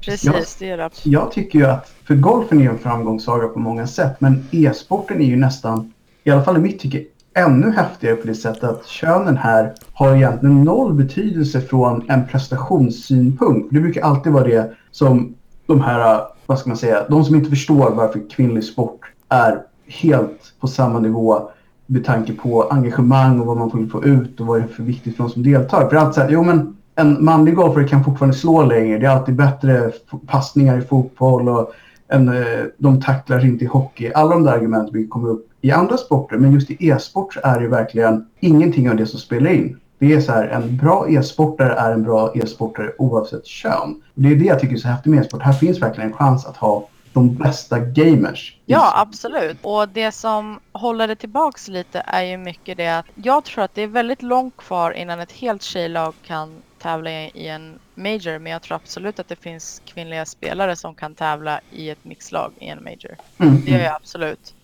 Precis, 0.01 0.57
det 0.59 0.71
är 0.71 0.77
det. 0.77 0.91
Jag 1.03 1.33
tycker 1.33 1.59
ju 1.59 1.67
att, 1.67 1.93
för 2.05 2.15
golfen 2.15 2.59
är 2.59 2.63
ju 2.63 2.69
en 2.69 2.79
framgångssaga 2.79 3.49
på 3.49 3.59
många 3.59 3.87
sätt, 3.87 4.21
men 4.21 4.49
e-sporten 4.51 5.21
är 5.21 5.27
ju 5.27 5.37
nästan, 5.37 5.93
i 6.25 6.31
alla 6.31 6.45
fall 6.45 6.57
i 6.57 6.61
mitt 6.61 6.81
tycke, 6.81 7.05
ännu 7.35 7.71
häftigare 7.71 8.17
på 8.17 8.27
det 8.27 8.35
sättet 8.35 8.65
att 8.65 8.87
könen 8.87 9.37
här 9.37 9.75
har 9.93 10.17
egentligen 10.17 10.65
noll 10.65 10.95
betydelse 10.95 11.61
från 11.61 12.11
en 12.11 12.27
prestationssynpunkt. 12.27 13.69
Det 13.71 13.81
brukar 13.81 14.03
alltid 14.03 14.33
vara 14.33 14.45
det 14.45 14.73
som 14.91 15.35
de 15.67 15.81
här, 15.81 16.21
vad 16.47 16.59
ska 16.59 16.69
man 16.69 16.77
säga, 16.77 17.07
de 17.09 17.25
som 17.25 17.35
inte 17.35 17.51
förstår 17.51 17.91
varför 17.91 18.31
kvinnlig 18.31 18.65
sport 18.65 19.01
är 19.29 19.63
helt 19.87 20.53
på 20.61 20.67
samma 20.67 20.99
nivå 20.99 21.51
med 21.87 22.05
tanke 22.05 22.33
på 22.33 22.63
engagemang 22.63 23.41
och 23.41 23.47
vad 23.47 23.57
man 23.57 23.71
vill 23.75 23.91
få 23.91 24.05
ut 24.05 24.41
och 24.41 24.47
vad 24.47 24.61
det 24.61 24.65
är 24.65 24.69
för 24.69 24.83
viktigt 24.83 25.17
för 25.17 25.25
de 25.25 25.31
som 25.31 25.43
deltar. 25.43 25.89
För 25.89 25.97
att 25.97 26.15
säga, 26.15 26.31
jo 26.31 26.43
men 26.43 26.77
en 26.99 27.25
manlig 27.25 27.55
golfare 27.55 27.89
kan 27.89 28.05
fortfarande 28.05 28.37
slå 28.37 28.63
längre. 28.63 28.99
Det 28.99 29.07
är 29.07 29.11
alltid 29.11 29.35
bättre 29.35 29.93
passningar 30.27 30.79
i 30.79 30.83
fotboll 30.83 31.49
och 31.49 31.73
en, 32.09 32.29
eh, 32.29 32.65
de 32.79 33.01
tacklar 33.01 33.45
inte 33.45 33.65
i 33.65 33.67
hockey. 33.67 34.13
Alla 34.15 34.31
de 34.31 34.43
där 34.43 34.53
argumenten 34.53 35.09
komma 35.09 35.29
upp 35.29 35.49
i 35.61 35.71
andra 35.71 35.97
sporter. 35.97 36.37
Men 36.37 36.53
just 36.53 36.71
i 36.71 36.89
e-sport 36.89 37.35
så 37.35 37.41
är 37.43 37.61
det 37.61 37.69
verkligen 37.69 38.27
ingenting 38.41 38.91
av 38.91 38.97
det 38.97 39.07
som 39.07 39.21
spelar 39.21 39.51
in. 39.51 39.81
Det 39.99 40.13
är 40.13 40.21
så 40.21 40.33
här, 40.33 40.49
en 40.49 40.77
bra 40.77 41.07
e-sportare 41.09 41.73
är 41.73 41.93
en 41.93 42.03
bra 42.03 42.33
e-sportare 42.35 42.93
oavsett 42.99 43.47
kön. 43.47 44.03
Det 44.15 44.29
är 44.29 44.37
det 44.37 44.45
jag 44.45 44.61
tycker 44.61 44.75
är 44.75 44.79
så 44.79 44.89
häftigt 44.89 45.11
med 45.11 45.21
e-sport. 45.21 45.43
Här 45.43 45.53
finns 45.53 45.83
verkligen 45.83 46.11
en 46.11 46.17
chans 46.17 46.47
att 46.47 46.57
ha 46.57 46.89
de 47.13 47.35
bästa 47.35 47.79
gamers. 47.79 48.57
Ja, 48.67 48.93
absolut. 48.97 49.57
Och 49.63 49.89
det 49.89 50.13
som 50.13 50.61
håller 50.73 51.09
det 51.09 51.17
tillbaks 51.17 51.69
lite 51.69 52.03
är 52.07 52.23
ju 52.23 52.37
mycket 52.37 52.77
det 52.77 52.99
att 52.99 53.07
jag 53.15 53.45
tror 53.45 53.65
att 53.65 53.75
det 53.75 53.83
är 53.83 53.87
väldigt 53.87 54.23
långt 54.23 54.57
kvar 54.57 54.91
innan 54.91 55.21
ett 55.21 55.33
helt 55.33 55.63
tjejlag 55.63 56.15
kan 56.27 56.49
tävla 56.79 57.11
i 57.11 57.49
en 57.49 57.79
major. 57.95 58.39
Men 58.39 58.53
jag 58.53 58.63
tror 58.63 58.77
absolut 58.77 59.19
att 59.19 59.29
det 59.29 59.37
finns 59.37 59.83
kvinnliga 59.85 60.27
spelare 60.27 60.77
som 60.77 60.95
kan 60.95 61.15
tävla 61.15 61.61
i 61.73 61.91
ett 61.91 62.05
mixlag 62.05 62.53
i 62.61 62.67
en 62.69 62.85
major. 62.85 63.17
Mm, 63.39 63.65
Det 63.65 63.71
gör 63.71 63.79
jag 63.81 63.95
absolut. 63.95 64.55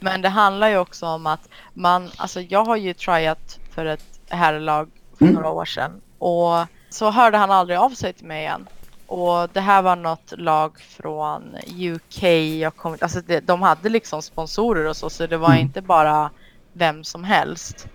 Men 0.00 0.22
det 0.22 0.28
handlar 0.28 0.68
ju 0.68 0.78
också 0.78 1.06
om 1.06 1.26
att 1.26 1.48
man, 1.74 2.10
alltså 2.16 2.40
jag 2.40 2.64
har 2.64 2.76
ju 2.76 2.94
tryat 2.94 3.58
för 3.70 3.86
ett 3.86 4.20
herrlag 4.28 4.90
för 5.18 5.24
Mm. 5.24 5.34
några 5.34 5.50
år 5.50 5.64
sedan 5.64 6.00
och 6.18 6.66
så 6.90 7.10
hörde 7.10 7.36
han 7.38 7.50
aldrig 7.50 7.78
av 7.78 7.90
sig 7.90 8.12
till 8.12 8.26
mig 8.26 8.42
igen. 8.42 8.66
Och 9.06 9.48
det 9.52 9.60
här 9.60 9.82
var 9.82 9.96
något 9.96 10.32
lag 10.38 10.80
från 10.80 11.56
UK, 11.78 12.22
jag 12.60 12.76
kom, 12.76 12.96
alltså 13.00 13.20
det, 13.20 13.40
de 13.40 13.62
hade 13.62 13.88
liksom 13.88 14.22
sponsorer 14.22 14.84
och 14.88 14.96
så, 14.96 15.10
så 15.10 15.26
det 15.26 15.36
var 15.36 15.48
Mm. 15.48 15.60
inte 15.60 15.82
bara 15.82 16.30
vem 16.72 17.04
som 17.04 17.24
helst. 17.24 17.88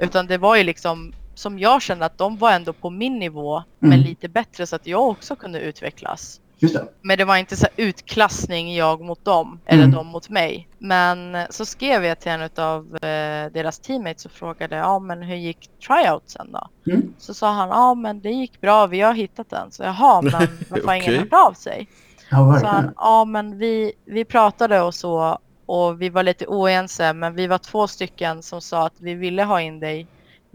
Utan 0.00 0.26
det 0.26 0.38
var 0.38 0.56
ju 0.56 0.62
liksom 0.62 1.12
som 1.36 1.58
jag 1.58 1.82
kände 1.82 2.04
att 2.04 2.18
de 2.18 2.36
var 2.36 2.52
ändå 2.52 2.72
på 2.72 2.90
min 2.90 3.18
nivå 3.18 3.62
men 3.78 3.92
Mm. 3.92 4.04
lite 4.04 4.28
bättre 4.28 4.66
så 4.66 4.76
att 4.76 4.86
jag 4.86 5.08
också 5.08 5.36
kunde 5.36 5.60
utvecklas. 5.60 6.40
Det. 6.60 6.88
Men 7.02 7.18
det 7.18 7.24
var 7.24 7.36
inte 7.36 7.56
så 7.56 7.66
utklassning 7.76 8.74
jag 8.74 9.00
mot 9.00 9.24
dem 9.24 9.60
eller 9.66 9.82
Mm. 9.82 9.94
de 9.94 10.06
mot 10.06 10.28
mig. 10.28 10.68
Men 10.78 11.34
eh, 11.34 11.46
så 11.50 11.64
skrev 11.66 12.04
jag 12.04 12.20
till 12.20 12.30
en 12.32 12.50
av 12.56 12.94
eh, 12.96 13.52
deras 13.52 13.78
teammates 13.78 14.24
och 14.26 14.32
frågade 14.32 14.76
ja 14.76 14.98
men 14.98 15.22
hur 15.22 15.36
gick 15.36 15.70
tryoutsen 15.86 16.52
då? 16.52 16.92
Mm. 16.92 17.14
Så 17.18 17.34
sa 17.34 17.52
han 17.52 17.68
ja 17.68 17.94
men 17.94 18.20
det 18.20 18.30
gick 18.30 18.60
bra 18.60 18.86
vi 18.86 19.00
har 19.00 19.14
hittat 19.14 19.50
den. 19.50 19.70
Så 19.72 19.82
jaha 19.82 20.22
men 20.22 20.32
varför 20.70 20.86
har 20.86 20.94
ingen 20.94 21.18
hört 21.18 21.32
av 21.48 21.52
sig? 21.52 21.88
Ja, 22.30 22.58
Så 22.60 22.66
han 22.66 22.92
ja 22.96 23.24
men 23.24 23.58
vi, 23.58 23.92
vi 24.04 24.24
pratade 24.24 24.80
och 24.80 24.94
så 24.94 25.38
och 25.66 26.02
vi 26.02 26.08
var 26.08 26.22
lite 26.22 26.46
oense 26.46 27.12
men 27.12 27.34
vi 27.34 27.46
var 27.46 27.58
två 27.58 27.86
stycken 27.86 28.42
som 28.42 28.60
sa 28.60 28.86
att 28.86 29.00
vi 29.00 29.14
ville 29.14 29.42
ha 29.44 29.60
in 29.60 29.80
dig 29.80 30.06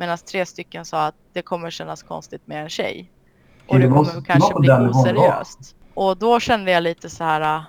medan 0.02 0.18
tre 0.18 0.46
stycken 0.46 0.86
sa 0.86 1.06
att 1.06 1.16
det 1.34 1.42
kommer 1.42 1.70
kännas 1.70 2.04
konstigt 2.04 2.48
med 2.48 2.64
en 2.64 2.70
tjej. 2.70 3.12
Och 3.68 3.80
det 3.80 3.88
kommer 3.88 4.22
kanske 4.26 4.60
bli 4.60 4.70
oseriöst. 4.72 5.76
Och 5.94 6.18
då 6.18 6.40
kände 6.40 6.72
jag 6.72 6.84
lite 6.84 7.10
så 7.10 7.24
här, 7.24 7.42
äh, 7.58 7.64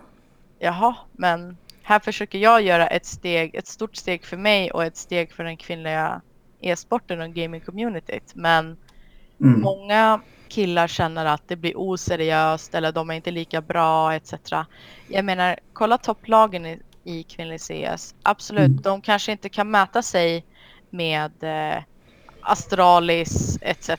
jaha, 0.59 0.95
men 1.13 1.57
här 1.83 1.99
försöker 1.99 2.39
jag 2.39 2.63
göra 2.63 2.87
ett 2.87 3.07
steg, 3.07 3.55
ett 3.55 3.67
stort 3.67 3.97
steg 3.97 4.25
för 4.25 4.37
mig 4.37 4.71
och 4.71 4.85
ett 4.85 4.97
steg 4.97 5.33
för 5.33 5.45
den 5.45 5.57
kvinnliga 5.57 6.21
e-sporten 6.61 7.21
och 7.21 7.29
gaming-communityt. 7.29 8.33
Men 8.35 8.77
Mm. 9.41 9.61
många 9.61 10.21
killar 10.49 10.89
känner 10.89 11.25
att 11.27 11.49
det 11.49 11.57
blir 11.57 11.73
oseriöst 11.77 12.75
eller 12.75 12.93
de 12.93 13.11
är 13.11 13.15
inte 13.15 13.31
lika 13.31 13.61
bra 13.61 14.15
etc. 14.15 14.35
Jag 15.09 15.25
menar, 15.25 15.59
kolla 15.73 15.99
topplagen 15.99 16.67
i, 16.67 16.81
i 17.05 17.23
kvinnlig 17.23 17.61
CS. 17.61 18.15
Absolut, 18.23 18.71
Mm. 18.71 18.83
de 18.83 19.01
kanske 19.01 19.33
inte 19.33 19.49
kan 19.49 19.71
mäta 19.71 20.03
sig 20.03 20.45
med 20.91 21.33
eh, 21.43 21.83
Astralis 22.43 23.59
etc. 23.61 23.91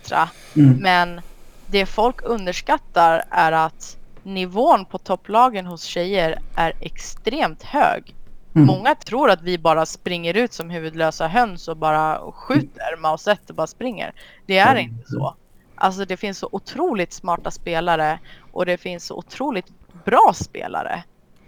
Mm. 0.55 0.77
Men 0.81 1.21
det 1.67 1.85
folk 1.85 2.15
underskattar 2.23 3.23
är 3.29 3.51
att 3.51 3.97
nivån 4.23 4.85
på 4.85 4.97
topplagen 4.97 5.65
hos 5.65 5.83
tjejer 5.83 6.39
är 6.55 6.73
extremt 6.79 7.63
hög. 7.63 8.15
Mm. 8.55 8.67
Många 8.67 8.95
tror 8.95 9.29
att 9.29 9.41
vi 9.41 9.57
bara 9.57 9.85
springer 9.85 10.33
ut 10.33 10.53
som 10.53 10.69
huvudlösa 10.69 11.27
höns 11.27 11.67
och 11.67 11.77
bara 11.77 12.31
skjuter 12.31 12.97
mouse 13.01 13.31
1 13.31 13.49
och 13.49 13.55
bara 13.55 13.67
springer. 13.67 14.13
Det 14.45 14.57
är 14.57 14.71
Mm. 14.75 14.83
inte 14.83 15.11
så. 15.11 15.35
Alltså 15.75 16.05
det 16.05 16.17
finns 16.17 16.37
så 16.37 16.49
otroligt 16.51 17.13
smarta 17.13 17.51
spelare 17.51 18.19
och 18.51 18.65
det 18.65 18.77
finns 18.77 19.05
så 19.05 19.15
otroligt 19.15 19.65
bra 20.05 20.31
spelare. 20.35 21.03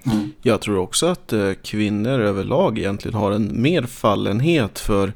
Mm. 0.05 0.31
Jag 0.41 0.61
tror 0.61 0.77
också 0.77 1.05
att 1.05 1.33
eh, 1.33 1.51
kvinnor 1.63 2.19
överlag 2.19 2.77
egentligen 2.79 3.17
har 3.17 3.31
en 3.31 3.61
mer 3.61 3.83
fallenhet 3.83 4.79
för 4.79 5.13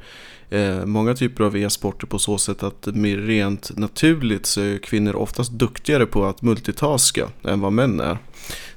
många 0.86 1.16
typer 1.16 1.43
av 1.43 1.58
e-sporter 1.58 2.08
på 2.08 2.20
så 2.20 2.38
sätt 2.38 2.64
att 2.64 2.86
mer 2.86 3.18
rent 3.18 3.78
naturligt 3.78 4.45
så 4.45 4.62
är 4.62 4.78
kvinnor 4.78 5.16
oftast 5.16 5.52
duktigare 5.52 6.06
på 6.06 6.26
att 6.26 6.41
multitaska 6.41 7.28
än 7.43 7.62
vad 7.62 7.74
män 7.74 8.00
är. 8.00 8.18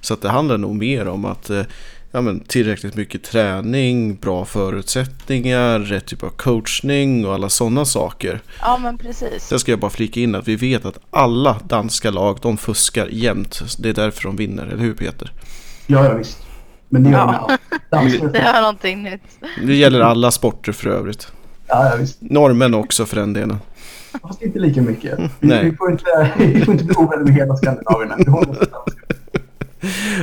Så 0.01 0.15
att 0.15 0.23
det 0.23 0.29
handlar 0.29 0.59
nog 0.59 0.77
mer 0.77 1.09
om 1.09 1.25
att 1.25 1.51
eh, 1.51 1.63
ja, 2.11 2.21
men 2.21 2.41
tillräckligt 2.41 2.95
mycket 2.97 3.25
träning, 3.25 4.17
bra 4.17 4.45
förutsättningar, 4.45 5.79
rätt 5.81 6.07
typ 6.07 6.23
av 6.23 6.29
coachning 6.31 7.27
och 7.27 7.35
alla 7.35 7.49
sådana 7.49 7.85
saker. 7.85 8.41
Ja 8.61 8.79
men 8.83 8.99
precis. 8.99 9.43
Sen 9.43 9.59
ska 9.59 9.73
jag 9.73 9.81
bara 9.81 9.91
flika 9.91 10.21
in 10.21 10.35
att 10.35 10.49
vi 10.49 10.57
vet 10.57 10.85
att 10.85 10.99
alla 11.11 11.61
danska 11.69 12.11
lag 12.11 12.39
de 12.43 12.57
fuskar 12.57 13.07
jämt. 13.13 13.63
Det 13.79 13.89
är 13.89 13.95
därför 13.95 14.23
de 14.23 14.37
vinner, 14.37 14.67
eller 14.67 14.83
hur 14.83 14.95
Peter? 14.95 15.33
Ja, 15.87 16.05
ja 16.05 16.15
visst. 16.15 16.39
Men 16.89 17.03
det 17.03 17.11
gör 17.11 17.19
Ja. 17.19 17.59
de 17.91 18.29
Det 18.33 18.39
är 18.39 18.61
någonting 18.61 19.03
nytt. 19.03 19.23
Det 19.67 19.75
gäller 19.75 20.01
alla 20.01 20.31
sporter 20.31 20.73
för 20.73 20.91
övrigt. 20.91 21.33
Ja, 21.73 21.91
ja, 21.91 21.97
visst. 21.97 22.19
Norrmän 22.21 22.75
också 22.75 23.07
för 23.07 23.17
den 23.17 23.33
delen. 23.33 23.59
Fast 24.23 24.43
inte 24.43 24.59
lika 24.59 24.83
mycket. 24.83 25.19
Vi, 25.41 25.49
Nej. 25.49 25.71
vi, 25.71 25.77
får, 25.77 25.91
inte, 25.91 26.33
vi 26.39 26.65
får 26.65 26.75
inte 26.75 26.85
bli 26.85 26.97
ovänner 26.97 27.25
med 27.25 27.35
hela 27.35 27.57
Skandinavien. 27.57 28.13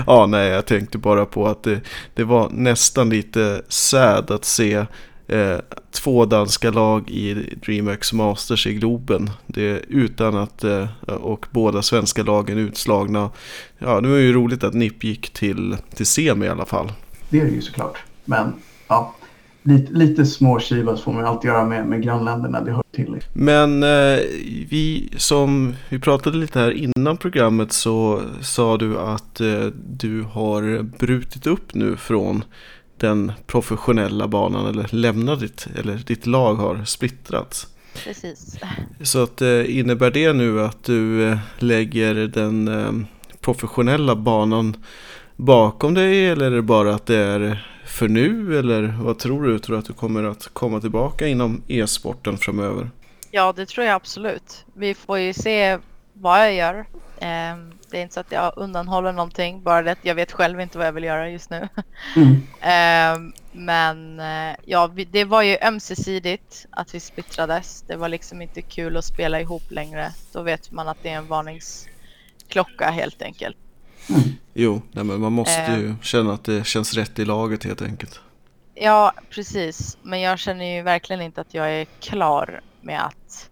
Ja, 0.07 0.25
nej, 0.25 0.49
jag 0.49 0.65
tänkte 0.65 0.97
bara 0.97 1.25
på 1.25 1.47
att 1.47 1.63
det, 1.63 1.81
det 2.13 2.23
var 2.23 2.49
nästan 2.49 3.09
lite 3.09 3.61
sad 3.67 4.31
att 4.31 4.45
se 4.45 4.85
eh, 5.27 5.57
två 5.91 6.25
danska 6.25 6.71
lag 6.71 7.09
i 7.09 7.33
DreamHack 7.65 8.13
Masters 8.13 8.67
i 8.67 8.73
Globen. 8.73 9.29
Det, 9.47 9.81
utan 9.87 10.37
att, 10.37 10.63
eh, 10.63 10.87
och 11.07 11.45
båda 11.51 11.81
svenska 11.81 12.23
lagen 12.23 12.57
utslagna. 12.57 13.29
Ja, 13.77 14.01
det 14.01 14.07
var 14.07 14.17
ju 14.17 14.33
roligt 14.33 14.63
att 14.63 14.73
NIP 14.73 15.03
gick 15.03 15.29
till, 15.33 15.77
till 15.95 16.05
semi 16.05 16.45
i 16.45 16.49
alla 16.49 16.65
fall. 16.65 16.91
Det 17.29 17.39
är 17.39 17.45
det 17.45 17.51
ju 17.51 17.61
såklart. 17.61 17.97
Men 18.25 18.53
ja, 18.87 19.15
lite, 19.69 19.93
lite 19.93 20.25
små 20.25 20.59
kivas 20.59 21.01
får 21.01 21.13
man 21.13 21.21
ju 21.23 21.27
alltid 21.27 21.49
göra 21.49 21.65
med, 21.65 21.85
med 21.85 22.01
grannländerna. 22.01 22.61
Det 22.61 22.71
hör 22.71 22.83
till. 22.91 23.17
Men 23.33 23.83
eh, 23.83 24.19
vi 24.69 25.09
som 25.17 25.75
vi 25.89 25.99
pratade 25.99 26.37
lite 26.37 26.59
här 26.59 26.71
innan 26.71 27.17
programmet 27.17 27.73
så 27.73 28.21
sa 28.41 28.77
du 28.77 28.99
att 28.99 29.41
eh, 29.41 29.65
du 29.89 30.21
har 30.21 30.83
brutit 30.83 31.47
upp 31.47 31.73
nu 31.73 31.95
från 31.95 32.43
den 32.97 33.31
professionella 33.47 34.27
banan 34.27 34.65
eller 34.65 34.87
lämnat 34.95 35.39
ditt, 35.39 35.67
eller 35.79 35.95
ditt 35.95 36.25
lag 36.25 36.55
har 36.55 36.83
splittrats. 36.85 37.67
Precis. 38.03 38.59
Så 39.01 39.23
att 39.23 39.41
eh, 39.41 39.77
innebär 39.77 40.11
det 40.11 40.33
nu 40.33 40.61
att 40.61 40.83
du 40.83 41.27
eh, 41.27 41.37
lägger 41.59 42.15
den 42.15 42.67
eh, 42.67 42.91
professionella 43.39 44.15
banan 44.15 44.75
bakom 45.35 45.93
dig 45.93 46.27
eller 46.27 46.45
är 46.45 46.55
det 46.55 46.61
bara 46.61 46.95
att 46.95 47.05
det 47.05 47.17
är 47.17 47.68
för 47.89 48.07
nu 48.07 48.59
eller 48.59 48.95
vad 49.01 49.19
tror 49.19 49.43
du? 49.43 49.59
Tror 49.59 49.75
du 49.75 49.79
att 49.79 49.85
du 49.85 49.93
kommer 49.93 50.23
att 50.23 50.47
komma 50.53 50.81
tillbaka 50.81 51.27
inom 51.27 51.63
e-sporten 51.67 52.37
framöver? 52.37 52.91
Ja, 53.31 53.53
det 53.55 53.65
tror 53.65 53.85
jag 53.85 53.95
absolut. 53.95 54.65
Vi 54.73 54.93
får 54.93 55.19
ju 55.19 55.33
se 55.33 55.77
vad 56.13 56.39
jag 56.39 56.53
gör. 56.53 56.85
Ehm, 57.19 57.73
det 57.91 57.97
är 57.97 58.01
inte 58.01 58.13
så 58.13 58.19
att 58.19 58.31
jag 58.31 58.53
undanhåller 58.55 59.11
någonting, 59.11 59.63
bara 59.63 59.81
det 59.81 59.91
att 59.91 60.05
jag 60.05 60.15
vet 60.15 60.31
själv 60.31 60.61
inte 60.61 60.77
vad 60.77 60.87
jag 60.87 60.91
vill 60.91 61.03
göra 61.03 61.29
just 61.29 61.49
nu. 61.49 61.67
Mm. 62.15 62.41
Ehm, 62.61 63.33
men 63.51 64.19
eh, 64.19 64.55
ja, 64.65 64.91
det 65.11 65.25
var 65.25 65.41
ju 65.41 65.57
ömsesidigt 65.61 66.65
att 66.69 66.95
vi 66.95 66.99
splittrades. 66.99 67.83
Det 67.87 67.95
var 67.95 68.09
liksom 68.09 68.41
inte 68.41 68.61
kul 68.61 68.97
att 68.97 69.05
spela 69.05 69.41
ihop 69.41 69.71
längre. 69.71 70.11
Då 70.31 70.41
vet 70.41 70.71
man 70.71 70.87
att 70.87 70.97
det 71.03 71.09
är 71.09 71.17
en 71.17 71.27
varningsklocka 71.27 72.89
helt 72.89 73.21
enkelt. 73.21 73.57
Jo, 74.61 74.81
nej 74.91 75.03
men 75.03 75.21
man 75.21 75.31
måste 75.33 75.61
Eh. 75.61 75.79
ju 75.79 75.95
känna 76.01 76.33
att 76.33 76.43
det 76.43 76.65
känns 76.67 76.93
rätt 76.93 77.19
i 77.19 77.25
laget 77.25 77.63
helt 77.63 77.81
enkelt. 77.81 78.19
Ja, 78.75 79.13
precis. 79.29 79.97
Men 80.03 80.21
jag 80.21 80.39
känner 80.39 80.75
ju 80.75 80.81
verkligen 80.81 81.21
inte 81.21 81.41
att 81.41 81.53
jag 81.53 81.71
är 81.71 81.85
klar 81.85 82.61
med 82.81 83.05
att 83.05 83.49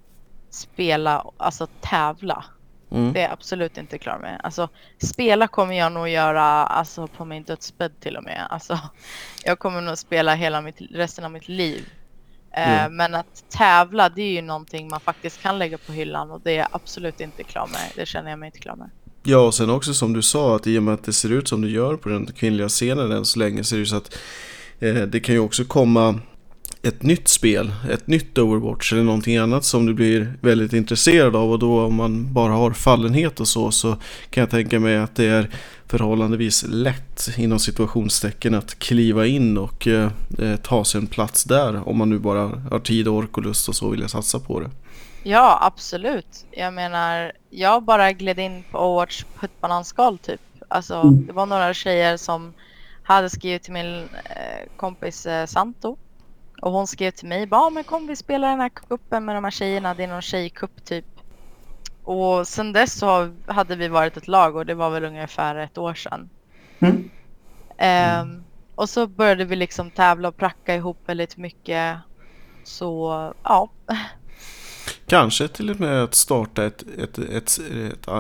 spela, 0.49 1.25
alltså 1.37 1.67
tävla. 1.81 2.45
Mm. 2.91 3.13
Det 3.13 3.19
är 3.19 3.23
jag 3.23 3.31
absolut 3.31 3.77
inte 3.77 3.97
klar 3.97 4.19
med. 4.19 4.41
Alltså, 4.43 4.69
spela 5.03 5.47
kommer 5.47 5.73
jag 5.77 5.91
nog 5.91 6.09
göra 6.09 6.43
alltså, 6.43 7.07
på 7.07 7.25
min 7.25 7.43
dödsbädd 7.43 7.99
till 7.99 8.17
och 8.17 8.23
med. 8.23 8.47
Alltså, 8.49 8.79
jag 9.43 9.59
kommer 9.59 9.81
nog 9.81 9.97
spela 9.97 10.35
hela 10.35 10.61
mitt, 10.61 10.81
resten 10.91 11.25
av 11.25 11.31
mitt 11.31 11.47
liv. 11.49 11.89
Eh, 12.51 12.79
Mm. 12.85 12.95
Men 12.97 13.15
att 13.15 13.43
tävla, 13.49 14.09
det 14.09 14.21
är 14.21 14.31
ju 14.31 14.41
någonting 14.41 14.89
man 14.89 14.99
faktiskt 14.99 15.41
kan 15.41 15.59
lägga 15.59 15.77
på 15.77 15.91
hyllan 15.91 16.31
och 16.31 16.41
det 16.41 16.51
är 16.51 16.57
jag 16.57 16.67
absolut 16.71 17.21
inte 17.21 17.43
klar 17.43 17.67
med. 17.67 17.91
Det 17.95 18.05
känner 18.05 18.29
jag 18.29 18.39
mig 18.39 18.47
inte 18.47 18.59
klar 18.59 18.75
med. 18.75 18.89
Ja, 19.29 19.37
och 19.37 19.53
sen 19.53 19.69
också 19.69 19.93
som 19.93 20.13
du 20.13 20.21
sa 20.21 20.55
att 20.55 20.67
i 20.67 20.77
och 20.77 20.83
med 20.83 20.93
att 20.93 21.03
det 21.03 21.13
ser 21.13 21.31
ut 21.31 21.47
som 21.47 21.61
det 21.61 21.69
gör 21.69 21.95
på 21.95 22.09
den 22.09 22.25
kvinnliga 22.25 22.69
scenen 22.69 23.11
än 23.11 23.25
så 23.25 23.39
länge 23.39 23.63
så 23.63 23.75
är 23.75 23.77
det 23.77 23.81
ju 23.81 23.85
så 23.85 23.95
att 23.95 24.17
eh, 24.79 24.95
det 24.95 25.19
kan 25.19 25.35
ju 25.35 25.41
också 25.41 25.65
komma 25.65 26.19
ett 26.81 27.03
nytt 27.03 27.27
spel, 27.27 27.73
ett 27.89 28.07
nytt 28.07 28.37
Overwatch 28.37 28.93
eller 28.93 29.03
någonting 29.03 29.37
annat 29.37 29.65
som 29.65 29.85
du 29.85 29.93
blir 29.93 30.33
väldigt 30.41 30.73
intresserad 30.73 31.35
av 31.35 31.51
och 31.51 31.59
då 31.59 31.81
om 31.81 31.95
man 31.95 32.33
bara 32.33 32.53
har 32.53 32.71
fallenhet 32.71 33.39
och 33.39 33.47
så 33.47 33.71
så 33.71 33.97
kan 34.29 34.41
jag 34.41 34.49
tänka 34.49 34.79
mig 34.79 34.97
att 34.97 35.15
det 35.15 35.25
är 35.25 35.49
förhållandevis 35.85 36.65
lätt 36.69 37.29
inom 37.37 37.59
situationstecken 37.59 38.53
att 38.53 38.79
kliva 38.79 39.25
in 39.25 39.57
och 39.57 39.87
eh, 39.87 40.11
eh 40.39 40.55
ta 40.55 40.85
sig 40.85 41.01
en 41.01 41.07
plats 41.07 41.43
där 41.43 41.89
om 41.89 41.97
man 41.97 42.09
nu 42.09 42.19
bara 42.19 42.47
har 42.71 42.79
tid, 42.79 43.07
ork 43.07 43.37
och 43.37 43.43
lust 43.43 43.69
och 43.69 43.75
så 43.75 43.89
vill 43.89 44.01
jag 44.01 44.09
satsa 44.09 44.39
på 44.39 44.59
det. 44.59 44.69
Ja, 45.23 45.59
absolut. 45.61 46.45
Jag 46.51 46.73
menar, 46.73 47.31
jag 47.49 47.83
bara 47.83 48.11
gled 48.11 48.39
in 48.39 48.63
på 48.63 48.77
Overwatch 48.79 49.23
på 49.33 49.45
ett 49.45 49.61
bananskal 49.61 50.19
typ. 50.19 50.41
Alltså, 50.69 50.95
Mm. 50.95 51.25
det 51.27 51.33
var 51.33 51.45
några 51.45 51.73
tjejer 51.73 52.17
som 52.17 52.53
hade 53.03 53.29
skrivit 53.29 53.63
till 53.63 53.73
min 53.73 54.09
eh, 54.25 54.67
kompis 54.75 55.25
eh, 55.25 55.45
Santo. 55.45 55.97
Och 56.61 56.71
hon 56.71 56.87
skrev 56.87 57.11
till 57.11 57.27
mig, 57.27 57.47
bara 57.47 57.69
men 57.69 57.83
kom 57.83 58.07
vi 58.07 58.15
spelar 58.15 58.49
den 58.49 58.59
här 58.59 58.69
kuppen 58.69 59.25
med 59.25 59.35
de 59.35 59.43
här 59.43 59.51
tjejerna, 59.51 59.93
det 59.93 60.03
är 60.03 60.07
någon 60.07 60.21
tjejkupp 60.21 60.83
typ. 60.85 61.05
Och 62.03 62.47
sen 62.47 62.73
dess 62.73 62.99
så 62.99 63.35
hade 63.47 63.75
vi 63.75 63.87
varit 63.87 64.17
ett 64.17 64.27
lag 64.27 64.55
och 64.55 64.65
det 64.65 64.73
var 64.75 64.89
väl 64.89 65.03
ungefär 65.05 65.55
ett 65.55 65.77
år 65.77 65.93
sedan. 65.93 66.29
Mm. 66.79 67.09
Ehm, 67.77 68.43
och 68.75 68.89
så 68.89 69.07
började 69.07 69.45
vi 69.45 69.55
liksom 69.55 69.91
tävla 69.91 70.29
och 70.29 70.37
pracka 70.37 70.75
ihop 70.75 70.97
väldigt 71.05 71.37
mycket. 71.37 71.97
Så 72.63 73.33
ja, 73.43 73.73
Kanske 75.09 75.47
till 75.47 75.69
och 75.69 75.79
med 75.79 76.03
att 76.03 76.15
starta 76.15 76.65
ett, 76.65 76.83
ett, 76.97 77.17
ett, 77.17 77.59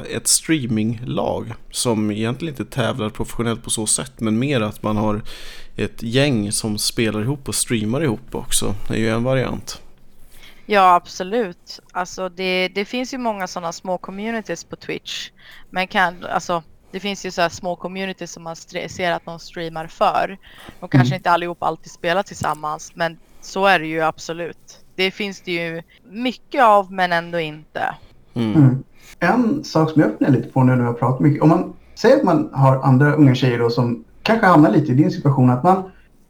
ett, 0.09 0.27
streaminglag 0.27 1.53
som 1.71 2.11
egentligen 2.11 2.53
inte 2.53 2.65
tävlar 2.65 3.09
professionellt 3.09 3.63
på 3.63 3.69
så 3.69 3.87
sätt 3.87 4.19
men 4.19 4.39
mer 4.39 4.61
att 4.61 4.83
man 4.83 4.97
har 4.97 5.21
ett 5.75 6.03
gäng 6.03 6.51
som 6.51 6.77
spelar 6.77 7.21
ihop 7.21 7.47
och 7.47 7.55
streamar 7.55 8.03
ihop 8.03 8.35
också. 8.35 8.75
Det 8.87 8.93
är 8.93 8.97
ju 8.97 9.09
en 9.09 9.23
variant. 9.23 9.81
Ja, 10.65 10.95
absolut. 10.95 11.79
Alltså 11.91 12.29
det, 12.29 12.67
det 12.67 12.85
finns 12.85 13.13
ju 13.13 13.17
många 13.17 13.47
sådana 13.47 13.73
små 13.73 13.97
communities 13.97 14.63
på 14.63 14.75
Twitch. 14.75 15.31
Men 15.69 15.87
kan, 15.87 16.25
alltså, 16.25 16.63
det 16.91 16.99
finns 16.99 17.25
ju 17.25 17.31
så 17.31 17.41
här 17.41 17.49
små 17.49 17.75
communities 17.75 18.31
som 18.31 18.43
man 18.43 18.55
ser 18.55 19.11
att 19.11 19.25
de 19.25 19.39
streamar 19.39 19.87
för. 19.87 20.37
De 20.79 20.89
kanske 20.89 21.15
inte 21.15 21.31
allihop 21.31 21.63
alltid 21.63 21.91
spelar 21.91 22.23
tillsammans, 22.23 22.91
men 22.95 23.17
så 23.41 23.65
är 23.65 23.79
det 23.79 23.87
ju 23.87 24.01
absolut. 24.01 24.86
Det 24.97 25.11
finns 25.11 25.41
det 25.41 25.51
ju 25.51 25.81
mycket 26.11 26.63
av, 26.63 26.91
men 26.91 27.13
ändå 27.13 27.39
inte. 27.39 27.95
Mm. 28.33 28.55
Mm. 28.55 28.83
En 29.19 29.63
sak 29.63 29.91
som 29.91 30.01
jag 30.01 30.11
funderar 30.11 30.31
lite 30.31 30.49
på 30.49 30.63
nu 30.63 30.75
när 30.75 30.83
jag 30.83 30.91
har 30.91 30.93
pratat 30.93 31.19
mycket. 31.19 31.43
Om 31.43 31.49
man 31.49 31.73
säger 31.95 32.17
att 32.17 32.23
man 32.23 32.49
har 32.53 32.81
andra 32.81 33.13
unga 33.13 33.35
tjejer 33.35 33.59
då 33.59 33.69
som 33.69 34.03
kanske 34.23 34.45
hamnar 34.45 34.71
lite 34.71 34.91
i 34.91 34.95
din 34.95 35.11
situation. 35.11 35.49
Att 35.49 35.63
man 35.63 35.83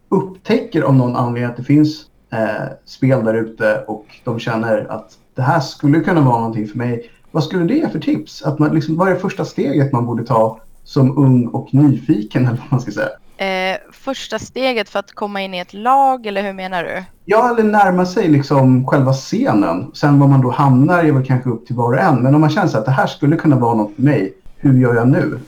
upptäcker 0.10 0.82
av 0.82 0.96
någon 0.96 1.16
anledning 1.16 1.52
att 1.52 1.58
det 1.58 1.64
finns 1.64 2.06
eh, 2.32 2.72
spel 2.86 3.26
där 3.26 3.34
ute 3.34 3.84
och 3.88 4.06
de 4.24 4.40
känner 4.40 4.92
att 4.92 5.12
det 5.36 5.42
här 5.42 5.60
skulle 5.60 6.00
kunna 6.00 6.22
vara 6.22 6.38
någonting 6.38 6.68
för 6.68 6.78
mig. 6.78 7.12
Vad 7.32 7.44
skulle 7.44 7.64
det 7.64 7.74
ge 7.74 7.90
för 7.90 8.00
tips? 8.00 8.44
Att 8.44 8.60
man, 8.60 8.76
liksom, 8.76 8.98
vad 8.98 9.08
är 9.08 9.14
det 9.14 9.20
första 9.20 9.46
steget 9.46 9.92
man 9.94 10.06
borde 10.06 10.24
ta 10.24 10.60
som 10.84 11.18
ung 11.18 11.48
och 11.48 11.74
nyfiken 11.74 12.46
eller 12.46 12.58
vad 12.58 12.72
man 12.72 12.82
ska 12.82 12.92
säga? 12.92 13.10
Eh, 13.38 13.78
första 13.92 14.40
steget 14.40 14.90
för 14.90 15.00
att 15.00 15.12
komma 15.12 15.42
in 15.42 15.54
i 15.54 15.60
ett 15.60 15.74
lag 15.74 16.26
eller 16.26 16.42
hur 16.44 16.54
menar 16.54 16.84
du? 16.84 17.04
Ja, 17.26 17.50
eller 17.50 17.64
närma 17.64 18.06
sig 18.06 18.28
liksom 18.28 18.88
själva 18.88 19.14
scenen. 19.14 19.92
Sen 19.94 20.20
var 20.20 20.28
man 20.28 20.42
då 20.42 20.52
hamnar 20.52 21.04
är 21.04 21.12
väl 21.12 21.26
kanske 21.26 21.50
upp 21.50 21.68
till 21.68 21.76
var 21.76 21.94
och 21.94 22.00
en. 22.00 22.16
Men 22.24 22.36
om 22.36 22.42
man 22.42 22.50
känner 22.50 22.68
sig 22.68 22.80
att 22.80 22.86
det 22.86 22.92
här 22.92 23.08
skulle 23.08 23.36
kunna 23.36 23.56
vara 23.56 23.76
något 23.76 23.96
för 23.96 24.02
mig, 24.02 24.34
hur 24.58 24.80
gör 24.82 24.96
jag 24.96 25.08
nu? 25.08 25.40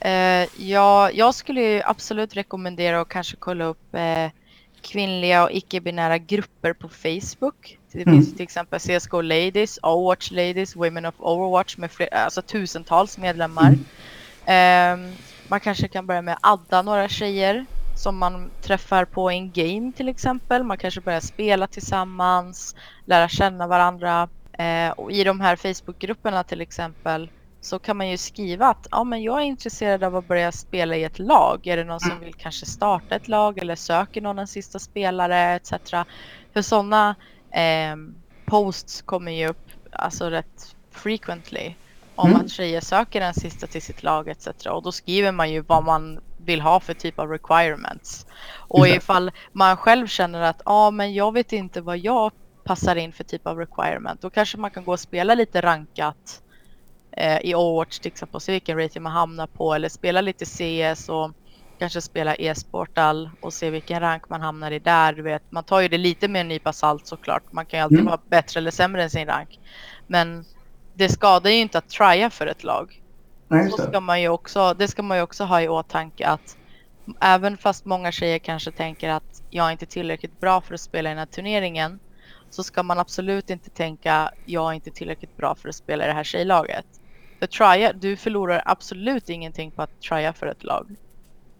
Eh, 0.00 0.48
ja, 0.66 1.10
jag 1.10 1.34
skulle 1.34 1.60
ju 1.60 1.82
absolut 1.84 2.36
rekommendera 2.36 3.00
att 3.00 3.08
kanske 3.08 3.36
kolla 3.36 3.64
upp 3.64 3.94
eh, 3.94 4.30
kvinnliga 4.82 5.44
och 5.44 5.50
icke-binära 5.52 6.18
grupper 6.18 6.72
på 6.72 6.88
Facebook. 6.88 7.78
Det 7.92 8.02
Mm. 8.02 8.14
finns 8.14 8.32
till 8.34 8.42
exempel 8.42 8.80
CSGO 8.80 9.20
Ladies, 9.20 9.78
Overwatch 9.82 10.30
Ladies, 10.30 10.76
Women 10.76 11.06
of 11.06 11.14
Overwatch 11.18 11.76
med 11.76 11.90
fler, 11.90 12.14
alltså 12.14 12.42
tusentals 12.42 13.18
medlemmar. 13.18 13.66
Mm. 13.68 13.84
Ehm, 14.46 15.12
man 15.48 15.60
kanske 15.60 15.88
kan 15.88 16.06
börja 16.06 16.22
med 16.22 16.34
att 16.34 16.40
adda 16.42 16.82
några 16.82 17.08
tjejer 17.08 17.66
som 17.96 18.18
man 18.18 18.50
träffar 18.62 19.04
på 19.04 19.30
in 19.30 19.52
game 19.52 19.92
till 19.92 20.08
exempel. 20.08 20.62
Man 20.62 20.78
kanske 20.78 21.00
börjar 21.00 21.20
spela 21.20 21.66
tillsammans, 21.66 22.76
lära 23.04 23.28
känna 23.28 23.66
varandra. 23.66 24.28
Eh, 24.52 24.90
och 24.90 25.12
i 25.12 25.24
de 25.24 25.40
här 25.40 25.56
Facebookgrupperna 25.56 26.44
till 26.44 26.60
exempel 26.60 27.30
så 27.60 27.78
kan 27.78 27.96
man 27.96 28.08
ju 28.08 28.16
skriva 28.16 28.66
att 28.66 28.86
ja, 28.90 29.04
men 29.04 29.22
jag 29.22 29.38
är 29.40 29.44
intresserad 29.44 30.04
av 30.04 30.16
att 30.16 30.28
börja 30.28 30.52
spela 30.52 30.96
i 30.96 31.04
ett 31.04 31.18
lag. 31.18 31.66
Är 31.66 31.76
det 31.76 31.84
någon 31.84 32.00
som 32.00 32.20
vill 32.20 32.34
kanske 32.34 32.66
starta 32.66 33.14
ett 33.14 33.28
lag 33.28 33.58
eller 33.58 33.76
söker 33.76 34.20
någon 34.20 34.38
en 34.38 34.46
sista 34.46 34.78
spelare 34.78 35.54
etc. 35.54 35.72
För 36.52 36.62
sådana 36.62 37.14
eh, 37.50 37.96
posts 38.44 39.02
kommer 39.02 39.32
ju 39.32 39.48
upp 39.48 39.70
alltså 39.92 40.30
rätt 40.30 40.76
frequently 40.90 41.74
om 42.16 42.30
Mm. 42.30 42.40
att 42.40 42.50
tjejer 42.50 42.80
söker 42.80 43.20
en 43.20 43.34
sista 43.34 43.66
till 43.66 43.82
sitt 43.82 44.02
lag 44.02 44.28
etc. 44.28 44.46
Och 44.70 44.82
då 44.82 44.92
skriver 44.92 45.32
man 45.32 45.50
ju 45.50 45.60
vad 45.60 45.84
man 45.84 46.18
vill 46.38 46.60
ha 46.60 46.80
för 46.80 46.94
typ 46.94 47.18
av 47.18 47.28
requirements. 47.30 48.26
Och 48.68 48.86
Exakt. 48.86 49.02
ifall 49.04 49.30
man 49.52 49.76
själv 49.76 50.06
känner 50.06 50.40
att 50.42 50.62
ja, 50.64 50.90
men 50.90 51.14
jag 51.14 51.32
vet 51.32 51.52
inte 51.52 51.80
vad 51.80 51.98
jag 51.98 52.32
passar 52.64 52.96
in 52.96 53.12
för 53.12 53.24
typ 53.24 53.46
av 53.46 53.58
requirement. 53.58 54.20
Då 54.20 54.30
kanske 54.30 54.58
man 54.58 54.70
kan 54.70 54.84
gå 54.84 54.92
och 54.92 55.00
spela 55.00 55.34
lite 55.34 55.60
rankat 55.60 56.42
eh, 57.16 57.38
i 57.38 57.54
Overwatch 57.54 57.98
till 57.98 58.12
exempel 58.12 58.34
och 58.36 58.42
se 58.42 58.52
vilken 58.52 58.78
rating 58.78 59.02
man 59.02 59.12
hamnar 59.12 59.46
på 59.46 59.74
eller 59.74 59.88
spela 59.88 60.20
lite 60.20 60.44
CS 60.44 61.08
och 61.08 61.32
kanske 61.78 62.00
spela 62.00 62.34
e-sportal 62.34 63.30
och 63.40 63.52
se 63.54 63.70
vilken 63.70 64.00
rank 64.00 64.28
man 64.28 64.40
hamnar 64.40 64.70
i 64.70 64.78
där. 64.78 65.12
Du 65.12 65.22
vet, 65.22 65.52
man 65.52 65.64
tar 65.64 65.80
ju 65.80 65.88
det 65.88 65.98
lite 65.98 66.28
med 66.28 66.40
en 66.40 66.48
nypa 66.48 66.72
salt 66.72 67.06
såklart. 67.06 67.52
Man 67.52 67.66
kan 67.66 67.78
ju 67.78 67.84
alltid 67.84 67.98
Mm. 67.98 68.06
vara 68.10 68.20
bättre 68.30 68.58
eller 68.60 68.70
sämre 68.70 69.02
än 69.02 69.10
sin 69.10 69.26
rank. 69.26 69.60
Men 70.06 70.44
det 70.96 71.08
skadar 71.08 71.50
ju 71.50 71.56
inte 71.56 71.78
att 71.78 71.88
trya 71.88 72.30
för 72.30 72.46
ett 72.46 72.64
lag. 72.64 72.92
Nej, 73.50 73.70
Så 73.70 73.76
ska 73.82 74.00
man 74.00 74.22
ju 74.22 74.28
också, 74.28 74.74
det 74.74 74.88
ska 74.88 75.02
man 75.02 75.16
ju 75.16 75.22
också 75.22 75.44
ha 75.44 75.62
i 75.62 75.68
åtanke 75.68 76.26
att 76.26 76.56
även 77.20 77.58
fast 77.58 77.84
många 77.84 78.12
tjejer 78.12 78.38
kanske 78.38 78.72
tänker 78.72 79.08
att 79.08 79.42
jag 79.50 79.68
är 79.68 79.72
inte 79.72 79.86
tillräckligt 79.86 80.40
bra 80.40 80.60
för 80.60 80.74
att 80.74 80.80
spela 80.80 81.10
i 81.10 81.12
den 81.12 81.18
här 81.18 81.26
turneringen 81.26 82.00
så 82.50 82.64
ska 82.64 82.82
man 82.82 82.98
absolut 82.98 83.50
inte 83.50 83.70
tänka 83.70 84.30
jag 84.44 84.70
är 84.70 84.74
inte 84.74 84.90
tillräckligt 84.90 85.36
bra 85.36 85.54
för 85.54 85.68
att 85.68 85.74
spela 85.74 86.04
i 86.04 86.06
det 86.06 86.12
här 86.14 86.24
tjejlaget. 86.24 86.86
För 87.40 87.46
trya, 87.46 87.92
du 87.92 88.16
förlorar 88.16 88.62
absolut 88.66 89.28
ingenting 89.28 89.72
på 89.72 89.82
att 89.82 90.00
trya 90.08 90.32
för 90.32 90.46
ett 90.46 90.64
lag. 90.64 90.96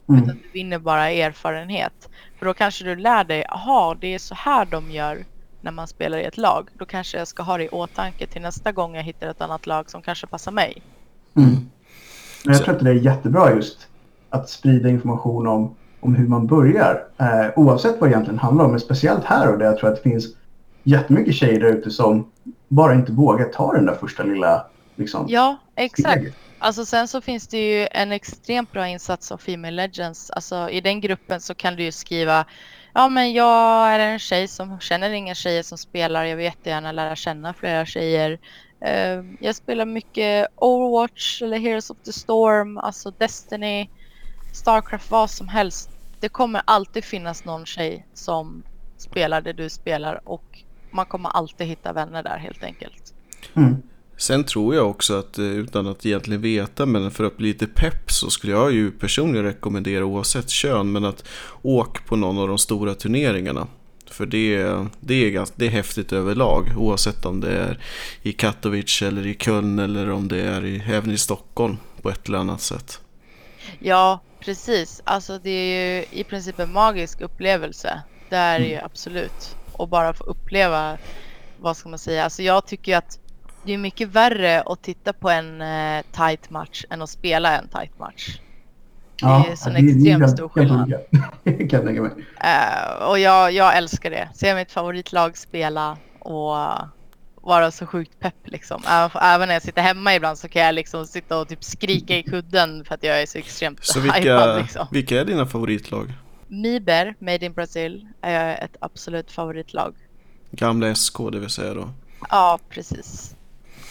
Mm. 0.08 0.22
Utan 0.22 0.38
du 0.42 0.50
vinner 0.52 0.78
bara 0.78 1.10
erfarenhet. 1.10 2.08
För 2.38 2.46
då 2.46 2.54
kanske 2.54 2.84
du 2.84 2.96
lär 2.96 3.24
dig, 3.24 3.46
aha 3.48 3.94
det 4.00 4.14
är 4.14 4.18
så 4.18 4.34
här 4.34 4.66
de 4.66 4.90
gör 4.90 5.26
när 5.66 5.72
man 5.72 5.88
spelar 5.88 6.18
i 6.18 6.24
ett 6.24 6.36
lag. 6.36 6.68
Då 6.78 6.84
kanske 6.84 7.18
jag 7.18 7.28
ska 7.28 7.42
ha 7.42 7.58
det 7.58 7.64
i 7.64 7.68
åtanke 7.68 8.26
till 8.26 8.42
nästa 8.42 8.72
gång 8.72 8.94
jag 8.94 9.02
hittar 9.02 9.26
ett 9.28 9.40
annat 9.40 9.66
lag 9.66 9.90
som 9.90 10.02
kanske 10.02 10.26
passar 10.26 10.52
mig. 10.52 10.82
Mm. 11.36 11.50
Men 12.44 12.54
jag 12.54 12.64
tror 12.64 12.74
att 12.74 12.84
det 12.84 12.90
är 12.90 12.94
jättebra 12.94 13.54
just 13.54 13.86
att 14.30 14.48
sprida 14.48 14.88
information 14.88 15.46
om, 15.46 15.74
om 16.00 16.14
hur 16.14 16.28
man 16.28 16.46
börjar. 16.46 17.04
Eh, 17.18 17.46
oavsett 17.56 18.00
vad 18.00 18.10
det 18.10 18.12
egentligen 18.12 18.38
handlar 18.38 18.64
om. 18.64 18.70
Men 18.70 18.80
speciellt 18.80 19.24
här 19.24 19.52
och 19.52 19.58
där 19.58 19.66
jag 19.66 19.78
tror 19.78 19.90
att 19.90 19.96
det 19.96 20.10
finns 20.10 20.26
jättemycket 20.82 21.34
tjejer 21.34 21.60
där 21.60 21.68
ute 21.68 21.90
som 21.90 22.30
bara 22.68 22.94
inte 22.94 23.12
vågar 23.12 23.44
ta 23.44 23.72
den 23.72 23.86
där 23.86 23.94
första 23.94 24.22
lilla 24.22 24.66
liksom, 24.96 25.26
Ja, 25.28 25.56
exakt. 25.74 26.10
steget. 26.10 26.34
Alltså 26.58 26.84
sen 26.84 27.08
så 27.08 27.20
finns 27.20 27.48
det 27.48 27.58
ju 27.58 27.88
en 27.90 28.12
extremt 28.12 28.72
bra 28.72 28.88
insats 28.88 29.32
av 29.32 29.38
Female 29.38 29.70
Legends. 29.70 30.30
Alltså 30.30 30.70
i 30.70 30.80
den 30.80 31.00
gruppen 31.00 31.40
så 31.40 31.54
kan 31.54 31.76
du 31.76 31.82
ju 31.82 31.92
skriva 31.92 32.46
Ja 32.94 33.08
men 33.08 33.32
jag 33.32 33.88
är 33.92 33.98
en 33.98 34.18
tjej 34.18 34.48
som 34.48 34.80
känner 34.80 35.10
inga 35.10 35.34
tjejer 35.34 35.62
som 35.62 35.78
spelar. 35.78 36.24
Jag 36.24 36.36
vill 36.36 36.44
jättegärna 36.44 36.92
lära 36.92 37.16
känna 37.16 37.54
flera 37.54 37.86
tjejer. 37.86 38.38
Ehm, 38.80 39.36
jag 39.40 39.54
spelar 39.54 39.86
mycket 39.86 40.46
Overwatch 40.56 41.42
eller 41.42 41.58
Heroes 41.58 41.90
of 41.90 41.98
the 42.04 42.12
Storm, 42.12 42.78
alltså 42.78 43.10
Destiny, 43.10 43.88
Starcraft, 44.54 45.10
vad 45.10 45.30
som 45.30 45.48
helst. 45.48 45.90
Det 46.20 46.28
kommer 46.28 46.62
alltid 46.64 47.04
finnas 47.04 47.44
någon 47.44 47.66
tjej 47.66 48.06
som 48.14 48.62
spelar 48.98 49.40
det 49.40 49.52
du 49.52 49.70
spelar 49.70 50.28
och 50.28 50.44
man 50.90 51.06
kommer 51.06 51.28
alltid 51.28 51.66
hitta 51.66 51.92
vänner 51.92 52.22
där 52.22 52.38
helt 52.38 52.64
enkelt. 52.64 53.14
Mm. 53.56 53.82
Sen 54.16 54.44
tror 54.44 54.74
jag 54.74 54.90
också 54.90 55.18
att 55.18 55.38
eh, 55.38 55.44
utan 55.44 55.86
att 55.86 56.06
egentligen 56.06 56.40
veta 56.40 56.86
men 56.86 57.10
för 57.10 57.24
att 57.24 57.36
bli 57.36 57.48
lite 57.48 57.66
pepp 57.66 58.12
så 58.12 58.30
skulle 58.30 58.52
jag 58.52 58.72
ju 58.72 58.90
personligen 58.90 59.44
rekommendera 59.44 60.04
oavsett 60.04 60.50
kön 60.50 60.92
men 60.92 61.04
att 61.04 61.24
åk 61.62 62.06
på 62.06 62.16
någon 62.16 62.38
av 62.38 62.48
de 62.48 62.58
stora 62.58 62.94
turneringarna. 62.94 63.66
För 64.10 64.26
det, 64.26 64.74
det, 65.00 65.14
är, 65.14 65.30
ganska, 65.30 65.54
det 65.58 65.66
är 65.66 65.70
häftigt 65.70 66.12
överlag 66.12 66.66
oavsett 66.76 67.24
om 67.24 67.40
det 67.40 67.58
är 67.58 67.78
i 68.22 68.32
Katowice 68.32 69.06
eller 69.06 69.26
i 69.26 69.34
Köln 69.34 69.78
eller 69.78 70.10
om 70.10 70.28
det 70.28 70.42
är 70.42 70.64
i, 70.64 70.82
även 70.88 71.10
i 71.10 71.18
Stockholm 71.18 71.76
på 72.02 72.10
ett 72.10 72.28
eller 72.28 72.38
annat 72.38 72.60
sätt. 72.60 73.00
Ja, 73.78 74.20
precis. 74.40 75.02
Alltså 75.04 75.38
det 75.38 75.50
är 75.50 75.96
ju 75.96 76.04
i 76.20 76.24
princip 76.24 76.58
en 76.58 76.72
magisk 76.72 77.20
upplevelse. 77.20 78.02
Det 78.28 78.36
är 78.36 78.60
det 78.60 78.66
ju 78.66 78.76
absolut. 78.76 79.56
Och 79.72 79.88
bara 79.88 80.14
få 80.14 80.24
uppleva, 80.24 80.98
vad 81.60 81.76
ska 81.76 81.88
man 81.88 81.98
säga, 81.98 82.24
alltså 82.24 82.42
jag 82.42 82.66
tycker 82.66 82.92
ju 82.92 82.98
att 82.98 83.18
det 83.66 83.74
är 83.74 83.78
mycket 83.78 84.08
värre 84.08 84.62
att 84.62 84.82
titta 84.82 85.12
på 85.12 85.30
en 85.30 85.60
eh, 85.60 86.04
tight 86.12 86.50
match 86.50 86.84
än 86.90 87.02
att 87.02 87.10
spela 87.10 87.58
en 87.58 87.68
tight 87.68 87.98
match. 87.98 88.38
Det 89.20 89.26
är 89.26 89.56
sån 89.56 89.76
extremt 89.76 90.30
stor 90.30 90.48
skillnad. 90.48 90.90
kan 91.44 91.68
jag 91.68 91.84
tänka 91.84 92.02
mig. 92.02 92.10
Eh, 92.40 93.08
och 93.08 93.18
jag, 93.18 93.52
jag 93.52 93.76
älskar 93.76 94.10
det. 94.10 94.28
Se 94.34 94.54
mitt 94.54 94.72
favoritlag 94.72 95.36
spela 95.36 95.96
och 96.18 96.56
vara 97.42 97.70
så 97.70 97.86
sjukt 97.86 98.20
pepp 98.20 98.34
liksom. 98.44 98.82
Även, 99.20 99.48
när 99.48 99.54
jag 99.54 99.62
sitter 99.62 99.82
hemma 99.82 100.14
ibland 100.14 100.38
så 100.38 100.48
kan 100.48 100.62
jag 100.62 100.74
liksom 100.74 101.06
sitta 101.06 101.38
och 101.38 101.48
typ 101.48 101.64
skrika 101.64 102.16
i 102.16 102.22
kudden 102.22 102.84
för 102.84 102.94
att 102.94 103.02
jag 103.02 103.22
är 103.22 103.26
så 103.26 103.38
extremt 103.38 103.84
Så 103.84 104.00
hypad 104.00 104.14
vilka, 104.14 104.56
liksom. 104.56 104.86
vilka 104.90 105.20
är 105.20 105.24
dina 105.24 105.46
favoritlag? 105.46 106.12
Miber, 106.48 107.14
Made 107.18 107.46
in 107.46 107.52
Brazil, 107.52 108.08
är 108.20 108.64
ett 108.64 108.76
absolut 108.80 109.32
favoritlag. 109.32 109.94
Gamla 110.50 110.94
SK 110.94 111.18
det 111.32 111.38
vill 111.38 111.50
säga 111.50 111.74
då. 111.74 111.88
Ja, 112.30 112.58
precis. 112.68 113.35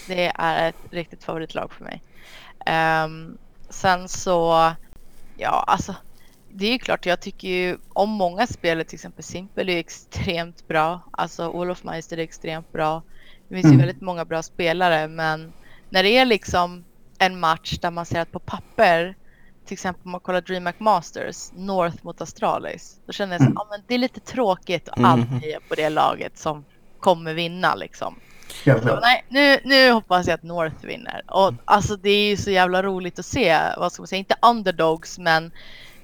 Det 0.06 0.32
är 0.36 0.70
ett 0.70 0.76
riktigt 0.92 1.24
favoritlag 1.24 1.74
för 1.74 1.84
mig. 1.84 2.04
Ehm, 2.66 3.38
sen 3.70 4.10
så, 4.10 4.72
ja 5.36 5.64
alltså, 5.68 5.96
det 6.50 6.66
är 6.68 6.72
ju 6.72 6.80
klart, 6.80 7.06
jag 7.06 7.22
tycker 7.22 7.48
ju 7.48 7.78
om 7.90 8.10
många 8.10 8.48
spel, 8.48 8.86
till 8.86 8.96
exempel 8.96 9.24
Simple 9.24 9.74
är 9.74 9.78
extremt 9.80 10.68
bra. 10.68 11.10
Alltså 11.12 11.48
Olof 11.50 11.84
Meister 11.84 12.18
är 12.18 12.24
extremt 12.24 12.72
bra. 12.72 13.04
Det 13.50 13.56
finns 13.56 13.66
ju 13.66 13.70
Mm. 13.70 13.80
väldigt 13.80 14.02
många 14.02 14.26
bra 14.26 14.44
spelare, 14.44 15.08
men 15.08 15.54
när 15.90 16.04
det 16.04 16.18
är 16.18 16.26
liksom 16.26 16.86
en 17.20 17.40
match 17.40 17.78
där 17.82 17.92
man 17.92 18.06
ser 18.06 18.20
att 18.22 18.32
på 18.32 18.40
papper, 18.40 19.16
till 19.68 19.74
exempel 19.74 20.02
om 20.06 20.12
man 20.12 20.22
kollar 20.22 20.42
DreamHack 20.42 20.80
Masters, 20.80 21.52
North 21.52 21.98
mot 22.06 22.22
Astralis, 22.22 23.02
då 23.08 23.14
känner 23.14 23.34
jag 23.34 23.42
så, 23.42 23.46
Mm. 23.46 23.56
men 23.72 23.84
det 23.88 23.94
är 23.94 23.98
lite 23.98 24.20
tråkigt 24.22 24.90
att 24.90 25.04
alltid 25.04 25.42
heja 25.42 25.60
på 25.68 25.76
det 25.76 25.90
laget 25.90 26.38
som 26.38 26.66
kommer 26.98 27.34
vinna 27.34 27.76
liksom. 27.76 28.20
Nej, 29.02 29.26
nu, 29.30 29.60
nu 29.64 29.92
hoppas 29.92 30.28
jag 30.28 30.34
att 30.34 30.44
North 30.44 30.86
vinner. 30.86 31.22
Och 31.28 31.54
alltså 31.66 31.96
det 31.96 32.10
är 32.10 32.30
ju 32.30 32.38
så 32.38 32.52
jävla 32.52 32.84
roligt 32.84 33.20
att 33.20 33.26
se, 33.26 33.60
vad 33.78 33.92
ska 33.92 34.02
man 34.02 34.08
säga, 34.08 34.20
inte 34.20 34.36
underdogs 34.42 35.20
men 35.20 35.52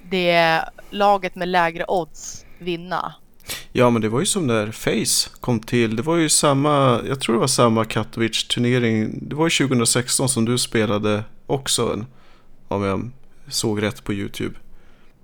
det 0.10 0.62
laget 0.90 1.36
med 1.36 1.48
lägre 1.48 1.86
odds 1.88 2.46
vinna. 2.60 3.14
Ja 3.72 3.90
men 3.90 4.02
det 4.02 4.10
var 4.10 4.20
ju 4.20 4.26
som 4.26 4.48
när 4.48 4.72
Face 4.72 5.30
kom 5.40 5.60
till. 5.60 5.96
Det 5.96 6.02
var 6.02 6.16
ju 6.18 6.30
samma, 6.30 7.02
jag 7.08 7.20
tror 7.22 7.36
det 7.36 7.40
var 7.40 7.48
samma 7.48 7.86
Katowice 7.86 8.48
turnering. 8.48 9.20
Det 9.22 9.36
var 9.36 9.46
ju 9.46 9.68
2016 9.68 10.30
som 10.30 10.46
du 10.46 10.58
spelade 10.58 11.24
också. 11.48 11.94
en- 11.94 12.06
Om 12.68 12.84
jag 12.84 13.12
såg 13.50 13.82
rätt 13.82 14.04
på 14.04 14.14
YouTube. 14.14 14.56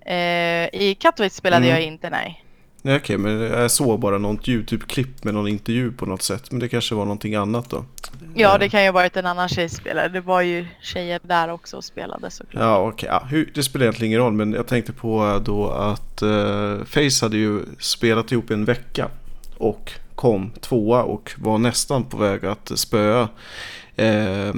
Eh, 0.06 0.82
I 0.82 0.98
Katowice 1.00 1.36
spelade 1.36 1.66
Mm. 1.66 1.76
jag 1.78 1.86
inte, 1.88 2.10
nej. 2.10 2.44
Nej 2.88 2.96
okej, 2.96 3.18
men 3.18 3.40
jag 3.42 3.72
såg 3.72 4.00
bara 4.00 4.18
något 4.18 4.48
YouTube-klipp 4.48 5.24
med 5.24 5.34
någon 5.34 5.48
intervju 5.48 5.92
på 5.92 6.06
något 6.06 6.22
sätt. 6.22 6.52
Men 6.52 6.60
det 6.60 6.68
kanske 6.68 6.96
var 6.96 7.06
någonting 7.06 7.36
annat 7.36 7.70
då. 7.70 7.86
Ja, 8.36 8.58
det 8.58 8.70
kan 8.70 8.82
ju 8.82 8.88
ha 8.88 8.92
varit 8.94 9.18
en 9.18 9.26
annan 9.26 9.50
tjejspelare. 9.50 10.08
Det 10.08 10.22
var 10.22 10.42
ju 10.42 10.66
tjejer 10.82 11.20
där 11.24 11.50
också 11.52 11.78
och 11.78 11.84
spelade 11.84 12.32
såklart. 12.32 12.64
Ja 12.64 12.78
okej, 12.88 13.10
ja, 13.12 13.24
hur- 13.30 13.52
det 13.56 13.64
spelar 13.64 13.84
egentligen 13.86 14.10
ingen 14.12 14.20
roll. 14.22 14.34
Men 14.34 14.54
jag 14.54 14.68
tänkte 14.68 14.94
på 14.94 15.28
eh, 15.28 15.40
då 15.42 15.70
att 15.70 16.22
eh, 16.22 16.78
Face 16.86 17.26
hade 17.26 17.38
ju 17.38 17.62
spelat 17.80 18.32
ihop 18.32 18.50
en 18.52 18.66
vecka. 18.66 19.08
Och 19.58 19.92
kom 20.16 20.52
tvåa 20.62 21.04
och 21.04 21.32
var 21.38 21.58
nästan 21.58 22.04
på 22.04 22.18
väg 22.18 22.46
att 22.46 22.72
spöa. 22.76 23.28
Eh, 23.96 24.54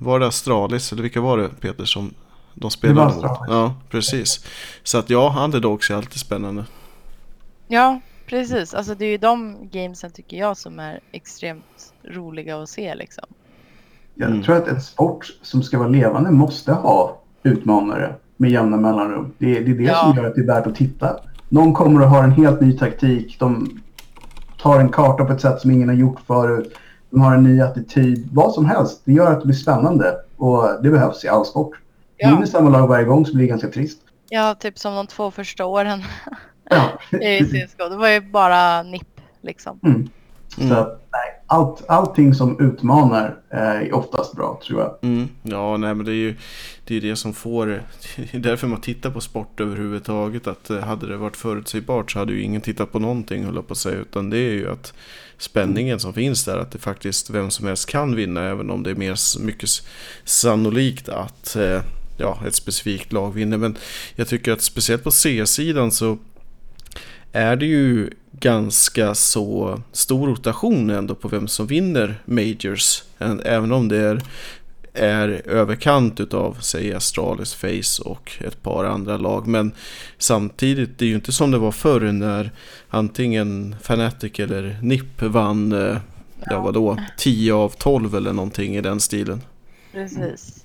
var 0.00 0.20
det 0.20 0.26
Astralis 0.26 0.92
eller 0.92 1.02
vilka 1.02 1.20
var 1.20 1.38
det 1.38 1.48
Peter 1.60 1.84
som 1.84 2.14
de 2.54 2.70
spelar 2.70 2.94
var 2.94 3.14
mot. 3.14 3.38
Ja, 3.48 3.74
precis. 3.90 4.44
Så 4.82 4.98
att 4.98 5.10
ja, 5.10 5.36
underdogs 5.44 5.90
är 5.90 5.94
alltid 5.94 6.20
spännande. 6.20 6.64
Ja, 7.68 8.00
precis. 8.26 8.74
Alltså 8.74 8.94
det 8.94 9.04
är 9.04 9.10
ju 9.10 9.18
de 9.18 9.56
gamesen 9.70 10.10
tycker 10.10 10.36
jag 10.36 10.56
som 10.56 10.78
är 10.78 11.00
extremt 11.12 11.92
roliga 12.04 12.56
att 12.62 12.68
se 12.68 12.94
liksom. 12.94 13.24
Jag 14.14 14.30
Mm. 14.30 14.42
tror 14.42 14.56
att 14.56 14.68
en 14.68 14.80
sport 14.80 15.26
som 15.42 15.62
ska 15.62 15.78
vara 15.78 15.88
levande 15.88 16.30
måste 16.30 16.72
ha 16.72 17.18
utmanare 17.42 18.14
med 18.36 18.50
jämna 18.50 18.76
mellanrum. 18.76 19.34
Det, 19.38 19.56
är- 19.58 19.64
det 19.64 19.70
är 19.70 19.74
det 19.74 19.82
Ja. 19.84 19.94
som 19.94 20.16
gör 20.16 20.24
att 20.24 20.34
det 20.34 20.40
är 20.40 20.46
värt 20.46 20.66
att 20.66 20.74
titta. 20.74 21.16
Någon 21.48 21.74
kommer 21.74 22.00
att 22.04 22.10
ha 22.10 22.24
en 22.24 22.32
helt 22.32 22.60
ny 22.60 22.78
taktik. 22.78 23.36
De 23.38 23.80
tar 24.62 24.80
en 24.80 24.88
karta 24.88 25.24
på 25.24 25.32
ett 25.32 25.40
sätt 25.40 25.60
som 25.60 25.70
ingen 25.70 25.88
har 25.88 25.96
gjort 25.96 26.20
förut. 26.26 26.74
De 27.10 27.20
har 27.20 27.34
en 27.34 27.42
ny 27.42 27.60
attityd. 27.60 28.28
Vad 28.32 28.52
som 28.52 28.64
helst. 28.66 29.02
Det 29.04 29.12
gör 29.12 29.32
att 29.32 29.40
det 29.40 29.46
blir 29.46 29.56
spännande. 29.56 30.14
Och 30.36 30.68
det 30.82 30.90
behövs 30.90 31.24
i 31.24 31.28
all 31.28 31.44
sport. 31.46 31.70
Ja. 32.16 32.30
Vinner 32.30 32.46
samma 32.46 32.70
lag 32.70 32.86
varje 32.88 33.04
gång 33.04 33.26
så 33.26 33.32
blir 33.34 33.42
det 33.44 33.48
ganska 33.48 33.68
trist. 33.68 34.00
Ja, 34.28 34.54
typ 34.54 34.78
som 34.78 34.94
de 34.94 35.06
två 35.06 35.30
första 35.30 35.64
åren 35.64 36.02
Ja. 36.70 36.98
i. 37.20 37.66
Det 37.76 37.96
var 37.96 38.08
ju 38.08 38.20
bara 38.20 38.82
nipp 38.82 39.20
liksom. 39.40 39.80
Mm. 39.82 40.08
Mm. 40.58 40.68
Så 40.68 40.74
nej, 41.12 41.42
allt, 41.46 41.84
allting 41.88 42.34
som 42.34 42.60
utmanar 42.60 43.36
eh, 43.50 43.60
är 43.60 43.94
oftast 43.94 44.36
bra 44.36 44.60
tror 44.66 44.80
jag. 44.80 44.94
Mm. 45.02 45.28
Ja, 45.42 45.76
nej 45.76 45.94
men 45.94 46.06
det 46.06 46.12
är 46.12 46.14
ju 46.14 46.36
det, 46.84 46.96
är 46.96 47.00
det 47.00 47.16
som 47.16 47.34
får 47.34 47.66
Det 48.16 48.34
är 48.34 48.38
därför 48.38 48.66
man 48.66 48.80
tittar 48.80 49.10
på 49.10 49.20
sport 49.20 49.60
överhuvudtaget. 49.60 50.46
Att 50.46 50.70
eh, 50.70 50.80
hade 50.80 51.06
det 51.06 51.16
varit 51.16 51.36
förutsägbart 51.36 52.12
så 52.12 52.18
hade 52.18 52.32
ju 52.32 52.42
ingen 52.42 52.60
tittat 52.60 52.92
på 52.92 52.98
någonting 52.98 53.44
höll 53.44 53.62
på 53.62 53.72
att 53.72 53.78
säga. 53.78 53.96
Utan 53.96 54.30
det 54.30 54.38
är 54.38 54.52
ju 54.52 54.70
att 54.70 54.94
spänningen 55.38 56.00
som 56.00 56.12
finns 56.12 56.44
där. 56.44 56.58
Att 56.58 56.72
det 56.72 56.78
faktiskt 56.78 57.30
vem 57.30 57.50
som 57.50 57.66
helst 57.66 57.88
kan 57.88 58.16
vinna. 58.16 58.42
Även 58.42 58.70
om 58.70 58.82
det 58.82 58.90
är 58.90 58.94
mer 58.94 59.40
mycket 59.40 59.70
sannolikt 60.24 61.08
att 61.08 61.56
eh, 61.56 61.80
ja, 62.16 62.38
ett 62.46 62.54
specifikt 62.54 63.12
lag 63.12 63.34
vinner. 63.34 63.56
Men 63.56 63.76
jag 64.14 64.28
tycker 64.28 64.52
att 64.52 64.62
speciellt 64.62 65.04
på 65.04 65.10
C-sidan 65.10 65.92
så 65.92 66.18
är 67.36 67.56
det 67.56 67.66
ju 67.66 68.10
ganska 68.32 69.14
så 69.14 69.80
stor 69.92 70.26
rotation 70.26 70.90
ändå 70.90 71.14
på 71.14 71.28
vem 71.28 71.48
som 71.48 71.66
vinner 71.66 72.22
Majors. 72.24 73.02
Även 73.44 73.72
om 73.72 73.88
det 73.88 73.96
är, 73.96 74.22
är 74.92 75.42
överkant 75.48 76.20
utav, 76.20 76.56
säg 76.60 76.94
Astralis, 76.94 77.54
Face 77.54 78.02
och 78.04 78.32
ett 78.40 78.62
par 78.62 78.84
andra 78.84 79.16
lag. 79.16 79.46
Men 79.46 79.72
samtidigt, 80.18 80.98
det 80.98 81.04
är 81.04 81.08
ju 81.08 81.14
inte 81.14 81.32
som 81.32 81.50
det 81.50 81.58
var 81.58 81.72
förr 81.72 82.12
när 82.12 82.50
antingen 82.88 83.76
Fnatic 83.80 84.40
eller 84.40 84.78
NIP 84.82 85.22
vann, 85.22 85.72
eh, 85.72 85.96
ja 86.46 86.60
vadå, 86.60 86.96
10 87.18 87.54
av 87.54 87.68
12 87.68 88.14
eller 88.14 88.32
någonting 88.32 88.76
i 88.76 88.80
den 88.80 89.00
stilen. 89.00 89.42
Precis. 89.92 90.64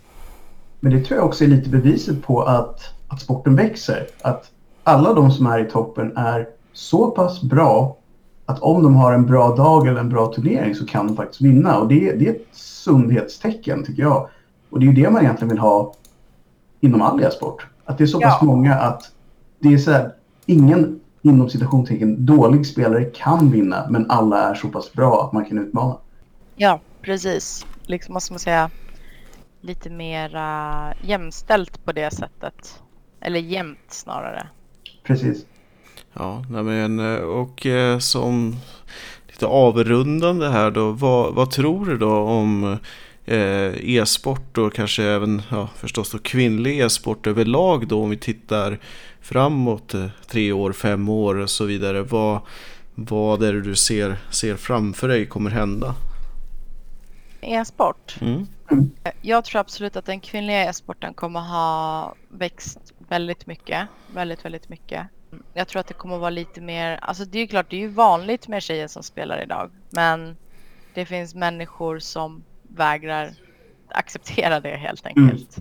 Men 0.79 0.91
det 0.93 1.01
tror 1.05 1.19
jag 1.19 1.27
också 1.27 1.43
är 1.43 1.47
lite 1.47 1.69
beviset 1.69 2.23
på 2.23 2.43
att, 2.43 2.81
att 3.07 3.21
sporten 3.21 3.55
växer. 3.55 4.07
Att 4.21 4.51
alla 4.83 5.13
de 5.13 5.31
som 5.31 5.45
är 5.45 5.67
i 5.67 5.71
toppen 5.71 6.17
är 6.17 6.47
så 6.73 7.11
pass 7.11 7.41
bra 7.41 7.97
att 8.45 8.59
om 8.59 8.83
de 8.83 8.95
har 8.95 9.13
en 9.13 9.25
bra 9.25 9.55
dag 9.55 9.87
eller 9.87 9.99
en 9.99 10.09
bra 10.09 10.33
turnering 10.33 10.75
så 10.75 10.85
kan 10.85 11.07
de 11.07 11.15
faktiskt 11.15 11.41
vinna. 11.41 11.77
Och 11.79 11.87
det, 11.87 12.09
är- 12.09 12.17
det 12.17 12.27
är 12.27 12.31
ett 12.31 12.47
sundhetstecken 12.51 13.83
tycker 13.85 14.03
jag. 14.03 14.29
Och 14.69 14.79
det 14.79 14.85
är 14.85 14.87
ju 14.87 15.03
det 15.03 15.09
man 15.09 15.21
egentligen 15.21 15.49
vill 15.49 15.59
ha 15.59 15.93
inom 16.79 17.01
all 17.01 17.23
e-sport. 17.23 17.67
Att 17.85 17.97
det 17.97 18.03
är 18.03 18.07
så 18.07 18.21
pass 18.21 18.37
Ja. 18.41 18.45
många 18.47 18.75
att 18.75 19.11
det 19.59 19.73
är 19.73 19.77
så 19.77 19.91
här, 19.91 20.11
ingen 20.45 20.99
inom 21.21 21.49
citationstecken 21.49 22.25
dålig 22.25 22.67
spelare 22.67 23.03
kan 23.05 23.51
vinna 23.51 23.87
men 23.89 24.11
alla 24.11 24.49
är 24.49 24.55
så 24.55 24.67
pass 24.67 24.93
bra 24.93 25.25
att 25.25 25.31
man 25.33 25.45
kan 25.45 25.57
utmana. 25.57 25.97
Ja, 26.55 26.79
precis. 27.01 27.65
Liksom 27.85 28.21
ska 28.21 28.33
man 28.33 28.39
säga 28.39 28.69
lite 29.61 29.89
mera 29.89 30.93
jämställt 31.03 31.85
på 31.85 31.91
det 31.91 32.13
sättet. 32.13 32.81
Eller 33.21 33.39
jämnt 33.39 33.79
snarare. 33.87 34.47
Precis. 35.03 35.45
Ja, 36.13 36.43
men 36.49 36.99
eh, 36.99 37.21
och 37.21 37.65
eh, 37.65 37.99
som 37.99 38.55
lite 39.27 39.45
avrundande 39.45 40.47
här 40.47 40.71
då, 40.71 40.91
vad, 40.91 41.33
vad 41.33 41.51
tror 41.51 41.85
du 41.85 41.97
då 41.97 42.17
om 42.17 42.77
eh, 43.25 43.95
e-sport 43.95 44.57
och 44.57 44.73
kanske 44.73 45.03
även 45.03 45.41
ja, 45.49 45.69
förstås 45.75 46.11
då 46.11 46.17
kvinnlig 46.17 46.79
e-sport 46.79 47.27
överlag 47.27 47.87
då 47.87 48.03
om 48.03 48.09
vi 48.09 48.17
tittar 48.17 48.79
framåt 49.21 49.95
tre 50.27 50.51
år, 50.51 50.71
fem 50.71 51.09
år 51.09 51.35
och 51.35 51.49
så 51.49 51.65
vidare. 51.65 52.01
Vad, 52.03 52.39
vad 52.95 53.43
är 53.43 53.53
det 53.53 53.61
du 53.61 53.75
ser, 53.75 54.17
ser 54.29 54.55
framför 54.55 55.07
dig 55.07 55.25
kommer 55.25 55.49
hända? 55.49 55.95
E-sport. 57.41 58.15
Mm. 58.21 58.47
Jag 59.21 59.45
tror 59.45 59.59
absolut 59.59 59.95
att 59.95 60.05
den 60.05 60.19
kvinnliga 60.19 60.69
e-sporten 60.69 61.13
kommer 61.13 61.39
ha 61.39 62.15
växt 62.29 62.79
väldigt 63.09 63.47
mycket. 63.47 63.87
Väldigt, 64.13 64.45
väldigt 64.45 64.69
mycket. 64.69 65.07
Jag 65.53 65.67
tror 65.67 65.79
att 65.79 65.87
det 65.87 65.93
kommer 65.93 66.17
vara 66.17 66.29
lite 66.29 66.61
mer, 66.61 66.99
alltså 67.01 67.25
det 67.25 67.37
är 67.37 67.41
ju 67.41 67.47
klart 67.47 67.69
det 67.69 67.75
är 67.75 67.79
ju 67.79 67.87
vanligt 67.87 68.47
med 68.47 68.63
tjejer 68.63 68.87
som 68.87 69.03
spelar 69.03 69.43
idag. 69.43 69.71
Men 69.89 70.37
det 70.93 71.05
finns 71.05 71.35
människor 71.35 71.99
som 71.99 72.43
vägrar 72.67 73.29
acceptera 73.87 74.59
det 74.59 74.75
helt 74.75 75.05
enkelt. 75.05 75.59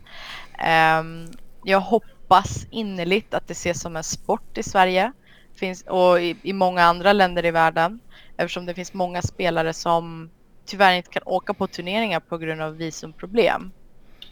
Ehm, 0.59 1.27
jag 1.65 1.81
hoppas 1.81 2.67
innerligt 2.71 3.35
att 3.35 3.49
det 3.49 3.53
ses 3.53 3.81
som 3.81 3.97
en 3.97 4.05
sport 4.05 4.59
i 4.59 4.63
Sverige 4.63 5.13
finns, 5.55 5.83
och 5.83 6.21
i, 6.21 6.37
i 6.43 6.53
många 6.53 6.83
andra 6.85 7.13
länder 7.13 7.45
i 7.45 7.51
världen. 7.51 8.01
Eftersom 8.37 8.67
det 8.67 8.75
finns 8.75 8.95
många 8.95 9.23
spelare 9.23 9.73
som 9.73 10.31
tyvärr 10.67 10.93
inte 10.93 11.11
kan 11.11 11.23
åka 11.27 11.55
på 11.55 11.67
turneringar 11.67 12.21
på 12.21 12.39
grund 12.39 12.63
av 12.63 12.77
visumproblem. 12.77 13.71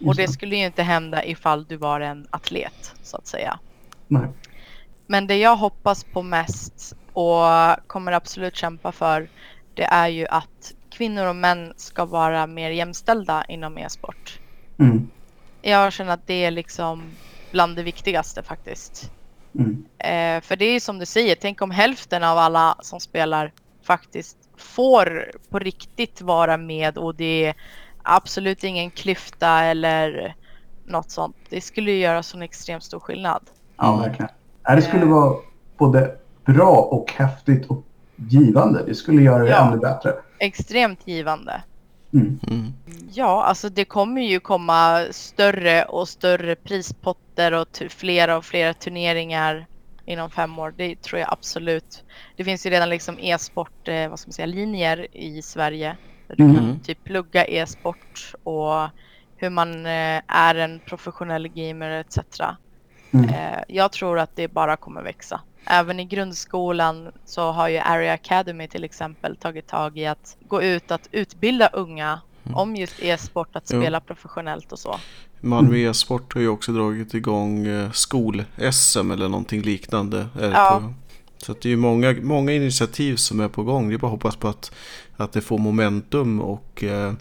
Och 0.06 0.16
det 0.16 0.28
skulle 0.28 0.56
ju 0.56 0.64
inte 0.64 0.82
hända 0.82 1.24
ifall 1.24 1.64
du 1.64 1.76
var 1.76 2.00
en 2.00 2.26
atlet 2.30 2.94
så 3.02 3.16
att 3.16 3.26
säga. 3.26 3.58
Nej. 4.06 4.28
Men 5.08 5.26
det 5.26 5.36
jag 5.36 5.56
hoppas 5.56 6.04
på 6.04 6.22
mest 6.22 6.96
och 7.12 7.44
kommer 7.86 8.12
absolut 8.12 8.56
kämpa 8.56 8.92
för 8.92 9.28
det 9.74 9.84
är 9.84 10.08
ju 10.08 10.26
att 10.26 10.72
kvinnor 10.90 11.26
och 11.26 11.36
män 11.36 11.72
ska 11.76 12.04
vara 12.04 12.46
mer 12.46 12.70
jämställda 12.70 13.44
inom 13.48 13.78
e-sport. 13.78 14.40
Mm. 14.78 15.10
Jag 15.62 15.92
känner 15.92 16.12
att 16.12 16.26
det 16.26 16.44
är 16.44 16.50
liksom 16.50 17.02
bland 17.52 17.76
det 17.76 17.82
viktigaste 17.82 18.42
faktiskt. 18.42 19.10
Mm. 19.54 19.84
Eh, 19.98 20.40
för 20.42 20.56
det 20.56 20.64
är 20.64 20.72
ju 20.72 20.80
som 20.80 20.98
du 20.98 21.06
säger, 21.06 21.36
tänk 21.40 21.62
om 21.62 21.70
hälften 21.70 22.24
av 22.24 22.38
alla 22.38 22.76
som 22.80 23.00
spelar 23.00 23.52
faktiskt 23.82 24.36
får 24.56 25.30
på 25.50 25.58
riktigt 25.58 26.20
vara 26.20 26.56
med 26.56 26.98
och 26.98 27.14
det 27.14 27.44
är 27.44 27.54
absolut 28.02 28.64
ingen 28.64 28.90
klyfta 28.90 29.64
eller 29.64 30.34
något 30.86 31.10
sånt. 31.10 31.36
Det 31.48 31.60
skulle 31.60 31.90
ju 31.90 31.98
göra 31.98 32.22
sån 32.22 32.42
extremt 32.42 32.84
stor 32.84 33.00
skillnad. 33.00 33.42
Ja, 33.76 33.96
verkligen. 33.96 34.30
Det 34.76 34.82
skulle 34.82 35.02
Eh. 35.02 35.08
vara 35.08 35.36
både 35.78 36.16
bra 36.44 36.76
och 36.76 37.12
häftigt 37.12 37.66
och 37.66 37.82
givande. 38.16 38.84
Det 38.86 38.94
skulle 38.94 39.22
göra 39.22 39.42
det 39.44 39.50
Ja. 39.50 39.68
ännu 39.68 39.76
bättre. 39.80 40.14
Extremt 40.38 41.08
givande. 41.08 41.62
Mm. 42.12 42.38
Mm. 42.50 42.72
Ja, 43.12 43.44
alltså 43.44 43.68
det 43.68 43.84
kommer 43.84 44.20
ju 44.22 44.40
komma 44.40 45.04
större 45.10 45.84
och 45.84 46.08
större 46.08 46.56
prispotter 46.56 47.52
och 47.52 47.68
flera 47.90 48.36
och 48.36 48.44
flera 48.44 48.74
turneringar 48.74 49.66
inom 50.04 50.30
fem 50.30 50.58
år. 50.58 50.74
Det 50.76 51.02
tror 51.02 51.20
jag 51.20 51.32
absolut. 51.32 52.04
Det 52.36 52.44
finns 52.44 52.66
ju 52.66 52.70
redan 52.70 52.88
liksom 52.88 53.18
e-sport, 53.18 53.88
eh, 53.88 54.08
vad 54.08 54.18
ska 54.18 54.28
man 54.28 54.32
säga, 54.32 54.46
linjer 54.46 55.06
i 55.16 55.42
Sverige. 55.42 55.96
Där 56.28 56.36
du 56.36 56.42
Mm. 56.44 56.56
kan 56.56 56.80
typ 56.80 57.04
plugga 57.04 57.44
e-sport 57.44 58.34
och 58.42 58.88
hur 59.36 59.50
man 59.50 59.86
eh, 59.86 60.20
är 60.26 60.54
en 60.54 60.80
professionell 60.86 61.48
gamer 61.48 61.90
etc. 61.90 62.18
Mm. 63.10 63.28
Eh, 63.28 63.60
jag 63.68 63.92
tror 63.92 64.18
att 64.18 64.36
det 64.36 64.48
bara 64.48 64.76
kommer 64.76 65.02
växa. 65.02 65.40
Även 65.64 66.00
i 66.00 66.04
grundskolan 66.04 67.12
så 67.24 67.52
har 67.52 67.68
ju 67.68 67.78
Area 67.78 68.12
Academy 68.12 68.68
till 68.68 68.84
exempel 68.84 69.36
tagit 69.36 69.66
tag 69.66 69.98
i 69.98 70.06
att 70.06 70.36
gå 70.48 70.62
ut 70.62 70.90
att 70.90 71.08
utbilda 71.12 71.68
unga 71.68 72.20
om 72.54 72.76
just 72.76 73.02
e-sport, 73.02 73.56
att 73.56 73.70
Jo. 73.72 73.80
spela 73.80 74.00
professionellt 74.00 74.72
och 74.72 74.78
så. 74.78 75.00
Malmö 75.40 75.76
e-sport 75.76 76.34
har 76.34 76.40
ju 76.40 76.48
också 76.48 76.72
dragit 76.72 77.14
igång 77.14 77.66
eh, 77.66 77.90
skol-SM 77.90 79.10
eller 79.12 79.28
någonting 79.28 79.62
liknande. 79.62 80.26
Ja. 80.40 80.92
Så 81.38 81.52
det 81.52 81.64
är 81.68 81.70
ju 81.70 81.76
många, 81.76 82.16
många 82.22 82.52
initiativ 82.52 83.16
som 83.16 83.40
är 83.40 83.48
på 83.48 83.62
gång. 83.62 83.88
Det 83.88 83.94
är 83.94 83.98
bara 83.98 84.06
att 84.06 84.10
hoppas 84.10 84.36
på 84.36 84.48
att, 84.48 84.72
att 85.16 85.32
det 85.32 85.40
får 85.40 85.58
momentum 85.58 86.40
och 86.40 86.84
eh, 86.84 87.12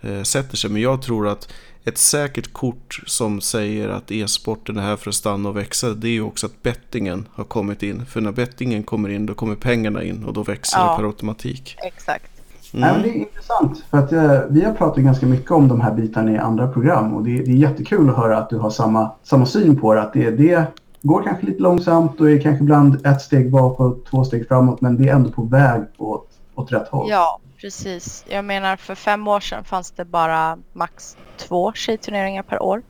eh, 0.00 0.22
sätter 0.22 0.56
sig. 0.56 0.70
Men 0.70 0.82
jag 0.82 1.02
tror 1.02 1.28
att 1.28 1.52
ett 1.86 1.98
säkert 1.98 2.52
kort 2.52 3.02
som 3.06 3.40
säger 3.40 3.88
att 3.88 4.10
e-sporten 4.10 4.76
är 4.76 4.82
här 4.82 4.96
för 4.96 5.08
att 5.10 5.14
stanna 5.14 5.48
och 5.48 5.56
växa. 5.56 5.88
Det 5.94 6.08
är 6.08 6.12
ju 6.12 6.22
också 6.22 6.46
att 6.46 6.62
bettingen 6.62 7.28
har 7.32 7.44
kommit 7.44 7.82
in. 7.82 8.06
För 8.06 8.20
när 8.20 8.32
bettingen 8.32 8.82
kommer 8.82 9.08
in 9.08 9.26
då 9.26 9.34
kommer 9.34 9.54
pengarna 9.54 10.02
in 10.02 10.24
och 10.24 10.32
då 10.32 10.42
växer 10.42 10.78
Ja. 10.78 10.90
det 10.90 10.96
per 10.96 11.04
automatik. 11.06 11.76
Exakt. 11.86 12.30
Nej, 12.72 12.80
men 12.80 12.90
Mm. 12.90 13.02
det 13.02 13.08
är 13.08 13.20
intressant. 13.20 13.84
För 13.90 13.98
att, 13.98 14.12
eh, 14.12 14.40
vi 14.50 14.64
har 14.64 14.72
pratat 14.74 15.04
ganska 15.04 15.26
mycket 15.26 15.50
om 15.50 15.68
de 15.68 15.80
här 15.80 15.94
bitarna 15.94 16.32
i 16.32 16.38
andra 16.38 16.68
program. 16.68 17.14
Och 17.14 17.24
det, 17.24 17.30
det 17.30 17.50
är 17.50 17.56
jättekul 17.56 18.10
att 18.10 18.16
höra 18.16 18.38
att 18.38 18.50
du 18.50 18.58
har 18.58 18.70
samma, 18.70 19.10
samma 19.22 19.46
syn 19.46 19.76
på 19.80 19.94
det. 19.94 20.02
Att 20.02 20.12
det, 20.12 20.30
det 20.30 20.64
går 21.02 21.22
kanske 21.22 21.46
lite 21.46 21.62
långsamt 21.62 22.20
och 22.20 22.30
är 22.30 22.40
kanske 22.40 22.62
ibland 22.64 23.06
ett 23.06 23.20
steg 23.22 23.50
bakåt, 23.50 24.06
två 24.10 24.24
steg 24.24 24.48
framåt. 24.48 24.80
Men 24.80 24.96
det 25.02 25.08
är 25.08 25.14
ändå 25.14 25.30
på 25.30 25.42
väg 25.42 25.82
åt, 25.98 26.28
åt 26.54 26.72
rätt 26.72 26.88
håll. 26.88 27.06
Ja, 27.10 27.38
precis. 27.60 28.24
Jag 28.28 28.44
menar 28.44 28.76
för 28.76 28.94
fem 28.94 29.28
år 29.28 29.40
sedan 29.40 29.64
fanns 29.64 29.90
det 29.90 30.04
bara 30.04 30.58
max 30.72 31.16
två 31.36 31.72
tjejturneringar 31.72 32.42
per 32.42 32.62
år. 32.62 32.82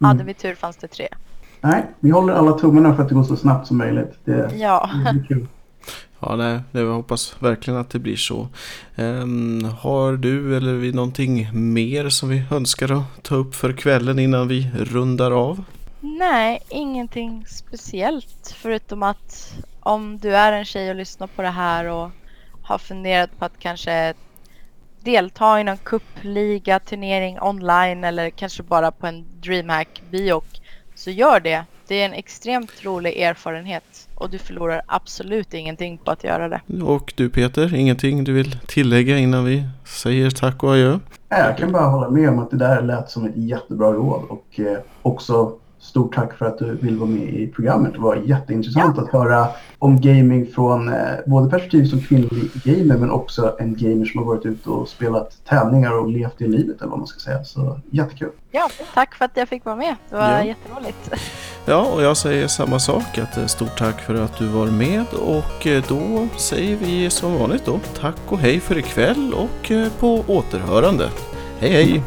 Hade 0.00 0.24
vi 0.24 0.34
tur 0.34 0.54
fanns 0.54 0.76
det 0.76 0.88
tre. 0.88 1.08
Nej, 1.60 1.86
vi 2.00 2.10
håller 2.10 2.32
alla 2.32 2.52
tummarna 2.52 2.94
för 2.94 3.02
att 3.02 3.08
det 3.08 3.14
går 3.14 3.24
så 3.24 3.36
snabbt 3.36 3.66
som 3.66 3.78
möjligt. 3.78 4.12
Det, 4.24 4.50
Ja. 4.56 4.90
det 5.06 5.12
blir 5.12 5.24
kul. 5.24 5.46
Ja, 6.20 6.36
nej, 6.36 6.60
det 6.72 6.80
jag 6.80 6.94
hoppas 6.94 7.36
verkligen 7.42 7.80
att 7.80 7.90
det 7.90 7.98
blir 7.98 8.16
så. 8.16 8.48
Ehm, 8.96 9.64
har 9.80 10.12
du 10.12 10.56
eller 10.56 10.72
vi 10.74 10.92
någonting 10.92 11.48
mer 11.74 12.08
som 12.08 12.28
vi 12.28 12.42
önskar 12.50 12.92
att 12.92 13.22
ta 13.22 13.34
upp 13.34 13.54
för 13.54 13.72
kvällen 13.72 14.18
innan 14.18 14.48
vi 14.48 14.70
rundar 14.78 15.30
av? 15.30 15.64
Nej, 16.00 16.62
ingenting 16.68 17.44
speciellt 17.48 18.54
förutom 18.56 19.02
att 19.02 19.54
om 19.80 20.18
du 20.18 20.36
är 20.36 20.52
en 20.52 20.64
tjej 20.64 20.90
och 20.90 20.96
lyssnar 20.96 21.26
på 21.26 21.42
det 21.42 21.48
här 21.50 21.84
och 21.84 22.10
har 22.64 22.78
funderat 22.78 23.38
på 23.38 23.44
att 23.44 23.58
kanske 23.58 24.14
delta 25.00 25.60
i 25.60 25.64
någon 25.64 25.76
cupliga 25.76 26.78
turnering 26.78 27.38
online 27.40 28.04
eller 28.04 28.30
kanske 28.30 28.62
bara 28.62 28.90
på 28.90 29.06
en 29.06 29.24
DreamHack 29.40 30.02
biok 30.10 30.62
så 30.94 31.10
gör 31.10 31.40
det. 31.40 31.64
Det 31.88 31.94
är 31.94 32.06
en 32.06 32.12
extremt 32.12 32.84
rolig 32.84 33.20
erfarenhet 33.20 34.08
och 34.14 34.30
du 34.30 34.38
förlorar 34.38 34.82
absolut 34.86 35.54
ingenting 35.54 35.98
på 35.98 36.10
att 36.10 36.24
göra 36.24 36.48
det. 36.48 36.60
Och 36.82 37.12
du 37.16 37.30
Peter, 37.30 37.74
ingenting 37.74 38.24
du 38.24 38.32
vill 38.32 38.56
tillägga 38.66 39.18
innan 39.18 39.44
vi 39.44 39.64
säger 39.84 40.30
tack 40.30 40.62
och 40.62 40.72
adjö? 40.72 40.98
Nej, 41.28 41.40
Jag 41.40 41.58
kan 41.58 41.72
bara 41.72 41.86
hålla 41.86 42.10
med 42.10 42.28
om 42.28 42.38
att 42.38 42.50
det 42.50 42.56
där 42.56 42.82
lät 42.82 43.10
som 43.10 43.24
ett 43.24 43.36
jättebra 43.36 43.92
råd 43.92 44.22
och 44.28 44.60
eh, 44.60 44.78
också 45.02 45.58
stort 45.84 46.14
tack 46.14 46.38
för 46.38 46.46
att 46.46 46.58
du 46.58 46.74
vill 46.80 46.96
vara 46.96 47.10
med 47.10 47.28
i 47.34 47.46
programmet. 47.46 47.92
Det 47.92 47.98
var 48.00 48.16
jätteintressant 48.16 48.98
att 48.98 49.08
höra 49.12 49.46
om 49.78 50.00
gaming 50.00 50.46
från 50.54 50.88
eh, 50.88 50.94
både 51.26 51.50
perspektiv 51.50 51.84
som 51.84 52.00
kvinnlig 52.00 52.50
gamer 52.64 52.96
men 52.98 53.10
också 53.10 53.56
en 53.58 53.74
gamer 53.76 54.04
som 54.04 54.18
har 54.20 54.26
varit 54.26 54.46
ute 54.46 54.70
och 54.70 54.88
spelat 54.88 55.36
tävlingar 55.48 55.92
och 55.98 56.08
levt 56.08 56.40
i 56.40 56.48
livet 56.48 56.80
eller 56.80 56.90
vad 56.90 56.98
man 56.98 57.06
ska 57.06 57.18
säga. 57.20 57.44
Så 57.44 57.80
jättekul. 57.90 58.30
Ja, 58.50 58.68
tack 58.94 59.14
för 59.14 59.24
att 59.24 59.30
jag 59.34 59.48
fick 59.48 59.64
vara 59.64 59.76
med. 59.76 59.94
Det 60.10 60.16
var 60.16 60.30
Ja. 60.30 60.44
jätteroligt. 60.44 61.10
Ja, 61.66 61.86
och 61.94 62.02
jag 62.02 62.16
säger 62.16 62.46
samma 62.48 62.78
sak. 62.78 63.18
Att 63.18 63.36
eh, 63.36 63.46
stort 63.46 63.78
tack 63.78 64.00
för 64.00 64.14
att 64.14 64.38
du 64.38 64.46
var 64.48 64.66
med 64.66 65.04
och 65.26 65.66
eh, 65.66 65.84
då 65.88 66.28
säger 66.36 66.76
vi 66.76 67.10
som 67.10 67.38
vanligt 67.38 67.64
då 67.64 67.78
tack 68.00 68.16
och 68.28 68.38
hej 68.38 68.60
för 68.60 68.78
ikväll 68.78 69.34
och 69.34 69.72
på 70.00 70.24
återhörande. 70.26 71.08
Hej 71.58 71.70
hej! 71.72 72.02